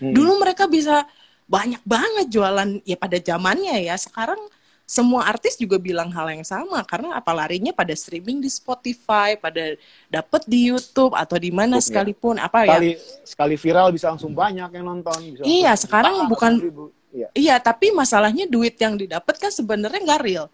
Hmm. 0.00 0.12
Dulu 0.12 0.36
mereka 0.40 0.68
bisa 0.68 1.08
banyak 1.54 1.82
banget 1.86 2.26
jualan 2.34 2.70
ya 2.82 2.96
pada 2.98 3.18
zamannya 3.22 3.86
ya. 3.86 3.94
Sekarang 3.94 4.40
semua 4.84 5.24
artis 5.24 5.56
juga 5.56 5.80
bilang 5.80 6.12
hal 6.12 6.28
yang 6.28 6.44
sama 6.44 6.84
karena 6.84 7.16
apa 7.16 7.32
larinya 7.32 7.72
pada 7.72 7.94
streaming 7.96 8.42
di 8.42 8.50
Spotify, 8.52 9.32
pada 9.38 9.78
dapet 10.12 10.42
di 10.44 10.68
YouTube 10.68 11.16
atau 11.16 11.40
di 11.40 11.48
mana 11.48 11.78
YouTube, 11.78 11.80
ya. 11.80 11.86
sekalipun 11.88 12.34
apa 12.36 12.58
sekali 12.68 12.90
ya. 12.92 12.98
sekali 13.24 13.54
viral 13.56 13.88
bisa 13.96 14.06
langsung 14.12 14.36
banyak 14.36 14.68
yang 14.74 14.84
nonton 14.84 15.18
bisa 15.32 15.42
Iya, 15.46 15.72
sekarang 15.78 16.26
bukan- 16.28 16.60
ribu. 16.60 16.84
Iya. 17.14 17.28
Iya, 17.30 17.54
tapi 17.62 17.94
masalahnya 17.94 18.50
duit 18.50 18.74
yang 18.74 18.98
didapat 18.98 19.38
kan 19.38 19.54
sebenarnya 19.54 20.02
nggak 20.02 20.22
real. 20.26 20.46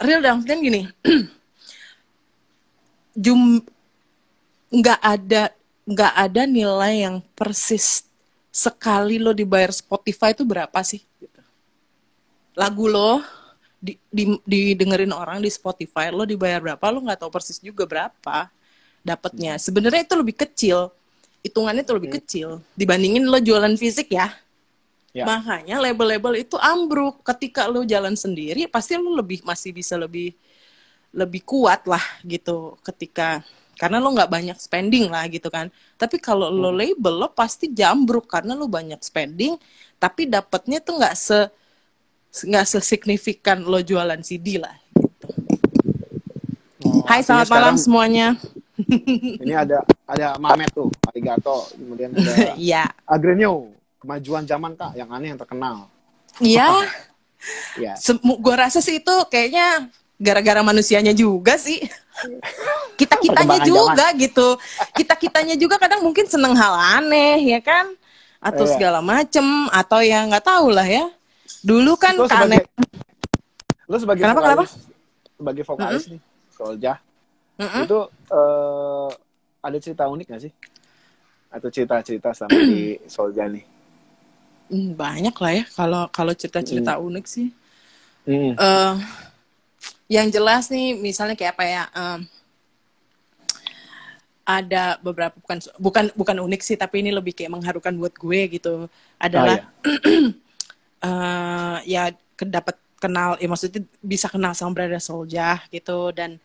Real 0.00 0.24
dalam 0.24 0.40
artian 0.40 0.64
gini, 0.64 0.88
jum 3.22 3.60
nggak 4.72 5.00
ada 5.02 5.52
nggak 5.84 6.14
ada 6.16 6.42
nilai 6.48 7.04
yang 7.04 7.16
persis 7.36 8.08
sekali 8.50 9.16
lo 9.16 9.30
dibayar 9.30 9.70
Spotify 9.70 10.34
itu 10.34 10.42
berapa 10.42 10.78
sih? 10.82 11.00
Gitu. 11.22 11.40
Lagu 12.58 12.90
lo 12.90 13.22
di, 13.80 13.96
di, 14.12 14.36
didengerin 14.44 15.14
orang 15.14 15.40
di 15.40 15.48
Spotify 15.48 16.12
lo 16.12 16.28
dibayar 16.28 16.60
berapa 16.60 16.84
lo 16.92 17.00
nggak 17.00 17.24
tahu 17.24 17.30
persis 17.32 17.62
juga 17.62 17.88
berapa 17.88 18.50
dapatnya. 19.00 19.56
Sebenarnya 19.56 20.04
itu 20.04 20.14
lebih 20.18 20.36
kecil, 20.36 20.92
hitungannya 21.40 21.82
itu 21.86 21.94
lebih 21.96 22.10
kecil 22.20 22.48
dibandingin 22.76 23.24
lo 23.24 23.40
jualan 23.40 23.72
fisik 23.78 24.12
ya. 24.12 24.28
Ya. 25.10 25.26
Makanya 25.26 25.82
label-label 25.82 26.46
itu 26.46 26.54
ambruk. 26.60 27.26
Ketika 27.26 27.66
lo 27.66 27.82
jalan 27.82 28.14
sendiri, 28.14 28.70
pasti 28.70 28.94
lo 28.94 29.10
lebih 29.18 29.42
masih 29.42 29.74
bisa 29.74 29.98
lebih 29.98 30.36
lebih 31.10 31.42
kuat 31.42 31.82
lah 31.90 32.02
gitu. 32.22 32.78
Ketika 32.86 33.42
karena 33.80 33.96
lo 33.96 34.12
nggak 34.12 34.28
banyak 34.28 34.58
spending 34.60 35.08
lah 35.08 35.24
gitu 35.32 35.48
kan. 35.48 35.72
Tapi 35.96 36.20
kalau 36.20 36.52
lo 36.52 36.68
label 36.68 37.16
lo 37.16 37.32
pasti 37.32 37.72
jambruk 37.72 38.28
karena 38.28 38.52
lo 38.52 38.68
banyak 38.68 39.00
spending, 39.00 39.56
tapi 39.96 40.28
dapatnya 40.28 40.84
tuh 40.84 41.00
nggak 41.00 41.16
se 41.16 41.48
nggak 42.44 42.66
sesignifikan 42.68 43.64
lo 43.64 43.80
jualan 43.80 44.20
CD 44.20 44.60
lah. 44.60 44.76
Gitu. 44.92 45.28
Oh, 46.84 47.00
Hai, 47.08 47.24
selamat 47.24 47.48
malam 47.48 47.74
semuanya. 47.80 48.36
Ini 49.44 49.54
ada 49.56 49.80
ada 50.04 50.36
Mamet 50.36 50.68
tuh, 50.76 50.92
Arigato, 51.08 51.72
kemudian 51.72 52.12
ada 52.12 52.52
Iya, 52.60 52.84
Agrenio, 53.08 53.72
kemajuan 53.96 54.44
zaman 54.44 54.76
kak, 54.76 54.92
yang 54.92 55.08
aneh 55.08 55.32
yang 55.32 55.40
terkenal. 55.40 55.88
iya. 56.44 56.68
Ya. 57.80 57.96
Gua 58.20 58.68
rasa 58.68 58.84
sih 58.84 59.00
itu 59.00 59.16
kayaknya 59.32 59.88
gara-gara 60.20 60.60
manusianya 60.60 61.16
juga 61.16 61.56
sih. 61.56 61.80
Kita 63.00 63.16
kitanya 63.16 63.64
juga 63.64 64.12
gitu. 64.12 64.60
Kita 64.92 65.16
kitanya 65.16 65.56
juga 65.56 65.80
kadang 65.80 66.04
mungkin 66.04 66.28
seneng 66.28 66.52
hal 66.52 67.00
aneh 67.00 67.56
ya 67.56 67.60
kan, 67.64 67.88
atau 68.36 68.68
Iya. 68.68 68.76
segala 68.76 69.00
macem, 69.00 69.42
atau 69.72 70.04
ya 70.04 70.28
nggak 70.28 70.44
tahu 70.44 70.68
lah 70.68 70.84
ya. 70.84 71.08
Dulu 71.64 71.96
kan 71.96 72.12
Lo 72.20 72.28
sebagai, 72.28 72.68
lo 73.88 73.96
sebagai 73.96 74.22
Kenapa, 74.28 74.40
vokalis, 74.44 74.72
sebagai 75.40 75.64
vokalis 75.64 76.04
nih, 76.12 76.20
Solja, 76.52 76.94
Mm-mm. 77.56 77.84
itu 77.88 77.98
eh, 78.28 79.08
ada 79.60 79.76
cerita 79.80 80.04
unik 80.08 80.26
gak 80.28 80.42
sih? 80.44 80.52
Atau 81.48 81.68
cerita-cerita 81.72 82.36
sama 82.36 82.52
di 82.52 83.00
Solja 83.16 83.48
nih? 83.48 83.64
Hmm, 84.70 84.94
banyak 84.94 85.34
lah 85.34 85.52
ya 85.56 85.64
kalau 85.74 86.06
kalau 86.12 86.32
cerita-cerita 86.36 87.00
unik 87.00 87.24
sih. 87.26 87.48
Hmm. 88.28 88.52
eh 88.54 88.94
yang 90.10 90.26
jelas 90.26 90.66
nih 90.66 90.98
misalnya 90.98 91.38
kayak 91.38 91.54
apa 91.54 91.64
ya 91.64 91.84
em, 91.94 92.20
ada 94.42 94.98
beberapa 94.98 95.38
bukan 95.38 95.58
bukan 95.78 96.04
bukan 96.18 96.36
unik 96.50 96.62
sih 96.66 96.74
tapi 96.74 97.06
ini 97.06 97.14
lebih 97.14 97.30
kayak 97.30 97.54
mengharukan 97.54 97.94
buat 97.94 98.14
gue 98.18 98.40
gitu. 98.58 98.90
Adalah 99.22 99.70
eh 101.06 101.76
ya 101.86 102.10
dapat 102.42 102.74
kenal 102.98 103.38
ya 103.38 103.46
maksudnya 103.46 103.86
bisa 104.02 104.26
kenal 104.26 104.50
sama 104.58 104.74
Brother 104.74 104.98
Soldier 104.98 105.62
gitu. 105.70 106.10
Dan 106.10 106.42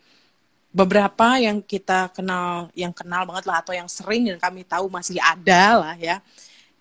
beberapa 0.69 1.41
yang 1.41 1.63
kita 1.65 2.13
kenal 2.13 2.69
yang 2.77 2.93
kenal 2.93 3.25
banget 3.25 3.49
lah 3.49 3.65
atau 3.65 3.73
yang 3.73 3.89
sering 3.89 4.29
dan 4.29 4.37
kami 4.37 4.61
tahu 4.61 4.91
masih 4.91 5.17
ada 5.23 5.79
lah 5.79 5.95
ya 5.95 6.21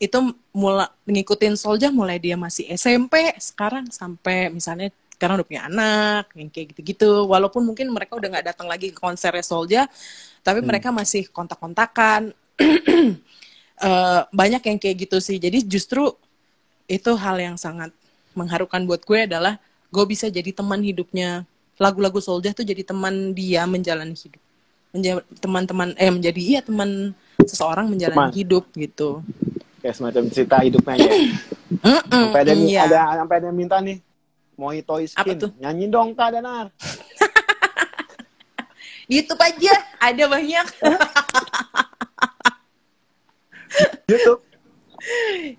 itu 0.02 0.18
mulai 0.50 0.90
ngikutin 1.06 1.54
Soldier 1.54 1.94
mulai 1.94 2.18
dia 2.18 2.34
masih 2.34 2.66
SMP 2.74 3.30
sekarang 3.38 3.86
sampai 3.94 4.50
misalnya 4.50 4.90
sekarang 5.24 5.40
udah 5.40 5.48
punya 5.48 5.62
anak 5.64 6.24
yang 6.36 6.52
kayak 6.52 6.76
gitu-gitu. 6.76 7.24
Walaupun 7.24 7.64
mungkin 7.64 7.88
mereka 7.88 8.12
udah 8.12 8.28
nggak 8.28 8.46
datang 8.52 8.68
lagi 8.68 8.92
ke 8.92 9.00
konsernya 9.00 9.40
Soldier 9.40 9.88
tapi 10.44 10.60
mereka 10.60 10.92
masih 10.92 11.32
kontak-kontakan. 11.32 12.36
Eh, 13.74 14.22
banyak 14.30 14.62
yang 14.70 14.78
kayak 14.78 14.96
gitu 15.02 15.18
sih. 15.18 15.34
Jadi 15.34 15.66
justru 15.66 16.14
itu 16.86 17.10
hal 17.18 17.42
yang 17.42 17.58
sangat 17.58 17.90
mengharukan 18.30 18.78
buat 18.86 19.02
gue 19.02 19.26
adalah 19.26 19.58
gue 19.90 20.04
bisa 20.06 20.30
jadi 20.30 20.54
teman 20.54 20.78
hidupnya. 20.78 21.42
Lagu-lagu 21.82 22.22
Soldier 22.22 22.54
tuh 22.54 22.62
jadi 22.62 22.86
teman 22.86 23.34
dia 23.34 23.66
menjalani 23.66 24.14
hidup. 24.14 24.38
Menja- 24.94 25.26
teman-teman 25.42 25.90
eh 25.98 26.06
menjadi 26.06 26.38
iya 26.38 26.60
teman 26.62 27.18
seseorang 27.42 27.90
menjalani 27.90 28.30
Teman. 28.30 28.38
hidup 28.38 28.64
gitu. 28.78 29.26
Kayak 29.82 29.94
semacam 29.98 30.22
cerita 30.30 30.56
hidupnya 30.62 30.94
ya. 30.94 31.10
Mm-mm, 31.84 32.24
Sampai 32.30 32.40
ada, 32.46 32.52
iya. 32.54 32.82
ada 32.86 33.00
sampai 33.26 33.36
ada 33.42 33.50
minta 33.50 33.76
nih, 33.82 33.98
mau 34.54 34.70
toy 34.82 35.06
Apa 35.10 35.26
skin, 35.26 35.38
tuh? 35.38 35.50
nyanyi 35.58 35.86
dong 35.90 36.14
kak 36.14 36.34
Danar. 36.34 36.70
YouTube 39.12 39.36
aja 39.36 39.74
ada 40.00 40.24
banyak 40.24 40.64
YouTube. 44.08 44.40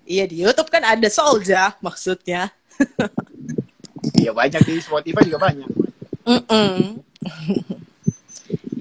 iya 0.02 0.26
di 0.26 0.42
YouTube 0.42 0.66
kan 0.66 0.82
ada 0.82 1.06
Soldier 1.06 1.78
maksudnya 1.78 2.50
Iya 4.16 4.32
banyak 4.32 4.62
di 4.64 4.80
Spotify 4.80 5.28
juga 5.28 5.50
banyak. 5.50 5.68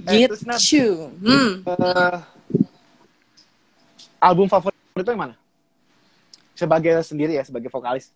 Eh, 0.06 0.30
terus, 0.30 0.46
Nat. 0.46 0.62
gitu 0.62 1.10
hmm. 1.18 1.66
Eh, 1.66 2.18
album 4.22 4.48
favorit 4.48 4.78
itu 4.96 5.12
yang 5.12 5.22
mana? 5.28 5.36
Sebagai 6.56 7.04
sendiri 7.04 7.36
ya, 7.36 7.44
sebagai 7.44 7.68
vokalis. 7.68 8.14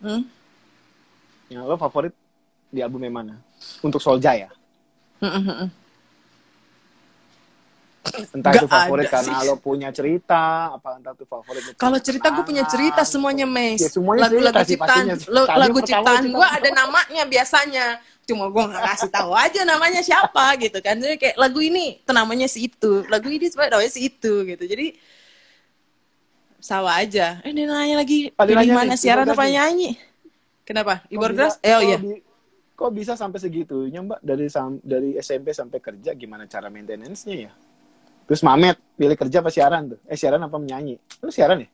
Hmm. 0.00 0.24
Yang 1.48 1.64
lo 1.64 1.76
favorit 1.80 2.14
di 2.68 2.80
album 2.84 3.00
yang 3.04 3.14
mana? 3.16 3.34
Untuk 3.80 4.00
Solja 4.00 4.36
ya? 4.36 4.50
Entah 8.32 8.52
Gak 8.56 8.64
itu 8.64 8.66
favorit 8.68 9.06
karena 9.12 9.36
sih. 9.40 9.46
lo 9.48 9.54
punya 9.60 9.88
cerita, 9.92 10.72
apa 10.72 10.96
entah 10.96 11.12
itu 11.12 11.24
favorit 11.28 11.62
Kalau 11.76 11.98
cerita 12.00 12.32
gue 12.32 12.44
punya 12.44 12.64
cerita 12.64 13.04
kenangan. 13.04 13.12
semuanya, 13.12 13.46
Mes. 13.46 13.80
Ya, 13.84 13.90
semuanya 13.92 14.22
Lagu-lagu 14.28 14.62
ciptaan, 14.64 15.04
lagu 15.36 15.78
ciptaan 15.84 16.22
gue 16.24 16.48
ada 16.48 16.70
namanya 16.72 17.22
biasanya. 17.28 17.86
Cuma 18.28 18.52
gue 18.52 18.60
nggak 18.60 18.84
kasih 18.92 19.10
tahu 19.12 19.32
aja 19.32 19.60
namanya 19.64 20.00
siapa 20.04 20.56
gitu 20.60 20.78
kan. 20.84 21.00
Jadi 21.00 21.16
kayak 21.16 21.36
lagu 21.40 21.60
ini 21.64 22.00
namanya 22.08 22.48
si 22.48 22.68
itu, 22.68 23.04
lagu 23.08 23.28
ini 23.28 23.48
sebenarnya 23.48 23.80
namanya 23.80 23.92
si 23.92 24.00
itu 24.04 24.32
gitu. 24.44 24.64
Jadi 24.68 24.86
sama 26.60 26.96
aja. 27.00 27.40
Eh, 27.44 27.52
dia 27.52 27.64
nanya 27.68 27.96
lagi 28.04 28.28
nanya 28.36 28.74
mana 28.76 28.94
siaran 28.96 29.28
apa 29.28 29.44
nyanyi? 29.48 29.96
Kenapa? 30.68 31.00
Bisa- 31.08 31.24
Orgas? 31.24 31.52
Eh, 31.64 31.72
oh 31.72 31.80
iya. 31.80 31.96
bi- 31.96 32.20
Kok 32.78 32.94
bisa 32.94 33.16
sampai 33.16 33.42
segitunya 33.42 33.98
mbak 33.98 34.22
dari 34.22 34.46
sam- 34.46 34.78
dari 34.78 35.18
SMP 35.18 35.50
sampai 35.50 35.82
kerja 35.82 36.14
gimana 36.14 36.46
cara 36.46 36.70
maintenance-nya 36.70 37.48
ya? 37.48 37.52
Terus 38.22 38.38
Mamet 38.38 38.78
pilih 38.94 39.16
kerja 39.16 39.40
apa 39.40 39.50
siaran 39.50 39.90
tuh? 39.90 39.98
Eh 40.04 40.14
siaran 40.14 40.38
apa 40.38 40.54
menyanyi? 40.54 40.94
Lu 41.18 41.32
siaran 41.32 41.58
ya? 41.58 41.68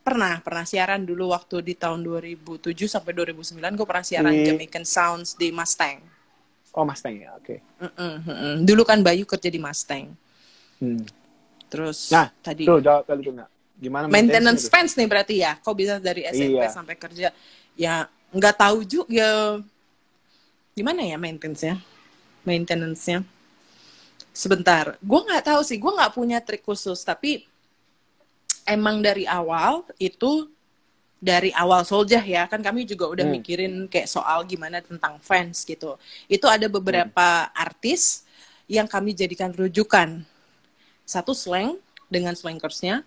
Pernah, 0.00 0.40
pernah 0.40 0.64
siaran 0.64 1.04
dulu 1.04 1.30
waktu 1.30 1.60
di 1.60 1.74
tahun 1.74 2.00
2007 2.00 2.64
sampai 2.88 3.12
2009 3.12 3.76
gue 3.76 3.84
pernah 3.84 4.02
siaran 4.02 4.32
Di- 4.32 4.46
Jamaican 4.48 4.82
Sounds 4.82 5.36
di 5.36 5.52
Mustang. 5.52 6.00
Oh 6.72 6.82
Mustang 6.82 7.12
ya, 7.12 7.36
oke. 7.36 7.60
Mm-mm, 7.84 8.12
mm-mm. 8.24 8.54
Dulu 8.64 8.82
kan 8.82 9.04
Bayu 9.04 9.28
kerja 9.28 9.52
di 9.52 9.60
Mustang. 9.60 10.16
Hmm. 10.80 11.04
Terus 11.68 12.08
Nah, 12.08 12.32
tadi 12.40 12.64
Tuh 12.64 12.80
jawab 12.80 13.04
kali 13.04 13.20
tuh 13.20 13.36
nggak? 13.36 13.50
Gimana 13.76 14.04
maintenance 14.06 14.64
tuh? 14.64 14.72
fans 14.72 14.96
nih 14.96 15.04
berarti 15.04 15.34
ya. 15.38 15.60
Kok 15.60 15.74
bisa 15.76 16.00
dari 16.00 16.24
SMP 16.24 16.56
Iya. 16.56 16.72
sampai 16.72 16.96
kerja? 16.96 17.28
Ya 17.74 18.06
nggak 18.32 18.56
tahu 18.58 18.84
juga 18.84 19.08
ya 19.12 19.32
gimana 20.72 21.04
ya 21.04 21.16
maintenance-nya? 21.20 21.76
Maintenance-nya. 22.44 23.22
Sebentar, 24.32 24.96
gue 24.96 25.20
nggak 25.28 25.44
tahu 25.44 25.60
sih. 25.60 25.76
Gue 25.76 25.92
nggak 25.92 26.14
punya 26.16 26.40
trik 26.40 26.64
khusus, 26.64 27.04
tapi 27.04 27.44
emang 28.64 29.04
dari 29.04 29.28
awal 29.28 29.84
itu 30.00 30.48
dari 31.22 31.54
awal 31.54 31.86
Soljah 31.86 32.24
ya 32.24 32.50
kan 32.50 32.58
kami 32.58 32.82
juga 32.82 33.06
udah 33.06 33.22
Hmm. 33.22 33.38
mikirin 33.38 33.74
kayak 33.86 34.10
soal 34.10 34.42
gimana 34.42 34.82
tentang 34.82 35.22
fans 35.22 35.62
gitu. 35.62 35.94
Itu 36.26 36.50
ada 36.50 36.66
beberapa 36.66 37.46
artis 37.54 38.26
yang 38.66 38.88
kami 38.90 39.14
jadikan 39.14 39.52
rujukan. 39.54 40.24
Satu 41.06 41.30
slang 41.36 41.78
dengan 42.10 42.34
slankersnya. 42.34 43.04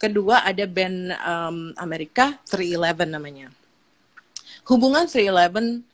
Kedua 0.00 0.42
ada 0.42 0.66
band 0.66 1.14
em, 1.14 1.56
Amerika 1.78 2.34
311 2.50 3.06
namanya. 3.06 3.48
Hubungan 4.64 5.04
311 5.04 5.84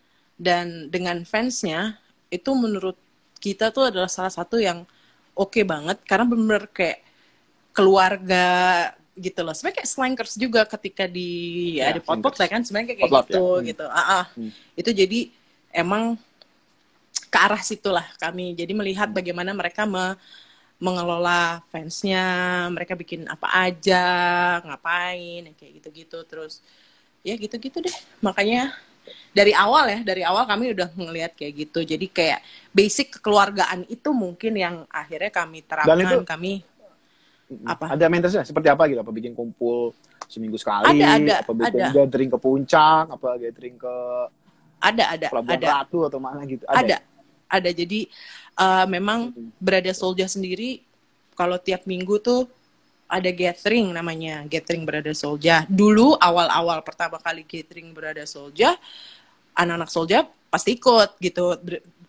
dan 0.41 0.89
dengan 0.89 1.21
fansnya 1.27 1.99
itu 2.31 2.51
menurut 2.55 2.97
kita 3.43 3.75
tuh 3.75 3.91
adalah 3.91 4.07
salah 4.07 4.31
satu 4.31 4.57
yang 4.62 4.87
oke 5.35 5.61
banget 5.66 5.99
karena 6.07 6.25
bener-bener 6.29 6.64
kayak 6.71 7.01
keluarga 7.75 8.47
gitu 9.18 9.41
loh. 9.43 9.53
Sebenarnya 9.53 9.83
kayak 9.83 9.91
slankers 9.91 10.35
juga 10.39 10.62
ketika 10.64 11.05
di 11.05 11.31
Ya, 11.81 11.93
ya, 11.93 11.99
di 11.99 12.03
pot-pot 12.05 12.37
lah 12.41 12.49
kan 12.49 12.62
sebenarnya 12.64 12.97
kayak 12.97 13.01
Potlot, 13.11 13.27
gitu 13.27 13.41
ya. 13.41 13.59
Hmm. 13.59 13.68
gitu. 13.68 13.85
Ah, 13.91 14.01
ah. 14.01 14.25
Hmm. 14.37 14.51
Itu 14.79 14.91
jadi 14.95 15.21
emang 15.75 16.16
ke 17.31 17.39
arah 17.39 17.62
situlah 17.62 18.07
kami. 18.18 18.55
Jadi 18.59 18.73
melihat 18.75 19.09
bagaimana 19.11 19.55
mereka 19.55 19.87
me- 19.87 20.18
mengelola 20.81 21.61
fansnya, 21.68 22.64
mereka 22.73 22.97
bikin 22.97 23.29
apa 23.29 23.68
aja, 23.68 24.05
ngapain, 24.64 25.53
yang 25.53 25.57
kayak 25.57 25.73
gitu-gitu. 25.77 26.18
Terus 26.25 26.64
ya 27.21 27.35
gitu-gitu 27.37 27.79
deh. 27.81 27.97
Makanya 28.25 28.73
dari 29.31 29.55
awal 29.55 29.87
ya, 29.89 30.01
dari 30.03 30.23
awal 30.27 30.45
kami 30.47 30.75
udah 30.75 30.89
ngelihat 30.95 31.33
kayak 31.37 31.68
gitu. 31.68 31.81
Jadi 31.85 32.07
kayak 32.11 32.41
basic 32.75 33.18
kekeluargaan 33.18 33.87
itu 33.87 34.11
mungkin 34.11 34.53
yang 34.57 34.77
akhirnya 34.91 35.31
kami 35.31 35.62
terapkan, 35.64 35.99
itu- 36.01 36.27
kami 36.27 36.53
apa? 37.66 37.95
Ada 37.95 38.07
maintenance 38.07 38.47
seperti 38.47 38.68
apa 38.71 38.87
gitu? 38.87 39.01
Apa 39.03 39.11
bikin 39.11 39.35
kumpul 39.35 39.91
seminggu 40.31 40.55
sekali? 40.55 41.03
Ada, 41.03 41.07
ada, 41.18 41.35
apa 41.43 41.53
bikin 41.53 41.83
ada. 41.83 41.91
gathering 41.95 42.31
ke 42.31 42.39
puncak? 42.39 43.05
Apa 43.11 43.29
gathering 43.39 43.77
ke 43.79 43.95
Ada, 44.81 45.05
ada, 45.12 45.27
Pelabuhan 45.29 45.61
ada. 45.61 45.68
Ratu 45.83 45.99
atau 46.09 46.18
mana 46.23 46.41
gitu? 46.49 46.64
ada 46.64 47.05
ada 47.51 47.71
jadi 47.75 48.07
uh, 48.55 48.87
memang 48.87 49.35
Hmm. 49.35 49.51
berada 49.59 49.91
Solja 49.91 50.31
sendiri 50.31 50.81
kalau 51.35 51.59
tiap 51.59 51.83
minggu 51.85 52.23
tuh 52.23 52.47
ada 53.11 53.30
gathering 53.34 53.90
namanya 53.90 54.46
gathering 54.46 54.86
berada 54.86 55.11
Solja 55.12 55.66
dulu 55.66 56.14
awal-awal 56.16 56.80
pertama 56.86 57.18
kali 57.18 57.42
gathering 57.42 57.90
berada 57.90 58.22
Solja 58.24 58.78
anak-anak 59.58 59.90
Solja 59.90 60.18
pasti 60.48 60.78
ikut 60.78 61.18
gitu 61.18 61.58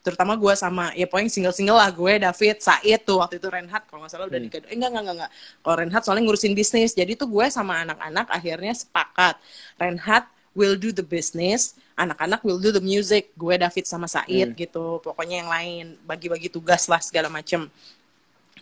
terutama 0.02 0.34
gue 0.34 0.54
sama 0.58 0.90
ya 0.98 1.06
pokoknya 1.06 1.30
single-single 1.30 1.78
lah 1.78 1.90
gue 1.94 2.14
David 2.18 2.58
Said 2.58 3.02
tuh 3.06 3.22
waktu 3.22 3.38
itu 3.38 3.46
Renhat 3.54 3.86
kalau 3.86 4.02
nggak 4.02 4.10
salah 4.10 4.26
udah 4.26 4.40
Hmm. 4.42 4.48
dikado 4.50 4.66
eh, 4.66 4.74
enggak 4.74 4.90
enggak 4.90 5.04
enggak, 5.06 5.16
enggak. 5.22 5.32
kalau 5.62 5.76
Renhat 5.78 6.02
soalnya 6.02 6.24
ngurusin 6.26 6.54
bisnis 6.58 6.92
jadi 6.98 7.14
tuh 7.14 7.30
gue 7.30 7.46
sama 7.54 7.86
anak-anak 7.86 8.28
akhirnya 8.34 8.74
sepakat 8.74 9.38
Renhat 9.78 10.26
will 10.58 10.74
do 10.74 10.90
the 10.90 11.06
business 11.06 11.78
anak-anak 11.94 12.42
will 12.42 12.58
do 12.58 12.74
the 12.74 12.82
music 12.82 13.30
gue 13.38 13.54
David 13.62 13.86
sama 13.86 14.10
Said 14.10 14.26
Hmm. 14.26 14.58
gitu 14.58 14.98
pokoknya 15.06 15.46
yang 15.46 15.50
lain 15.54 15.86
bagi-bagi 16.02 16.50
tugas 16.50 16.90
lah 16.90 16.98
segala 16.98 17.30
macem 17.30 17.70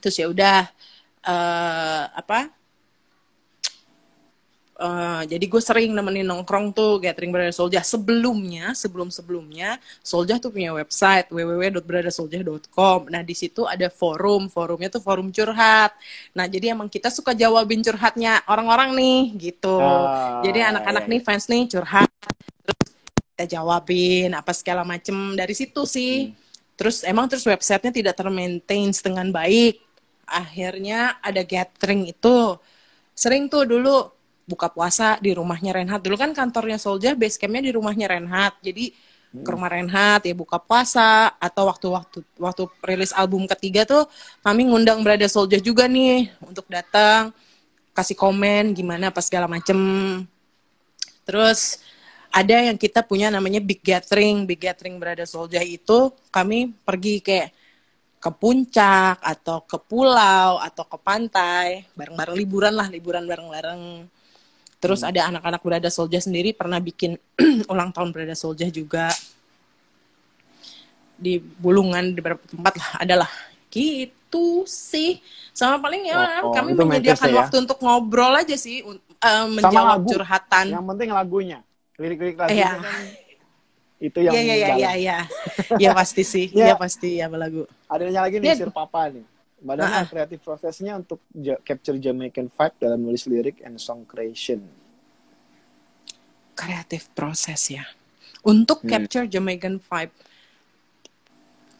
terus 0.03 0.19
ya 0.19 0.27
udah 0.27 0.67
eh 1.23 2.03
apa? 2.15 2.59
Eh, 4.79 5.23
jadi 5.35 5.43
gue 5.43 5.59
sering 5.59 5.91
nemenin 5.91 6.23
nongkrong 6.23 6.71
tuh 6.71 7.03
gathering 7.03 7.35
Brother 7.35 7.51
Soldier. 7.51 7.83
Sebelumnya 7.83 8.71
sebelum 8.71 9.11
sebelumnya 9.11 9.75
Soldier 9.99 10.39
tuh 10.39 10.55
punya 10.55 10.71
website 10.71 11.27
www.brothersoldier.com 11.35 13.11
nah 13.11 13.19
di 13.19 13.35
situ 13.35 13.67
ada 13.67 13.91
forum. 13.91 14.47
Forumnya 14.47 14.87
tuh 14.87 15.03
forum 15.03 15.35
curhat. 15.35 15.91
Nah 16.31 16.47
jadi 16.47 16.71
emang 16.71 16.87
kita 16.87 17.11
suka 17.11 17.35
jawabin 17.35 17.83
curhatnya 17.83 18.39
orang-orang 18.47 18.95
nih 18.95 19.51
gitu. 19.51 19.83
Ah, 19.83 20.39
jadi 20.47 20.71
anak-anak 20.71 21.03
iya, 21.03 21.11
nih 21.11 21.21
fans 21.27 21.45
nih 21.51 21.63
curhat. 21.67 22.11
Terus 22.63 22.79
kita 23.35 23.45
jawabin 23.59 24.31
apa 24.31 24.55
segala 24.55 24.87
macem. 24.87 25.35
Dari 25.35 25.51
situ 25.59 25.83
sih. 25.83 26.31
Terus 26.79 27.03
emang 27.03 27.27
terus 27.27 27.43
websitenya 27.43 27.91
tidak 27.91 28.15
termaintain 28.15 28.95
dengan 28.95 29.27
baik 29.27 29.88
akhirnya 30.29 31.17
ada 31.19 31.41
gathering 31.43 32.07
itu. 32.13 32.55
Sering 33.17 33.51
tuh 33.51 33.65
dulu 33.67 34.07
buka 34.49 34.71
puasa 34.73 35.21
di 35.21 35.29
rumahnya 35.37 35.77
Renhat 35.77 36.01
dulu 36.01 36.17
kan 36.17 36.33
kantornya 36.33 36.81
Soldier 36.81 37.13
base 37.13 37.37
campnya 37.37 37.69
di 37.69 37.69
rumahnya 37.69 38.09
Renhat 38.09 38.57
jadi 38.65 38.89
ke 39.29 39.45
rumah 39.45 39.69
Renhat 39.69 40.25
ya 40.25 40.33
buka 40.33 40.57
puasa 40.57 41.29
atau 41.37 41.69
waktu-waktu 41.69 42.25
waktu 42.41 42.63
rilis 42.81 43.13
album 43.13 43.45
ketiga 43.45 43.85
tuh 43.85 44.09
kami 44.41 44.65
ngundang 44.65 45.05
Brada 45.05 45.29
Soldier 45.29 45.61
juga 45.61 45.85
nih 45.85 46.33
untuk 46.41 46.65
datang 46.65 47.29
kasih 47.93 48.17
komen 48.17 48.73
gimana 48.73 49.13
apa 49.13 49.21
segala 49.21 49.45
macem. 49.45 49.77
Terus 51.27 51.83
ada 52.31 52.57
yang 52.57 52.79
kita 52.79 53.05
punya 53.05 53.27
namanya 53.29 53.59
big 53.59 53.83
gathering. 53.83 54.49
Big 54.49 54.63
gathering 54.63 54.97
Brada 54.97 55.27
Soldier 55.27 55.61
itu 55.67 56.09
kami 56.33 56.73
pergi 56.87 57.19
kayak 57.19 57.53
ke 58.19 58.29
puncak 58.35 59.15
atau 59.23 59.63
ke 59.63 59.79
pulau 59.79 60.59
atau 60.59 60.83
ke 60.83 60.97
pantai 60.99 61.87
bareng-bareng 61.95 62.35
liburan 62.35 62.73
lah 62.75 62.87
liburan 62.91 63.23
bareng-bareng 63.23 64.03
terus 64.79 65.03
ada 65.03 65.27
anak-anak 65.31 65.61
Brada 65.63 65.89
Soldier 65.91 66.19
sendiri 66.19 66.51
pernah 66.51 66.83
bikin 66.83 67.15
ulang 67.71 67.95
tahun 67.95 68.11
Brada 68.11 68.35
Soldier 68.35 68.67
juga 68.71 69.07
di 71.19 71.39
Bulungan 71.39 72.15
di 72.15 72.19
beberapa 72.19 72.43
tempat 72.47 72.73
lah 72.79 72.91
adalah 73.03 73.29
gitu 73.71 74.63
sih 74.67 75.19
sama 75.51 75.79
paling 75.83 76.07
ya 76.07 76.15
Oh, 76.43 76.51
oh, 76.51 76.53
kami 76.55 76.75
menyediakan 76.75 77.27
ya? 77.27 77.37
waktu 77.43 77.55
untuk 77.67 77.77
ngobrol 77.83 78.35
aja 78.35 78.55
sih 78.55 78.83
eh, 78.83 79.45
menjawab 79.47 79.99
lagu. 79.99 80.09
curhatan 80.15 80.65
Yang 80.71 80.85
penting 80.95 81.09
lagunya. 81.11 81.59
Lirik-lirik 81.99 82.39
lagunya 82.39 82.55
Iya. 82.55 82.71
kan 82.79 83.03
itu 83.99 84.19
yang 84.23 84.31
Iya 84.31 84.41
iya 84.41 84.55
iya 84.55 84.69
iya 84.75 84.91
iya. 84.95 85.17
Iya 85.75 85.91
pasti 85.91 86.23
sih. 86.23 86.47
Iya. 86.55 86.71
Iya 86.71 86.75
pasti 86.79 87.19
ya 87.19 87.27
lagu. 87.27 87.67
Ada 87.91 88.07
yang 88.07 88.23
lagi 88.23 88.35
nih 88.39 88.47
Dia- 88.47 88.59
Sir 88.63 88.71
Papa 88.71 89.11
nih. 89.11 89.25
Ah, 89.59 89.83
ah. 89.83 90.05
kreatif 90.07 90.39
prosesnya 90.39 90.95
untuk 90.95 91.19
capture 91.67 91.99
Jamaican 91.99 92.47
vibe 92.47 92.75
dalam 92.79 92.99
nulis 93.03 93.27
lirik 93.27 93.59
and 93.59 93.75
song 93.75 94.07
creation. 94.07 94.63
Kreatif 96.55 97.11
proses 97.11 97.59
ya. 97.67 97.83
Untuk 98.39 98.83
Hmm. 98.83 98.87
capture 98.87 99.27
Jamaican 99.27 99.83
vibe. 99.83 100.15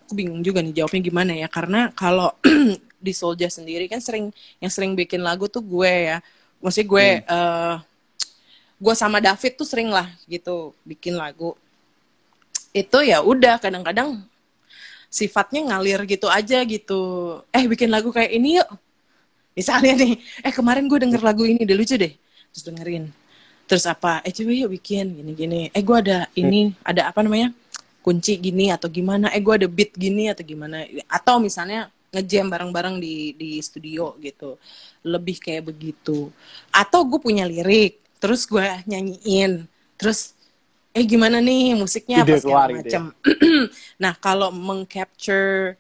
Aku 0.04 0.12
bingung 0.12 0.44
juga 0.44 0.60
nih 0.60 0.76
jawabnya 0.76 1.00
gimana 1.00 1.32
ya 1.32 1.48
karena 1.48 1.88
kalau 1.96 2.36
di 3.00 3.16
Soulja 3.16 3.48
sendiri 3.48 3.88
kan 3.88 4.04
sering 4.04 4.36
yang 4.60 4.68
sering 4.68 4.92
bikin 4.92 5.24
lagu 5.24 5.48
tuh 5.48 5.64
gue 5.64 5.88
ya. 6.12 6.20
Maksudnya 6.60 6.88
gue 6.88 7.08
Hmm. 7.24 7.32
eh, 7.32 7.76
gue 8.76 8.94
sama 8.96 9.24
David 9.24 9.56
tuh 9.56 9.64
sering 9.64 9.88
lah 9.88 10.12
gitu 10.28 10.76
bikin 10.84 11.16
lagu. 11.16 11.56
Itu 12.72 13.02
ya 13.02 13.26
udah 13.26 13.58
kadang-kadang 13.58 14.22
sifatnya 15.10 15.74
ngalir 15.74 16.06
gitu 16.06 16.30
aja 16.30 16.62
gitu. 16.64 17.02
Eh 17.50 17.66
bikin 17.66 17.90
lagu 17.90 18.14
kayak 18.14 18.30
ini 18.30 18.62
yuk. 18.62 18.70
Misalnya 19.58 19.98
nih, 19.98 20.14
eh 20.46 20.54
kemarin 20.54 20.86
gue 20.86 21.00
denger 21.02 21.20
lagu 21.20 21.44
ini 21.44 21.66
deh 21.66 21.76
lucu 21.76 21.98
deh. 21.98 22.14
Terus 22.54 22.64
dengerin. 22.64 23.04
Terus 23.66 23.84
apa? 23.90 24.22
Eh 24.24 24.32
coba 24.32 24.52
yuk 24.54 24.70
bikin 24.78 25.20
gini-gini. 25.20 25.74
Eh 25.74 25.82
gue 25.82 25.98
ada 25.98 26.30
ini, 26.38 26.72
ada 26.86 27.10
apa 27.10 27.26
namanya? 27.26 27.52
Kunci 28.00 28.40
gini 28.40 28.72
atau 28.72 28.88
gimana? 28.88 29.34
Eh 29.36 29.42
gue 29.42 29.54
ada 29.54 29.68
beat 29.68 29.92
gini 29.98 30.30
atau 30.32 30.46
gimana? 30.46 30.86
Atau 31.10 31.42
misalnya 31.42 31.92
ngejam 32.10 32.50
bareng-bareng 32.50 32.98
di 33.02 33.38
di 33.38 33.60
studio 33.60 34.16
gitu. 34.22 34.56
Lebih 35.04 35.42
kayak 35.42 35.74
begitu. 35.74 36.30
Atau 36.72 37.06
gue 37.06 37.20
punya 37.20 37.44
lirik, 37.50 38.00
terus 38.22 38.46
gue 38.48 38.66
nyanyiin. 38.88 39.68
Terus 40.00 40.38
eh 40.90 41.06
gimana 41.06 41.38
nih 41.38 41.78
musiknya 41.78 42.26
apa 42.26 42.34
Ide 42.34 42.42
segala 42.42 42.66
gitu 42.74 42.76
ya. 42.76 42.82
macam. 42.82 43.04
nah, 44.04 44.14
kalau 44.18 44.50
mengcapture 44.50 45.78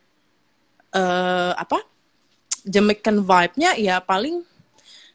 eh 0.94 1.52
apa? 1.54 1.82
Jamaican 2.68 3.24
vibe-nya 3.24 3.72
ya 3.80 4.04
paling 4.04 4.44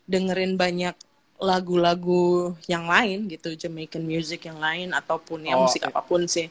dengerin 0.08 0.56
banyak 0.56 0.96
lagu-lagu 1.38 2.56
yang 2.64 2.88
lain 2.88 3.28
gitu, 3.28 3.52
Jamaican 3.52 4.00
music 4.00 4.48
yang 4.48 4.56
lain 4.56 4.90
ataupun 4.96 5.44
ya 5.44 5.54
Oh, 5.54 5.68
musik 5.68 5.84
oke. 5.84 5.92
apa 5.92 6.00
pun 6.02 6.24
sih. 6.24 6.48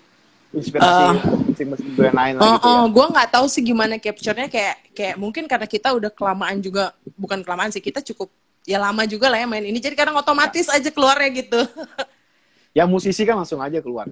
Inspirasi 0.53 1.17
musik-musik 1.49 1.85
lain 1.97 2.33
lah 2.37 2.41
Oh, 2.45 2.55
gitu 2.61 2.67
ya. 2.69 2.77
oh 2.77 2.85
gue 2.93 3.05
nggak 3.09 3.29
tahu 3.33 3.45
sih 3.49 3.65
gimana 3.65 3.97
capture-nya 3.97 4.45
kayak 4.45 4.75
kayak 4.93 5.15
mungkin 5.17 5.49
karena 5.49 5.65
kita 5.65 5.89
udah 5.97 6.13
kelamaan 6.13 6.61
juga 6.61 6.93
bukan 7.17 7.41
kelamaan 7.41 7.73
sih 7.73 7.81
kita 7.81 8.05
cukup 8.05 8.29
ya 8.61 8.77
lama 8.77 9.01
juga 9.09 9.33
lah 9.33 9.41
ya 9.41 9.47
main 9.49 9.65
ini 9.65 9.81
jadi 9.81 9.97
kadang 9.97 10.13
otomatis 10.13 10.69
aja 10.69 10.93
keluarnya 10.93 11.29
gitu. 11.41 11.57
Yang 12.73 12.89
musisi 12.89 13.21
kan 13.21 13.37
langsung 13.37 13.61
aja 13.61 13.79
keluar. 13.79 14.09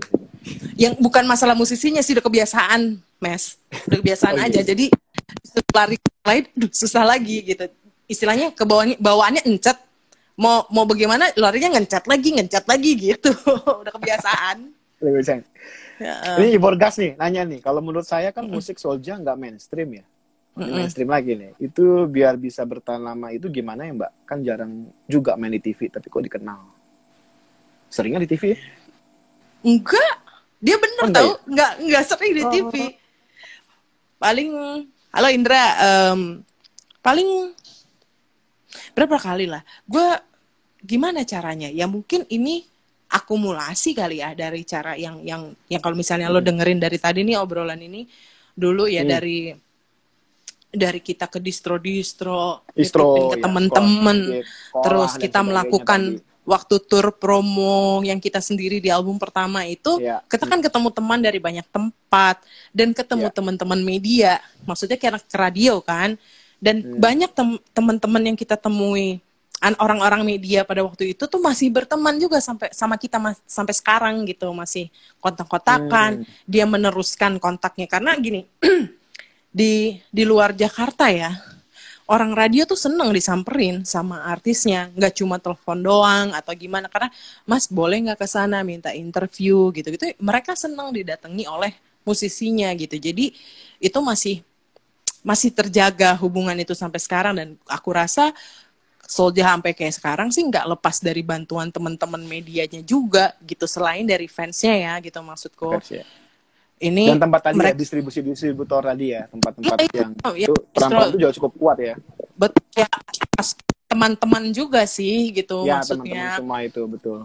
yang 0.73 0.97
bukan 0.97 1.21
masalah 1.25 1.53
musisinya 1.53 2.01
sih 2.01 2.17
udah 2.17 2.25
kebiasaan 2.25 2.97
mes 3.19 3.61
udah 3.85 3.97
kebiasaan 4.01 4.33
Oh, 4.33 4.41
iya. 4.41 4.49
aja 4.49 4.61
jadi 4.65 4.89
lari 5.69 5.97
lain 6.25 6.43
susah 6.73 7.05
lagi 7.05 7.45
gitu 7.45 7.69
istilahnya 8.05 8.49
ke 8.49 8.65
bawahnya 8.65 8.97
bawaannya 8.97 9.45
encet 9.45 9.77
mau 10.33 10.65
mau 10.69 10.89
bagaimana 10.89 11.29
larinya 11.37 11.77
ngencet 11.77 12.09
lagi 12.09 12.33
ngencet 12.33 12.65
lagi 12.65 12.91
gitu 12.97 13.29
udah 13.85 13.93
kebiasaan 13.93 14.73
Lebih 14.97 15.21
sayang. 15.21 15.45
Ya, 15.97 16.13
Ini 16.37 16.57
Iborgas 16.57 16.97
nih, 16.97 17.13
nanya 17.13 17.41
nih. 17.41 17.57
Kalau 17.57 17.81
menurut 17.81 18.05
saya 18.05 18.29
kan 18.29 18.45
musik 18.45 18.77
Soulja 18.77 19.17
nggak 19.17 19.33
mainstream 19.33 19.97
ya. 19.97 20.05
Ini 20.51 20.61
Mm-mm. 20.61 20.77
mainstream 20.77 21.09
lagi 21.09 21.33
nih. 21.33 21.57
Itu 21.57 22.05
biar 22.05 22.37
bisa 22.37 22.61
bertahan 22.61 23.01
lama 23.01 23.29
itu 23.29 23.49
gimana 23.49 23.85
ya 23.85 23.93
Mbak? 23.93 24.11
Kan 24.25 24.41
jarang 24.41 24.71
juga 25.05 25.33
main 25.33 25.49
di 25.49 25.61
TV, 25.61 25.89
tapi 25.89 26.05
kok 26.05 26.21
dikenal. 26.21 26.61
Seringnya 27.91 28.23
di 28.23 28.29
TV 28.29 28.55
ya? 28.55 28.59
enggak 29.61 30.13
dia 30.57 30.73
bener 30.79 31.01
Oh, 31.01 31.05
enggak 31.05 31.21
tau 31.21 31.31
nggak 31.45 31.71
nggak 31.85 32.03
sering 32.07 32.31
di 32.33 32.41
Oh. 32.41 32.49
TV 32.49 32.73
paling 34.17 34.49
halo 35.11 35.27
Indra 35.29 35.63
em, 35.77 36.41
paling 36.97 37.53
berapa 38.93 39.17
kali 39.17 39.45
lah 39.45 39.61
gue 39.85 40.07
gimana 40.81 41.21
caranya 41.21 41.69
ya 41.69 41.85
mungkin 41.85 42.25
ini 42.25 42.65
akumulasi 43.05 43.93
kali 43.93 44.23
ya 44.23 44.33
dari 44.33 44.63
cara 44.63 44.97
yang 44.97 45.21
yang 45.21 45.53
yang 45.67 45.81
kalau 45.83 45.93
misalnya 45.93 46.25
lo 46.25 46.39
dengerin 46.39 46.79
dari 46.79 46.97
tadi 46.97 47.21
nih 47.21 47.37
obrolan 47.37 47.77
ini 47.77 48.07
dulu 48.55 48.87
ya 48.87 49.03
Hmm. 49.03 49.11
dari 49.11 49.39
dari 50.71 51.03
kita 51.03 51.27
ke 51.27 51.43
distro-distro, 51.43 52.63
Distro, 52.71 53.35
ke 53.35 53.35
ya, 53.35 53.43
temen-temen, 53.43 54.17
sekolah, 54.23 54.39
iya, 54.39 54.47
sekolah 54.47 54.83
terus 54.87 55.11
kita 55.19 55.39
melakukan 55.43 56.01
tadi. 56.15 56.30
Waktu 56.41 56.81
tur 56.81 57.13
promo 57.13 58.01
yang 58.01 58.17
kita 58.17 58.41
sendiri 58.41 58.81
di 58.81 58.89
album 58.89 59.21
pertama 59.21 59.61
itu, 59.63 60.01
Iya. 60.01 60.25
kita 60.25 60.49
kan 60.49 60.57
ketemu 60.57 60.89
teman 60.89 61.19
dari 61.21 61.37
banyak 61.37 61.65
tempat 61.69 62.41
dan 62.73 62.91
ketemu 62.91 63.29
Iya. 63.29 63.35
teman-teman 63.37 63.79
media, 63.79 64.31
maksudnya 64.65 64.97
kayak 64.97 65.21
ke 65.29 65.37
radio 65.37 65.77
kan, 65.79 66.17
dan 66.57 66.81
Hmm. 66.81 66.97
banyak 66.97 67.31
tem- 67.31 67.61
teman-teman 67.71 68.21
yang 68.33 68.37
kita 68.37 68.57
temui 68.57 69.21
an- 69.61 69.77
orang-orang 69.77 70.25
media 70.25 70.65
pada 70.65 70.81
waktu 70.81 71.13
itu 71.13 71.29
tuh 71.29 71.37
masih 71.37 71.69
berteman 71.69 72.17
juga 72.17 72.41
sampai 72.41 72.73
sama 72.73 72.97
kita 72.97 73.21
mas- 73.21 73.45
sampai 73.45 73.77
sekarang 73.77 74.25
gitu 74.25 74.49
masih 74.57 74.89
kontak-kontakan 75.21 76.25
Hmm. 76.25 76.27
dia 76.49 76.65
meneruskan 76.65 77.37
kontaknya 77.37 77.85
karena 77.85 78.17
gini 78.17 78.49
di 79.53 80.01
di 80.09 80.23
luar 80.25 80.57
Jakarta 80.57 81.13
ya 81.13 81.37
orang 82.11 82.35
radio 82.35 82.67
tuh 82.67 82.75
seneng 82.75 83.15
disamperin 83.15 83.87
sama 83.87 84.27
artisnya. 84.27 84.91
Nggak 84.91 85.23
cuma 85.23 85.39
telepon 85.39 85.79
doang 85.79 86.35
atau 86.35 86.51
gimana. 86.51 86.91
Karena 86.91 87.07
mas 87.47 87.71
boleh 87.71 88.03
nggak 88.03 88.19
ke 88.19 88.27
sana 88.27 88.59
minta 88.67 88.91
interview? 88.91 89.71
gitu 89.71 89.87
gitu 89.95 90.11
mereka 90.19 90.51
seneng 90.59 90.91
didatangi 90.91 91.47
oleh 91.47 91.71
musisinya 92.03 92.67
gitu. 92.75 92.99
Jadi 92.99 93.31
itu 93.79 93.99
masih 94.03 94.43
masih 95.23 95.53
terjaga 95.55 96.11
hubungan 96.19 96.57
itu 96.59 96.75
sampai 96.75 96.99
sekarang. 96.99 97.33
Dan 97.39 97.47
aku 97.63 97.95
rasa 97.95 98.35
Soldier 99.07 99.43
sampai 99.43 99.75
kayak 99.75 99.95
sekarang 99.99 100.31
sih 100.31 100.39
nggak 100.39 100.71
lepas 100.71 101.03
dari 101.03 101.19
bantuan 101.19 101.71
teman-teman 101.71 102.19
medianya 102.27 102.83
juga 102.83 103.35
gitu. 103.43 103.63
Selain 103.67 104.03
dari 104.03 104.27
fansnya 104.27 104.75
ya 104.75 104.93
gitu 104.99 105.19
maksudku. 105.23 105.79
Pers, 105.79 105.89
ya. 105.95 106.05
Ini 106.81 107.05
Dan 107.07 107.21
tempat 107.21 107.41
tadi 107.43 107.55
mereka- 107.55 107.71
ya 107.71 107.77
distribusi 107.77 108.19
distributor 108.19 108.81
tadi 108.83 109.05
ya 109.09 109.23
tempat-tempat 109.27 109.77
Iya, 109.79 109.93
yang 109.95 110.11
iya, 110.33 110.47
itu 110.47 110.53
peran-peran 110.73 111.07
itu 111.07 111.17
juga 111.19 111.31
cukup 111.37 111.51
kuat 111.55 111.77
ya. 111.79 111.95
betul 112.33 112.63
ya 112.73 112.87
teman-teman 113.85 114.43
juga 114.49 114.81
sih 114.85 115.29
gitu 115.31 115.63
ya 115.63 115.79
teman-teman 115.79 116.01
maksudnya 116.01 116.25
semua 116.35 116.59
itu 116.61 116.81
betul. 116.85 117.19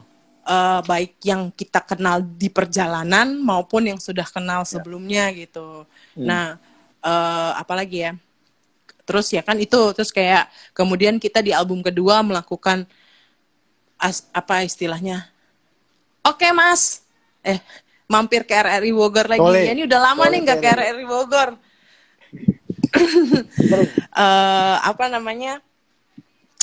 eh, 0.45 0.81
baik 0.83 1.13
yang 1.23 1.43
kita 1.51 1.81
kenal 1.81 2.21
di 2.21 2.49
perjalanan 2.49 3.35
maupun 3.35 3.87
yang 3.87 3.99
sudah 3.99 4.25
kenal 4.25 4.61
Ya. 4.61 4.69
sebelumnya 4.69 5.25
gitu 5.33 5.87
Hmm. 6.13 6.27
nah 6.27 6.45
eh, 7.01 7.53
apalagi 7.57 7.99
ya 8.03 8.13
terus 9.03 9.31
ya 9.31 9.41
kan 9.41 9.55
itu 9.57 9.79
terus 9.93 10.11
kayak 10.11 10.47
kemudian 10.73 11.17
kita 11.17 11.39
di 11.39 11.51
album 11.51 11.79
kedua 11.79 12.21
melakukan 12.21 12.83
as- 13.97 14.27
apa 14.31 14.61
istilahnya 14.61 15.31
oke 16.21 16.45
mas 16.51 17.07
eh 17.41 17.63
mampir 18.07 18.47
ke 18.47 18.55
RRI 18.55 18.93
Bogor 18.95 19.27
lagi. 19.27 19.43
Boleh. 19.43 19.67
ya 19.67 19.73
ini 19.75 19.85
udah 19.87 20.01
lama 20.01 20.23
Boleh, 20.27 20.31
nih 20.33 20.41
nggak 20.47 20.61
ke. 20.63 20.69
RRI 20.75 21.07
Bogor. 21.07 21.51
Eh 24.17 24.77
apa 24.81 25.13
namanya 25.13 25.61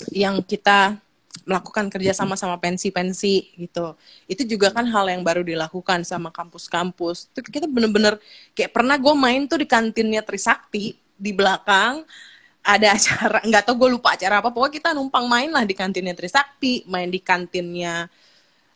yang 0.10 0.42
kita 0.42 0.98
melakukan 1.46 1.92
kerja 1.92 2.16
sama 2.16 2.34
sama 2.34 2.58
pensi-pensi 2.58 3.54
gitu. 3.60 3.94
Itu 4.26 4.42
juga 4.48 4.74
kan 4.74 4.90
hal 4.90 5.12
yang 5.14 5.22
baru 5.22 5.46
dilakukan 5.46 6.02
sama 6.02 6.34
kampus-kampus. 6.34 7.30
Itu 7.30 7.46
kita 7.46 7.70
bener-bener 7.70 8.18
kayak 8.58 8.74
pernah 8.74 8.98
gue 8.98 9.14
main 9.14 9.46
tuh 9.46 9.62
di 9.62 9.68
kantinnya 9.70 10.26
Trisakti 10.26 10.98
di 10.98 11.32
belakang 11.32 12.02
ada 12.64 12.96
acara 12.96 13.44
nggak 13.48 13.64
tau 13.68 13.76
gue 13.76 13.90
lupa 13.92 14.16
acara 14.16 14.40
apa 14.40 14.50
pokoknya 14.50 14.74
kita 14.80 14.90
numpang 14.96 15.28
main 15.28 15.52
lah 15.52 15.68
di 15.68 15.76
kantinnya 15.76 16.16
Trisakti 16.16 16.88
main 16.88 17.12
di 17.12 17.20
kantinnya 17.20 18.08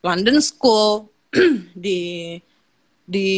London 0.04 0.44
School 0.44 1.08
di 1.74 2.36
di 3.08 3.30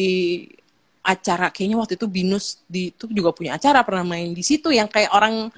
acara 1.06 1.54
kayaknya 1.54 1.78
waktu 1.80 1.96
itu 1.96 2.08
Binus 2.10 2.60
di 2.66 2.92
itu 2.92 3.06
juga 3.14 3.32
punya 3.32 3.56
acara 3.56 3.86
pernah 3.86 4.04
main 4.04 4.34
di 4.34 4.44
situ 4.44 4.74
yang 4.74 4.90
kayak 4.90 5.14
orang 5.14 5.54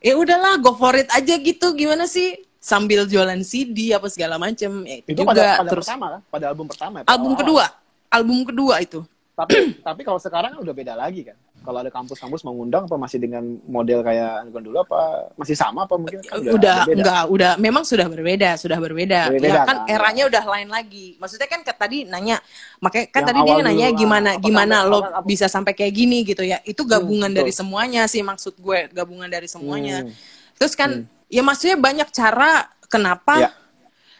ya 0.00 0.14
udahlah 0.16 0.62
go 0.62 0.72
for 0.78 0.94
it 0.96 1.10
aja 1.12 1.34
gitu 1.36 1.74
gimana 1.74 2.06
sih 2.06 2.40
sambil 2.62 3.06
jualan 3.06 3.38
CD 3.46 3.94
apa 3.94 4.10
segala 4.10 4.40
macem 4.40 4.70
ya, 4.86 4.96
itu, 5.02 5.12
itu 5.12 5.22
juga 5.22 5.34
pada 5.34 5.46
pada 5.60 5.70
terus 5.70 5.86
pertama 5.86 6.06
kan, 6.08 6.20
pada 6.30 6.44
album 6.50 6.66
pertama 6.66 6.94
ya. 6.98 7.04
album 7.06 7.32
awal-awal. 7.34 7.40
kedua 7.42 7.64
album 8.10 8.38
kedua 8.46 8.74
itu 8.80 9.00
Tapi 9.36 9.76
tapi 9.84 10.00
kalau 10.00 10.16
sekarang 10.16 10.56
kan 10.56 10.60
udah 10.64 10.72
beda 10.74 10.96
lagi 10.96 11.20
kan. 11.28 11.36
Kalau 11.66 11.82
ada 11.82 11.90
kampus-kampus 11.90 12.40
mengundang 12.40 12.86
apa 12.86 12.94
masih 12.94 13.18
dengan 13.18 13.42
model 13.66 14.00
kayak 14.00 14.30
Underground 14.40 14.66
dulu 14.66 14.78
apa 14.80 15.00
masih 15.34 15.52
sama 15.52 15.82
apa 15.82 15.98
mungkin 15.98 16.22
kan 16.22 16.38
udah, 16.38 16.78
beda. 16.86 16.94
enggak 16.94 17.22
udah 17.26 17.52
memang 17.58 17.82
sudah 17.82 18.06
berbeda 18.06 18.54
sudah 18.54 18.78
berbeda, 18.78 19.20
Berbeda, 19.28 19.42
ya 19.44 19.54
kan 19.60 19.76
kan? 19.82 19.90
eranya 19.90 20.30
udah 20.30 20.44
lain 20.46 20.68
lagi 20.70 21.18
maksudnya 21.18 21.44
kan 21.44 21.60
tadi 21.60 22.06
nanya 22.06 22.38
makanya 22.78 23.06
kan 23.08 23.20
Yang 23.20 23.28
tadi 23.28 23.38
dia 23.42 23.54
nanya 23.60 23.86
dulu 23.88 23.98
gimana 23.98 24.30
apa 24.30 24.40
gimana 24.40 24.76
lo 24.82 24.98
apa- 25.02 25.26
bisa 25.26 25.46
sampai 25.46 25.74
kayak 25.74 25.90
gini 25.90 26.22
gitu 26.22 26.40
ya 26.40 26.62
itu 26.62 26.86
gabungan 26.86 27.26
betul. 27.28 27.38
dari 27.42 27.52
semuanya 27.52 28.02
sih 28.06 28.22
maksud 28.22 28.54
gue 28.56 28.86
gabungan 28.88 29.26
dari 29.26 29.50
semuanya 29.50 30.06
Hmm. 30.06 30.14
terus 30.54 30.72
kan 30.72 31.02
ya 31.26 31.42
maksudnya 31.42 31.74
banyak 31.74 32.06
cara 32.08 32.70
kenapa 32.86 33.34
Ya. 33.42 33.50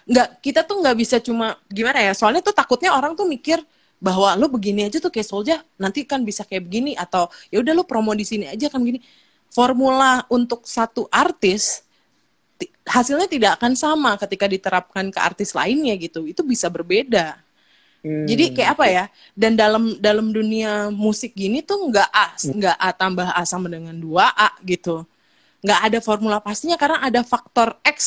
nggak 0.04 0.28
kita 0.40 0.60
tuh 0.62 0.82
nggak 0.82 0.96
bisa 0.96 1.16
cuma 1.18 1.54
gimana 1.66 1.98
ya 2.00 2.10
soalnya 2.10 2.42
tuh 2.42 2.50
takutnya 2.50 2.90
orang 2.90 3.14
tuh 3.14 3.22
mikir 3.24 3.62
bahwa 3.96 4.36
lo 4.36 4.46
begini 4.52 4.86
aja 4.86 5.00
tuh 5.00 5.08
kayak 5.08 5.28
Solja 5.28 5.56
nanti 5.80 6.04
kan 6.04 6.20
bisa 6.20 6.44
kayak 6.44 6.68
begini 6.68 6.92
atau 6.94 7.32
ya 7.48 7.64
udah 7.64 7.72
lo 7.72 7.84
promo 7.88 8.12
di 8.12 8.24
sini 8.28 8.44
aja 8.48 8.68
kan 8.68 8.80
begini. 8.84 9.00
Formula 9.48 10.26
untuk 10.28 10.68
satu 10.68 11.08
artis 11.08 11.80
ti- 12.60 12.68
hasilnya 12.84 13.24
tidak 13.24 13.56
akan 13.56 13.72
sama 13.72 14.20
ketika 14.20 14.44
diterapkan 14.44 15.08
ke 15.08 15.16
artis 15.16 15.56
lainnya 15.56 15.96
gitu. 15.96 16.28
Itu 16.28 16.44
bisa 16.44 16.68
berbeda. 16.68 17.40
Hmm. 18.06 18.22
jadi 18.22 18.54
kayak 18.54 18.70
apa 18.78 18.86
ya 18.86 19.04
dan 19.34 19.58
dalam 19.58 19.98
dalam 19.98 20.30
dunia 20.30 20.94
musik 20.94 21.34
gini 21.34 21.58
tuh 21.58 21.90
nggak 21.90 22.06
a 22.14 22.38
Hmm. 22.38 22.54
nggak 22.62 22.76
a 22.78 22.88
tambah 22.94 23.28
a 23.34 23.42
sama 23.42 23.66
dengan 23.66 23.96
dua 23.96 24.30
a 24.30 24.54
gitu. 24.62 25.02
Nggak 25.64 25.80
ada 25.90 25.98
formula 26.04 26.38
pastinya 26.38 26.78
karena 26.78 27.02
ada 27.02 27.26
faktor 27.26 27.74
x. 27.82 27.98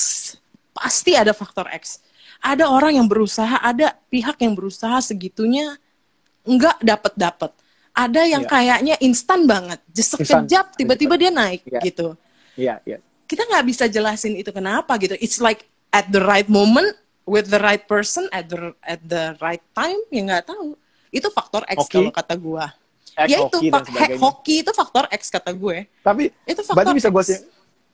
Pasti 0.72 1.18
ada 1.18 1.36
faktor 1.36 1.68
x 1.76 2.00
ada 2.40 2.66
orang 2.72 2.96
yang 2.96 3.08
berusaha 3.08 3.60
ada 3.60 3.96
pihak 4.08 4.40
yang 4.40 4.56
berusaha 4.56 4.98
segitunya 5.00 5.76
nggak 6.44 6.80
dapat 6.82 7.14
dapat 7.16 7.52
ada 7.92 8.22
yang 8.24 8.44
Iya. 8.44 8.50
kayaknya 8.50 8.96
instan 9.04 9.44
banget 9.44 9.80
Instan. 9.92 10.24
sekejap 10.48 10.66
tiba-tiba 10.76 11.20
dia 11.20 11.32
naik 11.32 11.62
Iya. 11.68 11.82
gitu 11.84 12.08
Iya, 12.56 12.76
iya. 12.84 12.98
kita 13.28 13.44
nggak 13.44 13.66
bisa 13.68 13.86
jelasin 13.86 14.36
itu 14.36 14.50
kenapa 14.50 14.96
gitu. 14.98 15.16
It's 15.20 15.40
like 15.40 15.64
at 15.92 16.10
the 16.10 16.20
right 16.20 16.48
moment 16.48 16.92
with 17.24 17.48
the 17.48 17.62
right 17.62 17.86
person 17.86 18.26
at 18.34 18.50
the 18.50 18.74
at 18.82 19.00
the 19.00 19.38
right 19.40 19.62
time 19.72 19.96
ya 20.10 20.22
nggak 20.26 20.50
tahu. 20.50 20.74
Itu 21.08 21.30
faktor 21.30 21.62
X 21.70 21.78
Hoki. 21.88 21.94
kalau 21.94 22.12
kata 22.12 22.36
gua. 22.36 22.66
Ya 23.20 23.38
itu 23.44 23.58
hoki 23.60 24.16
hoki 24.16 24.56
itu 24.64 24.72
faktor 24.72 25.06
X 25.12 25.28
kata 25.28 25.52
gue. 25.52 25.92
Tapi 26.00 26.32
Itu 26.48 26.64
faktor 26.64 26.88
berarti 26.88 26.96
bisa 26.96 27.10
gue 27.12 27.24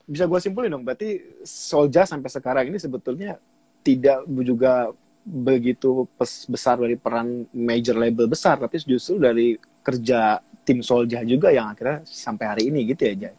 bisa 0.05 0.23
gue 0.29 0.39
simpulin 0.39 0.69
dong. 0.69 0.85
Berarti 0.85 1.17
Solja 1.41 2.05
sampai 2.05 2.29
sekarang 2.29 2.69
ini 2.69 2.77
sebetulnya 2.77 3.41
tidak 3.85 4.17
juga 4.41 4.89
begitu 5.23 6.09
besar 6.47 6.77
dari 6.77 6.95
peran 6.95 7.45
major 7.51 7.93
label 7.95 8.25
besar, 8.25 8.57
tapi 8.57 8.77
justru 8.79 9.17
dari 9.17 9.53
kerja 9.81 10.37
tim 10.61 10.81
Solja 10.81 11.21
juga 11.21 11.49
yang 11.49 11.69
akhirnya 11.69 12.01
sampai 12.03 12.45
hari 12.47 12.63
ini 12.67 12.89
gitu 12.89 13.05
ya. 13.05 13.13
Eh, 13.13 13.29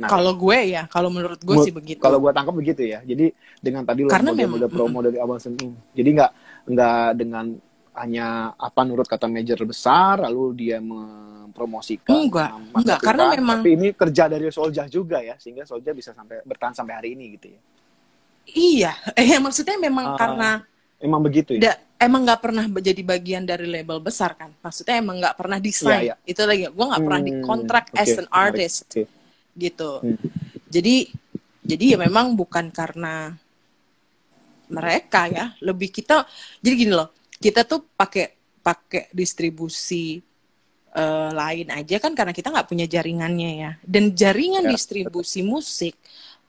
Nah, 0.00 0.08
Kalau 0.08 0.32
gue 0.32 0.58
ya, 0.66 0.84
kalau 0.86 1.08
menurut 1.08 1.36
gue 1.38 1.56
sih 1.60 1.68
begitu. 1.70 2.00
Kalau 2.00 2.16
gue 2.18 2.32
tangkap 2.32 2.56
begitu 2.56 2.82
ya. 2.82 3.04
Jadi 3.04 3.28
dengan 3.58 3.84
tadi 3.84 4.00
lo 4.00 4.08
memang- 4.56 4.72
promo 4.72 4.98
dari 5.00 5.18
awal 5.18 5.36
sampai 5.36 5.68
jadi 5.92 6.08
nggak 6.10 6.30
nggak 6.66 7.06
dengan 7.14 7.46
hanya 7.92 8.26
apa 8.54 8.80
menurut 8.80 9.04
kata 9.04 9.26
major 9.26 9.60
besar 9.62 10.22
lalu 10.22 10.56
dia 10.56 10.78
mempromosikan 10.80 12.16
Enggak, 12.16 12.48
enggak, 12.72 12.98
karena 13.02 13.24
memang- 13.34 13.60
tapi 13.60 13.70
ini 13.74 13.88
kerja 13.92 14.24
dari 14.24 14.48
Solja 14.48 14.84
juga 14.86 15.20
ya 15.20 15.36
sehingga 15.36 15.64
Solja 15.64 15.90
bisa 15.90 16.12
sampai 16.12 16.40
bertahan 16.40 16.72
sampai 16.72 16.94
hari 16.94 17.08
ini 17.12 17.36
gitu 17.36 17.50
ya. 17.50 17.60
Iya, 18.56 18.92
eh 19.18 19.38
maksudnya 19.38 19.76
memang 19.78 20.06
Ah, 20.06 20.16
karena 20.18 20.48
Emang 21.00 21.20
begitu 21.24 21.56
ya. 21.56 21.60
da- 21.62 21.80
emang 22.00 22.24
nggak 22.28 22.40
pernah 22.44 22.64
jadi 22.68 23.02
bagian 23.04 23.44
dari 23.44 23.66
label 23.68 23.98
besar 24.00 24.36
kan. 24.36 24.50
Maksudnya 24.64 25.00
emang 25.00 25.16
nggak 25.20 25.36
pernah 25.36 25.58
desain. 25.60 26.08
Iya, 26.08 26.14
iya. 26.16 26.16
Itu 26.28 26.42
lagi, 26.48 26.64
gue 26.68 26.86
nggak 26.90 27.04
pernah 27.06 27.22
Hmm, 27.22 27.28
dikontrak 27.28 27.84
oke, 27.92 28.00
as 28.02 28.12
an 28.20 28.28
artist. 28.32 28.86
Oke. 28.92 29.02
gitu. 29.56 30.02
Hmm. 30.02 30.16
Jadi 30.70 31.12
jadi 31.64 31.84
ya 31.96 31.98
memang 32.00 32.34
bukan 32.38 32.70
karena 32.72 33.36
mereka 34.70 35.26
ya, 35.26 35.44
lebih 35.66 35.90
kita 35.90 36.22
jadi 36.62 36.74
gini 36.78 36.92
loh. 36.94 37.10
Kita 37.40 37.66
tuh 37.66 37.82
pakai 37.98 38.30
pakai 38.62 39.10
distribusi 39.10 40.20
eh, 40.94 41.30
lain 41.32 41.68
aja 41.70 41.96
kan 42.02 42.12
karena 42.18 42.34
kita 42.34 42.50
nggak 42.54 42.68
punya 42.70 42.86
jaringannya 42.90 43.50
ya. 43.64 43.72
Dan 43.84 44.14
jaringan 44.14 44.64
Ya, 44.64 44.70
distribusi 44.70 45.42
musik 45.46 45.94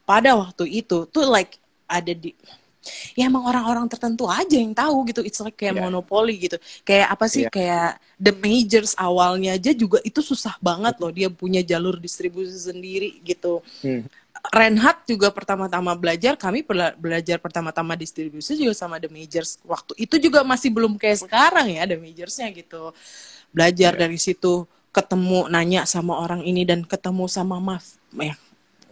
pada 0.06 0.34
waktu 0.38 0.66
itu 0.84 1.06
tuh 1.10 1.26
like 1.30 1.58
ada 1.92 2.12
di 2.12 2.32
ya 3.14 3.30
emang 3.30 3.46
orang-orang 3.46 3.86
tertentu 3.86 4.26
aja 4.26 4.58
yang 4.58 4.74
tahu 4.74 5.06
gitu 5.06 5.22
it's 5.22 5.38
like 5.38 5.54
kayak 5.54 5.78
Ya. 5.78 5.86
monopoli 5.86 6.34
gitu 6.34 6.58
kayak 6.82 7.14
apa 7.14 7.30
sih 7.30 7.46
Ya. 7.46 7.50
kayak 7.52 7.88
the 8.18 8.34
majors 8.34 8.98
awalnya 8.98 9.54
aja 9.54 9.70
juga 9.70 10.02
itu 10.02 10.18
susah 10.18 10.58
banget 10.58 10.98
loh 10.98 11.14
dia 11.14 11.30
punya 11.30 11.62
jalur 11.62 11.94
distribusi 11.96 12.58
sendiri 12.58 13.22
gitu 13.22 13.62
Hmm. 13.86 14.02
Renhat 14.50 15.06
juga 15.06 15.30
pertama-tama 15.30 15.94
belajar 15.94 16.34
kami 16.34 16.66
bela- 16.66 16.90
belajar 16.98 17.38
pertama-tama 17.38 17.94
distribusi 17.94 18.58
juga 18.58 18.74
sama 18.74 18.98
the 18.98 19.06
majors 19.06 19.62
waktu 19.62 19.94
itu 19.94 20.18
juga 20.18 20.42
masih 20.42 20.74
belum 20.74 20.98
kayak 20.98 21.30
sekarang 21.30 21.70
ya 21.70 21.86
the 21.86 21.94
majorsnya 21.94 22.50
gitu 22.50 22.90
belajar 23.54 23.94
Ya. 23.94 24.00
dari 24.02 24.18
situ 24.18 24.66
ketemu 24.90 25.46
nanya 25.46 25.86
sama 25.86 26.18
orang 26.18 26.42
ini 26.42 26.66
dan 26.66 26.82
ketemu 26.82 27.30
sama 27.30 27.62
maf 27.62 27.94
ya 28.18 28.34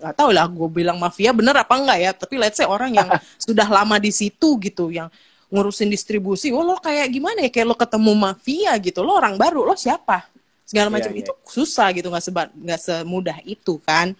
nggak 0.00 0.16
tahu 0.16 0.30
lah 0.32 0.48
gue 0.48 0.68
bilang 0.72 0.96
mafia 0.96 1.30
bener 1.30 1.52
apa 1.54 1.74
enggak 1.76 1.98
ya 2.00 2.10
tapi 2.16 2.34
let's 2.40 2.56
say 2.56 2.64
orang 2.64 2.90
yang 2.96 3.08
sudah 3.46 3.68
lama 3.68 4.00
di 4.00 4.10
situ 4.10 4.56
gitu 4.58 4.88
yang 4.88 5.12
ngurusin 5.52 5.90
distribusi 5.90 6.48
oh 6.54 6.62
lo 6.62 6.78
kayak 6.80 7.10
gimana 7.10 7.44
ya 7.44 7.50
kayak 7.52 7.66
lo 7.68 7.76
ketemu 7.76 8.12
mafia 8.16 8.72
gitu 8.80 9.02
lo 9.04 9.18
orang 9.18 9.36
baru 9.36 9.66
lo 9.66 9.74
siapa 9.76 10.24
segala 10.64 10.88
Iya, 10.88 10.94
macam 10.94 11.12
iya. 11.12 11.20
itu 11.26 11.32
susah 11.44 11.90
gitu 11.92 12.06
nggak 12.08 12.24
seba 12.24 12.42
nggak 12.54 12.80
semudah 12.80 13.36
itu 13.44 13.76
kan 13.82 14.14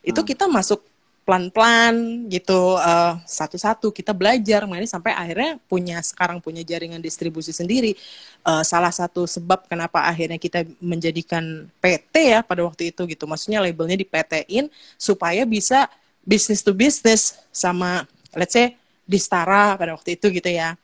itu 0.00 0.20
Hmm. 0.22 0.28
kita 0.30 0.44
masuk 0.48 0.80
pelan-pelan 1.28 2.24
gitu 2.32 2.80
eh, 2.80 3.12
satu-satu 3.28 3.92
kita 3.92 4.16
belajar. 4.16 4.64
Makanya 4.64 4.88
sampai 4.96 5.12
akhirnya 5.12 5.60
punya 5.68 6.00
sekarang 6.00 6.40
punya 6.40 6.64
jaringan 6.64 7.04
distribusi 7.04 7.52
sendiri. 7.52 7.92
Eh, 8.48 8.62
salah 8.64 8.88
satu 8.88 9.28
sebab 9.28 9.68
kenapa 9.68 10.08
akhirnya 10.08 10.40
kita 10.40 10.64
menjadikan 10.80 11.68
PT 11.84 12.32
ya 12.32 12.40
pada 12.40 12.64
waktu 12.64 12.88
itu 12.96 13.04
gitu. 13.04 13.28
Maksudnya 13.28 13.60
labelnya 13.60 14.00
di 14.00 14.08
PT-in 14.08 14.72
supaya 14.96 15.44
bisa 15.44 15.84
business 16.24 16.64
to 16.64 16.72
business 16.72 17.36
sama 17.52 18.08
let's 18.32 18.56
say 18.56 18.72
Distara 19.04 19.72
pada 19.76 19.92
waktu 19.96 20.16
itu 20.16 20.32
gitu 20.32 20.48
ya. 20.48 20.76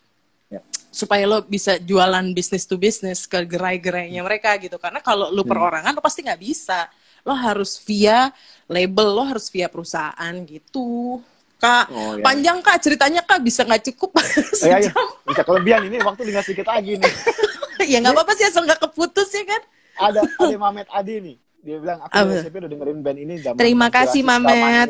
Ya. 0.52 0.60
supaya 0.92 1.24
lo 1.26 1.40
bisa 1.42 1.80
jualan 1.80 2.22
business 2.36 2.68
to 2.68 2.76
business 2.76 3.24
ke 3.24 3.40
gerai-gerainya 3.48 4.20
mereka 4.20 4.54
gitu. 4.60 4.76
Karena 4.76 5.00
kalau 5.00 5.32
lo 5.32 5.40
Hmm. 5.40 5.50
perorangan 5.50 5.92
lo 5.96 6.04
pasti 6.04 6.20
nggak 6.20 6.40
bisa 6.40 6.88
lo 7.24 7.34
harus 7.34 7.80
via 7.80 8.30
label 8.66 9.08
lo 9.10 9.24
harus 9.24 9.48
via 9.48 9.66
perusahaan 9.66 10.34
gitu 10.44 11.18
kak 11.56 11.88
Oh, 11.88 12.14
iya. 12.14 12.22
panjang 12.22 12.58
kak 12.60 12.76
ceritanya 12.78 13.20
kak 13.20 13.40
bisa 13.40 13.64
nggak 13.64 13.88
cukup 13.88 14.12
Oh, 14.16 14.22
iya, 14.62 14.76
iya. 14.78 14.92
Bisa 15.24 15.42
kelebihan 15.42 15.80
ini 15.84 15.96
waktu 15.98 16.20
tinggal 16.22 16.40
sedikit 16.40 16.66
lagi 16.66 16.94
nih. 16.94 17.12
ya 17.90 17.98
nggak 17.98 18.12
apa-apa 18.12 18.32
sih 18.34 18.44
asal 18.44 18.62
nggak 18.62 18.80
keputus 18.82 19.28
ya 19.30 19.44
kan 19.44 19.62
Ada 19.96 20.20
ada 20.44 20.56
Mamet 20.58 20.88
Adi 20.88 21.14
nih. 21.22 21.36
Dia 21.60 21.80
bilang 21.80 21.96
aku 21.98 22.12
dari 22.12 22.36
SMP 22.38 22.54
udah 22.58 22.70
dengerin 22.70 22.98
band 23.00 23.18
ini 23.18 23.34
zaman 23.40 23.56
Terima 23.56 23.88
kasih, 23.88 24.20
Mamet. 24.20 24.52
selamanya. 24.52 24.84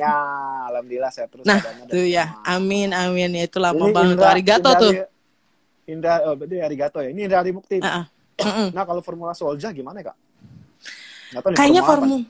Alhamdulillah 0.67 1.11
saya 1.11 1.27
terus 1.31 1.45
nah 1.45 1.61
tuh 1.63 1.87
dari 1.87 2.11
ya 2.11 2.35
amin 2.43 2.91
amin 2.91 3.31
ya 3.33 3.45
itu 3.47 3.59
lama 3.59 3.79
Ini 3.81 3.93
banget 3.93 4.11
tuh 4.11 4.19
Indra- 4.19 4.33
arigato 4.33 4.59
Indra- 4.67 4.81
tuh 4.81 4.93
Indra, 5.85 6.15
oh, 6.25 6.35
berarti 6.35 6.57
arigato 6.59 6.99
ya. 6.99 7.13
Ini 7.13 7.21
Indra 7.23 7.39
Ari 7.39 7.53
Mukti. 7.53 7.77
Ah. 7.79 8.09
Mm-mm. 8.35 8.73
Nah, 8.73 8.83
kalau 8.83 8.99
Formula 8.99 9.31
Solja 9.31 9.69
gimana, 9.69 10.01
Kak? 10.01 10.17
Kayaknya 11.55 11.83
formula 11.83 12.23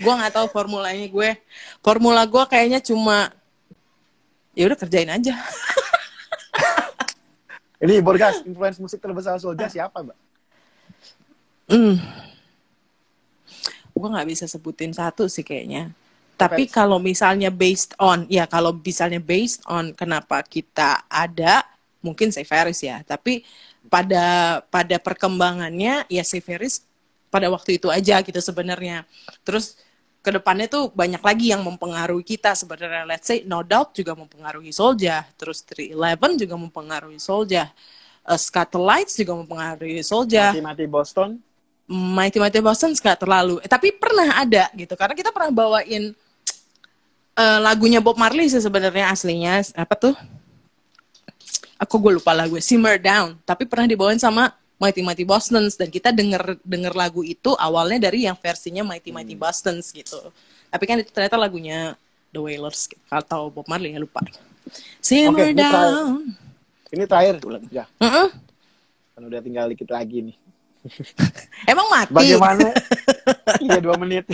gue 0.00 0.12
nggak 0.16 0.32
tahu 0.32 0.46
formulanya 0.48 1.06
gue. 1.06 1.30
Formula 1.84 2.24
gue 2.24 2.44
kayaknya 2.48 2.80
cuma 2.80 3.28
ya 4.56 4.64
udah 4.66 4.78
kerjain 4.80 5.12
aja. 5.12 5.36
Ini 7.80 8.04
Borgas, 8.04 8.44
influence 8.44 8.76
musik 8.76 9.00
terbesar 9.00 9.40
Solja 9.40 9.68
siapa, 9.68 10.04
Mbak? 10.04 10.18
Hmm. 11.72 11.96
Gue 13.96 14.08
nggak 14.08 14.28
bisa 14.28 14.44
sebutin 14.44 14.92
satu 14.92 15.24
sih 15.32 15.40
kayaknya. 15.40 15.88
Tapi 16.36 16.68
kalau 16.68 16.96
misalnya 16.96 17.52
based 17.52 17.92
on, 18.00 18.24
ya 18.28 18.48
kalau 18.48 18.72
misalnya 18.72 19.20
based 19.20 19.60
on 19.68 19.92
kenapa 19.92 20.40
kita 20.44 21.04
ada, 21.08 21.64
mungkin 22.00 22.32
Severis 22.32 22.80
ya. 22.80 23.04
Tapi 23.04 23.44
pada 23.88 24.58
pada 24.68 24.96
perkembangannya 25.00 26.04
ya 26.10 26.24
Severis 26.26 26.84
pada 27.30 27.46
waktu 27.48 27.78
itu 27.78 27.88
aja 27.88 28.20
gitu 28.20 28.40
sebenarnya. 28.42 29.06
Terus 29.46 29.78
ke 30.20 30.30
depannya 30.36 30.68
tuh 30.68 30.92
banyak 30.92 31.22
lagi 31.22 31.54
yang 31.54 31.64
mempengaruhi 31.64 32.26
kita 32.26 32.52
sebenarnya. 32.52 33.08
Let's 33.08 33.24
say 33.30 33.46
No 33.46 33.64
Doubt 33.64 33.96
juga 33.96 34.12
mempengaruhi 34.12 34.74
Soldier. 34.74 35.24
Terus 35.40 35.64
311 35.64 36.42
juga 36.44 36.54
mempengaruhi 36.60 37.16
Soldier. 37.16 37.70
Uh, 38.20 38.36
Scatolites 38.36 39.16
juga 39.16 39.32
mempengaruhi 39.32 40.04
Soldier. 40.04 40.52
Mati-mati 40.52 40.84
Boston. 40.84 41.40
Mighty 41.90 42.38
Mighty 42.38 42.62
Boston 42.62 42.94
nggak 42.94 43.18
terlalu, 43.18 43.58
eh, 43.58 43.66
tapi 43.66 43.90
pernah 43.90 44.38
ada 44.38 44.70
gitu 44.78 44.94
karena 44.94 45.10
kita 45.10 45.34
pernah 45.34 45.50
bawain 45.50 46.14
eh, 47.34 47.58
lagunya 47.58 47.98
Bob 47.98 48.14
Marley 48.14 48.46
sih 48.46 48.62
sebenarnya 48.62 49.10
aslinya 49.10 49.58
apa 49.74 49.98
tuh? 49.98 50.14
Aku 51.80 51.96
gue 51.96 52.12
lupa 52.12 52.36
lagu 52.36 52.60
Simmer 52.60 53.00
Down, 53.00 53.40
tapi 53.42 53.64
pernah 53.64 53.88
dibawain 53.88 54.20
sama 54.20 54.52
Mighty 54.76 55.00
Mighty 55.00 55.24
Bostons 55.24 55.76
dan 55.76 55.88
kita 55.88 56.12
denger 56.12 56.60
denger 56.60 56.92
lagu 56.92 57.24
itu 57.24 57.56
awalnya 57.56 58.08
dari 58.08 58.28
yang 58.28 58.36
versinya 58.36 58.84
Mighty 58.84 59.08
Mighty 59.08 59.32
Hmm. 59.32 59.42
Bostons 59.44 59.88
gitu. 59.88 60.20
Tapi 60.68 60.84
kan 60.84 61.00
itu 61.00 61.08
ternyata 61.08 61.40
lagunya 61.40 61.96
The 62.30 62.40
Wailers 62.40 62.84
gitu. 62.84 63.00
atau 63.08 63.48
Bob 63.48 63.64
Marley 63.64 63.96
ya 63.96 64.00
lupa. 64.00 64.20
Simmer 65.00 65.50
ini 65.50 65.56
terakhir. 65.56 65.72
Down. 65.72 66.12
Ini 66.90 67.04
terakhir. 67.08 67.34
Ya, 67.72 67.84
Heeh. 67.96 68.28
kan 69.16 69.22
udah 69.24 69.40
tinggal 69.40 69.66
dikit 69.68 69.88
lagi 69.88 70.32
nih. 70.32 70.36
Emang 71.72 71.88
mati? 71.88 72.12
Bagaimana? 72.12 72.68
Iya 73.60 73.80
dua 73.80 73.96
menit. 73.96 74.24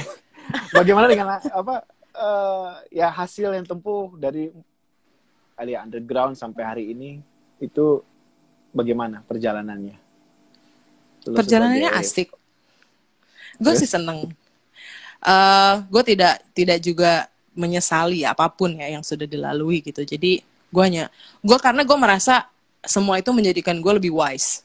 Bagaimana 0.70 1.06
dengan 1.10 1.38
apa? 1.38 1.82
eh, 2.16 2.68
ya 2.92 3.10
hasil 3.10 3.50
yang 3.50 3.66
tempuh 3.66 4.14
dari 4.14 4.48
Alia 5.54 5.82
Underground 5.82 6.34
sampai 6.34 6.62
hari 6.62 6.84
ini 6.90 7.18
itu 7.58 8.02
bagaimana 8.70 9.24
perjalanannya? 9.24 9.96
Lu 11.26 11.36
perjalanannya 11.36 11.90
sebagai- 11.90 12.06
asik. 12.06 12.28
Gue 13.56 13.72
sih 13.80 13.88
seneng. 13.88 14.28
Eh, 15.26 15.74
gue 15.88 16.02
tidak 16.04 16.44
tidak 16.52 16.78
juga 16.84 17.26
menyesali 17.56 18.20
apa 18.20 18.52
pun 18.52 18.76
ya 18.76 18.92
yang 18.92 19.02
sudah 19.02 19.24
dilalui 19.24 19.80
gitu. 19.80 20.04
Jadi 20.04 20.44
gue 20.44 20.82
hanya 20.84 21.08
gue 21.40 21.58
karena 21.58 21.82
gue 21.82 21.96
merasa 21.96 22.46
semua 22.84 23.16
itu 23.18 23.32
menjadikan 23.32 23.80
gue 23.80 23.92
lebih 23.96 24.12
wise, 24.12 24.62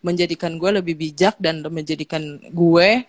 menjadikan 0.00 0.56
gue 0.56 0.80
lebih 0.80 0.96
bijak 0.96 1.36
dan 1.36 1.60
menjadikan 1.60 2.40
gue 2.50 3.04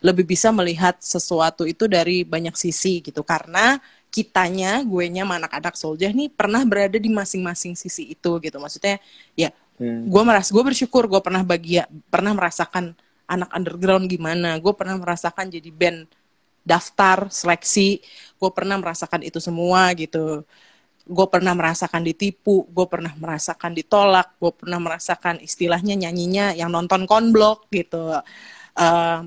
lebih 0.00 0.24
bisa 0.24 0.48
melihat 0.52 0.96
sesuatu 1.00 1.64
itu 1.64 1.88
dari 1.88 2.22
banyak 2.22 2.52
sisi 2.54 3.00
gitu. 3.00 3.24
Karena 3.24 3.80
kitanya, 4.10 4.82
gue 4.84 5.04
nya 5.08 5.22
anak-anak 5.26 5.74
soldier 5.78 6.10
nih 6.12 6.28
pernah 6.32 6.62
berada 6.66 6.98
di 6.98 7.10
masing-masing 7.10 7.74
sisi 7.78 8.12
itu 8.14 8.30
gitu. 8.42 8.56
Maksudnya 8.60 8.98
ya 9.38 9.50
Hmm. 9.80 10.12
gue 10.12 10.22
merasa 10.28 10.52
gue 10.52 10.60
bersyukur 10.60 11.08
gue 11.08 11.20
pernah 11.24 11.40
bagia 11.40 11.88
pernah 12.12 12.36
merasakan 12.36 12.92
anak 13.24 13.48
underground 13.56 14.04
gimana 14.12 14.60
gue 14.60 14.72
pernah 14.76 15.00
merasakan 15.00 15.48
jadi 15.48 15.70
band 15.72 16.04
daftar 16.64 17.32
seleksi 17.32 18.04
gue 18.36 18.50
pernah 18.52 18.76
merasakan 18.76 19.24
itu 19.24 19.40
semua 19.40 19.92
gitu 19.96 20.44
gue 21.10 21.26
pernah 21.32 21.52
merasakan 21.56 22.02
ditipu 22.06 22.68
gue 22.70 22.86
pernah 22.86 23.12
merasakan 23.16 23.72
ditolak 23.74 24.36
gue 24.38 24.52
pernah 24.54 24.78
merasakan 24.78 25.40
istilahnya 25.42 25.94
nyanyinya 25.98 26.52
yang 26.54 26.70
nonton 26.70 27.08
konblok 27.08 27.66
gitu 27.72 28.20
Eh, 28.78 29.18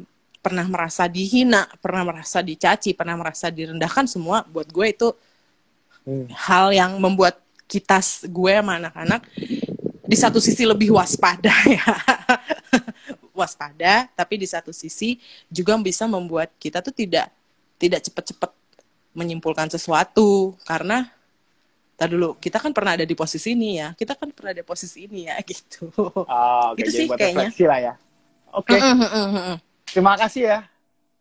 pernah 0.44 0.68
merasa 0.68 1.08
dihina 1.08 1.72
pernah 1.80 2.04
merasa 2.04 2.44
dicaci 2.44 2.92
pernah 2.94 3.16
merasa 3.16 3.48
direndahkan 3.48 4.06
semua 4.06 4.44
buat 4.52 4.68
gue 4.70 4.88
itu 4.92 5.10
Hmm. 6.04 6.28
hal 6.36 6.76
yang 6.76 7.00
membuat 7.00 7.40
kita 7.64 8.04
gue 8.28 8.52
sama 8.60 8.76
anak-anak 8.76 9.24
di 10.04 10.18
satu 10.20 10.44
sisi 10.44 10.68
lebih 10.68 10.92
waspada 10.92 11.56
ya 11.80 11.96
waspada 13.32 14.12
tapi 14.14 14.36
di 14.36 14.44
satu 14.44 14.76
sisi 14.76 15.16
juga 15.48 15.80
bisa 15.80 16.04
membuat 16.06 16.52
kita 16.60 16.84
tuh 16.84 16.92
tidak 16.92 17.32
tidak 17.80 18.04
cepat-cepat 18.04 18.52
menyimpulkan 19.16 19.72
sesuatu 19.72 20.60
karena 20.68 21.08
Tar 21.94 22.10
dulu, 22.10 22.34
kita 22.42 22.58
kan 22.58 22.74
pernah 22.74 22.98
ada 22.98 23.06
di 23.06 23.14
posisi 23.14 23.54
ini 23.54 23.78
ya. 23.78 23.94
Kita 23.94 24.18
kan 24.18 24.34
pernah 24.34 24.50
ada 24.50 24.66
di 24.66 24.68
posisi 24.68 25.06
ini 25.06 25.30
ya, 25.30 25.38
gitu. 25.46 25.94
Oke, 25.94 26.82
Gitu 26.82 26.90
jadi 26.90 26.90
sih 26.90 27.06
buat 27.06 27.20
kayaknya. 27.22 27.50
lah 27.70 27.80
ya. 27.80 27.94
Oke, 28.50 28.74
Mm, 28.74 28.98
mm, 28.98 29.10
mm, 29.14 29.30
mm. 29.38 29.58
Terima 29.86 30.14
kasih 30.16 30.44
ya. 30.46 30.60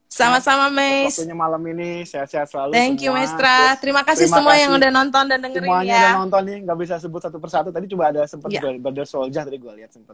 Sama-sama, 0.06 0.68
Meis. 0.68 1.16
Waktunya 1.16 1.32
malam 1.32 1.62
ini 1.66 2.04
sehat-sehat 2.04 2.44
selalu. 2.44 2.76
Thank 2.76 3.00
you, 3.00 3.08
semua. 3.08 3.24
Maestra. 3.24 3.56
Terus 3.56 3.80
Terima 3.80 4.02
kasih 4.04 4.24
terima 4.28 4.36
semua 4.36 4.52
kasih 4.52 4.60
yang 4.60 4.72
udah 4.76 4.90
nonton 4.92 5.24
dan 5.24 5.38
dengerin 5.40 5.64
semuanya 5.64 5.88
ya. 5.88 5.96
udah 6.04 6.14
nonton 6.20 6.42
nih, 6.44 6.56
nggak 6.68 6.78
bisa 6.78 6.94
sebut 7.00 7.20
satu 7.24 7.38
persatu. 7.40 7.68
Tadi 7.72 7.86
coba 7.88 8.04
ada 8.12 8.20
sempat 8.28 8.48
Iya. 8.52 8.60
Brother 8.76 9.06
Soldier 9.08 9.42
tadi 9.42 9.56
gue 9.56 9.72
lihat 9.72 9.88
sempat. 9.88 10.12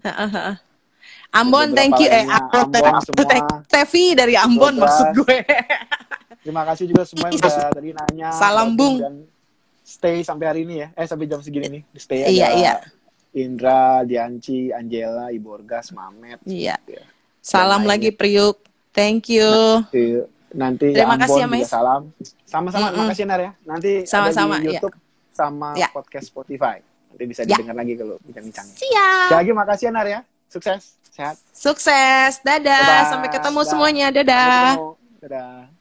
Ambon, 1.34 1.74
thank 1.74 1.98
you. 1.98 2.06
Eh. 2.06 2.24
Ambon, 2.24 2.78
Ambon 2.78 3.02
semua. 3.02 3.42
Tevi 3.66 4.14
dari 4.14 4.34
Ambon 4.38 4.78
Sobat. 4.78 4.86
maksud 4.86 5.08
gue. 5.18 5.36
Terima 6.40 6.62
kasih 6.62 6.84
juga 6.86 7.02
semua 7.02 7.26
yang 7.28 7.36
udah 7.36 7.70
tadi 7.82 7.90
nanya. 7.90 8.28
Salam, 8.30 8.78
Bung. 8.78 8.96
Dan 9.02 9.14
stay 9.82 10.22
sampai 10.22 10.46
hari 10.46 10.60
ini 10.62 10.74
ya. 10.78 10.88
Eh 10.94 11.10
sampai 11.10 11.26
jam 11.26 11.42
segini 11.42 11.66
nih. 11.68 11.82
Stay 11.98 12.22
Iya, 12.22 12.48
iya. 12.54 12.72
Indra, 13.34 14.06
Dianci, 14.06 14.70
Angela, 14.70 15.28
Ibu 15.28 15.48
Orgas, 15.52 15.90
Mamet. 15.90 16.38
Iya. 16.46 16.78
Ya. 16.86 17.02
Salam 17.48 17.88
lagi, 17.88 18.12
Priuk. 18.12 18.60
Thank 18.92 19.32
you. 19.32 19.48
Nanti, 19.80 20.04
nanti 20.52 20.86
Terima 20.92 21.16
Ambon 21.16 21.24
kasih 21.24 21.40
ya, 21.40 21.48
Mais. 21.48 21.64
salam. 21.64 22.02
Sama-sama, 22.44 22.84
Mm-mm. 22.84 22.92
terima 22.92 23.06
kasih 23.08 23.24
Nar 23.24 23.40
ya. 23.40 23.50
Nanti 23.64 23.92
Sama-sama, 24.04 24.54
ada 24.56 24.60
di 24.60 24.68
iya. 24.68 24.80
YouTube 24.80 24.96
sama 25.32 25.68
Ya. 25.72 25.88
podcast 25.88 26.28
Spotify. 26.28 26.76
Nanti 27.08 27.24
bisa 27.24 27.40
Ya. 27.42 27.56
didengar 27.56 27.76
lagi 27.78 27.96
kalau 27.96 28.20
bincang-bincangnya. 28.20 28.74
Siap. 28.76 29.28
Sekali 29.32 29.40
lagi 29.40 29.52
makasih 29.56 29.84
ya 29.88 29.92
Nar 29.96 30.06
ya. 30.06 30.20
Sukses, 30.48 30.82
sehat. 31.08 31.36
Sukses. 31.48 32.32
Dadah. 32.44 32.60
Dadah. 32.60 33.00
Sampai 33.08 33.28
ketemu 33.32 33.60
Dadah. 33.60 33.70
semuanya. 33.72 34.06
Sampai 34.08 34.18
Dadah. 34.20 34.60
ketemu. 34.68 34.88
Dadah. 35.24 35.77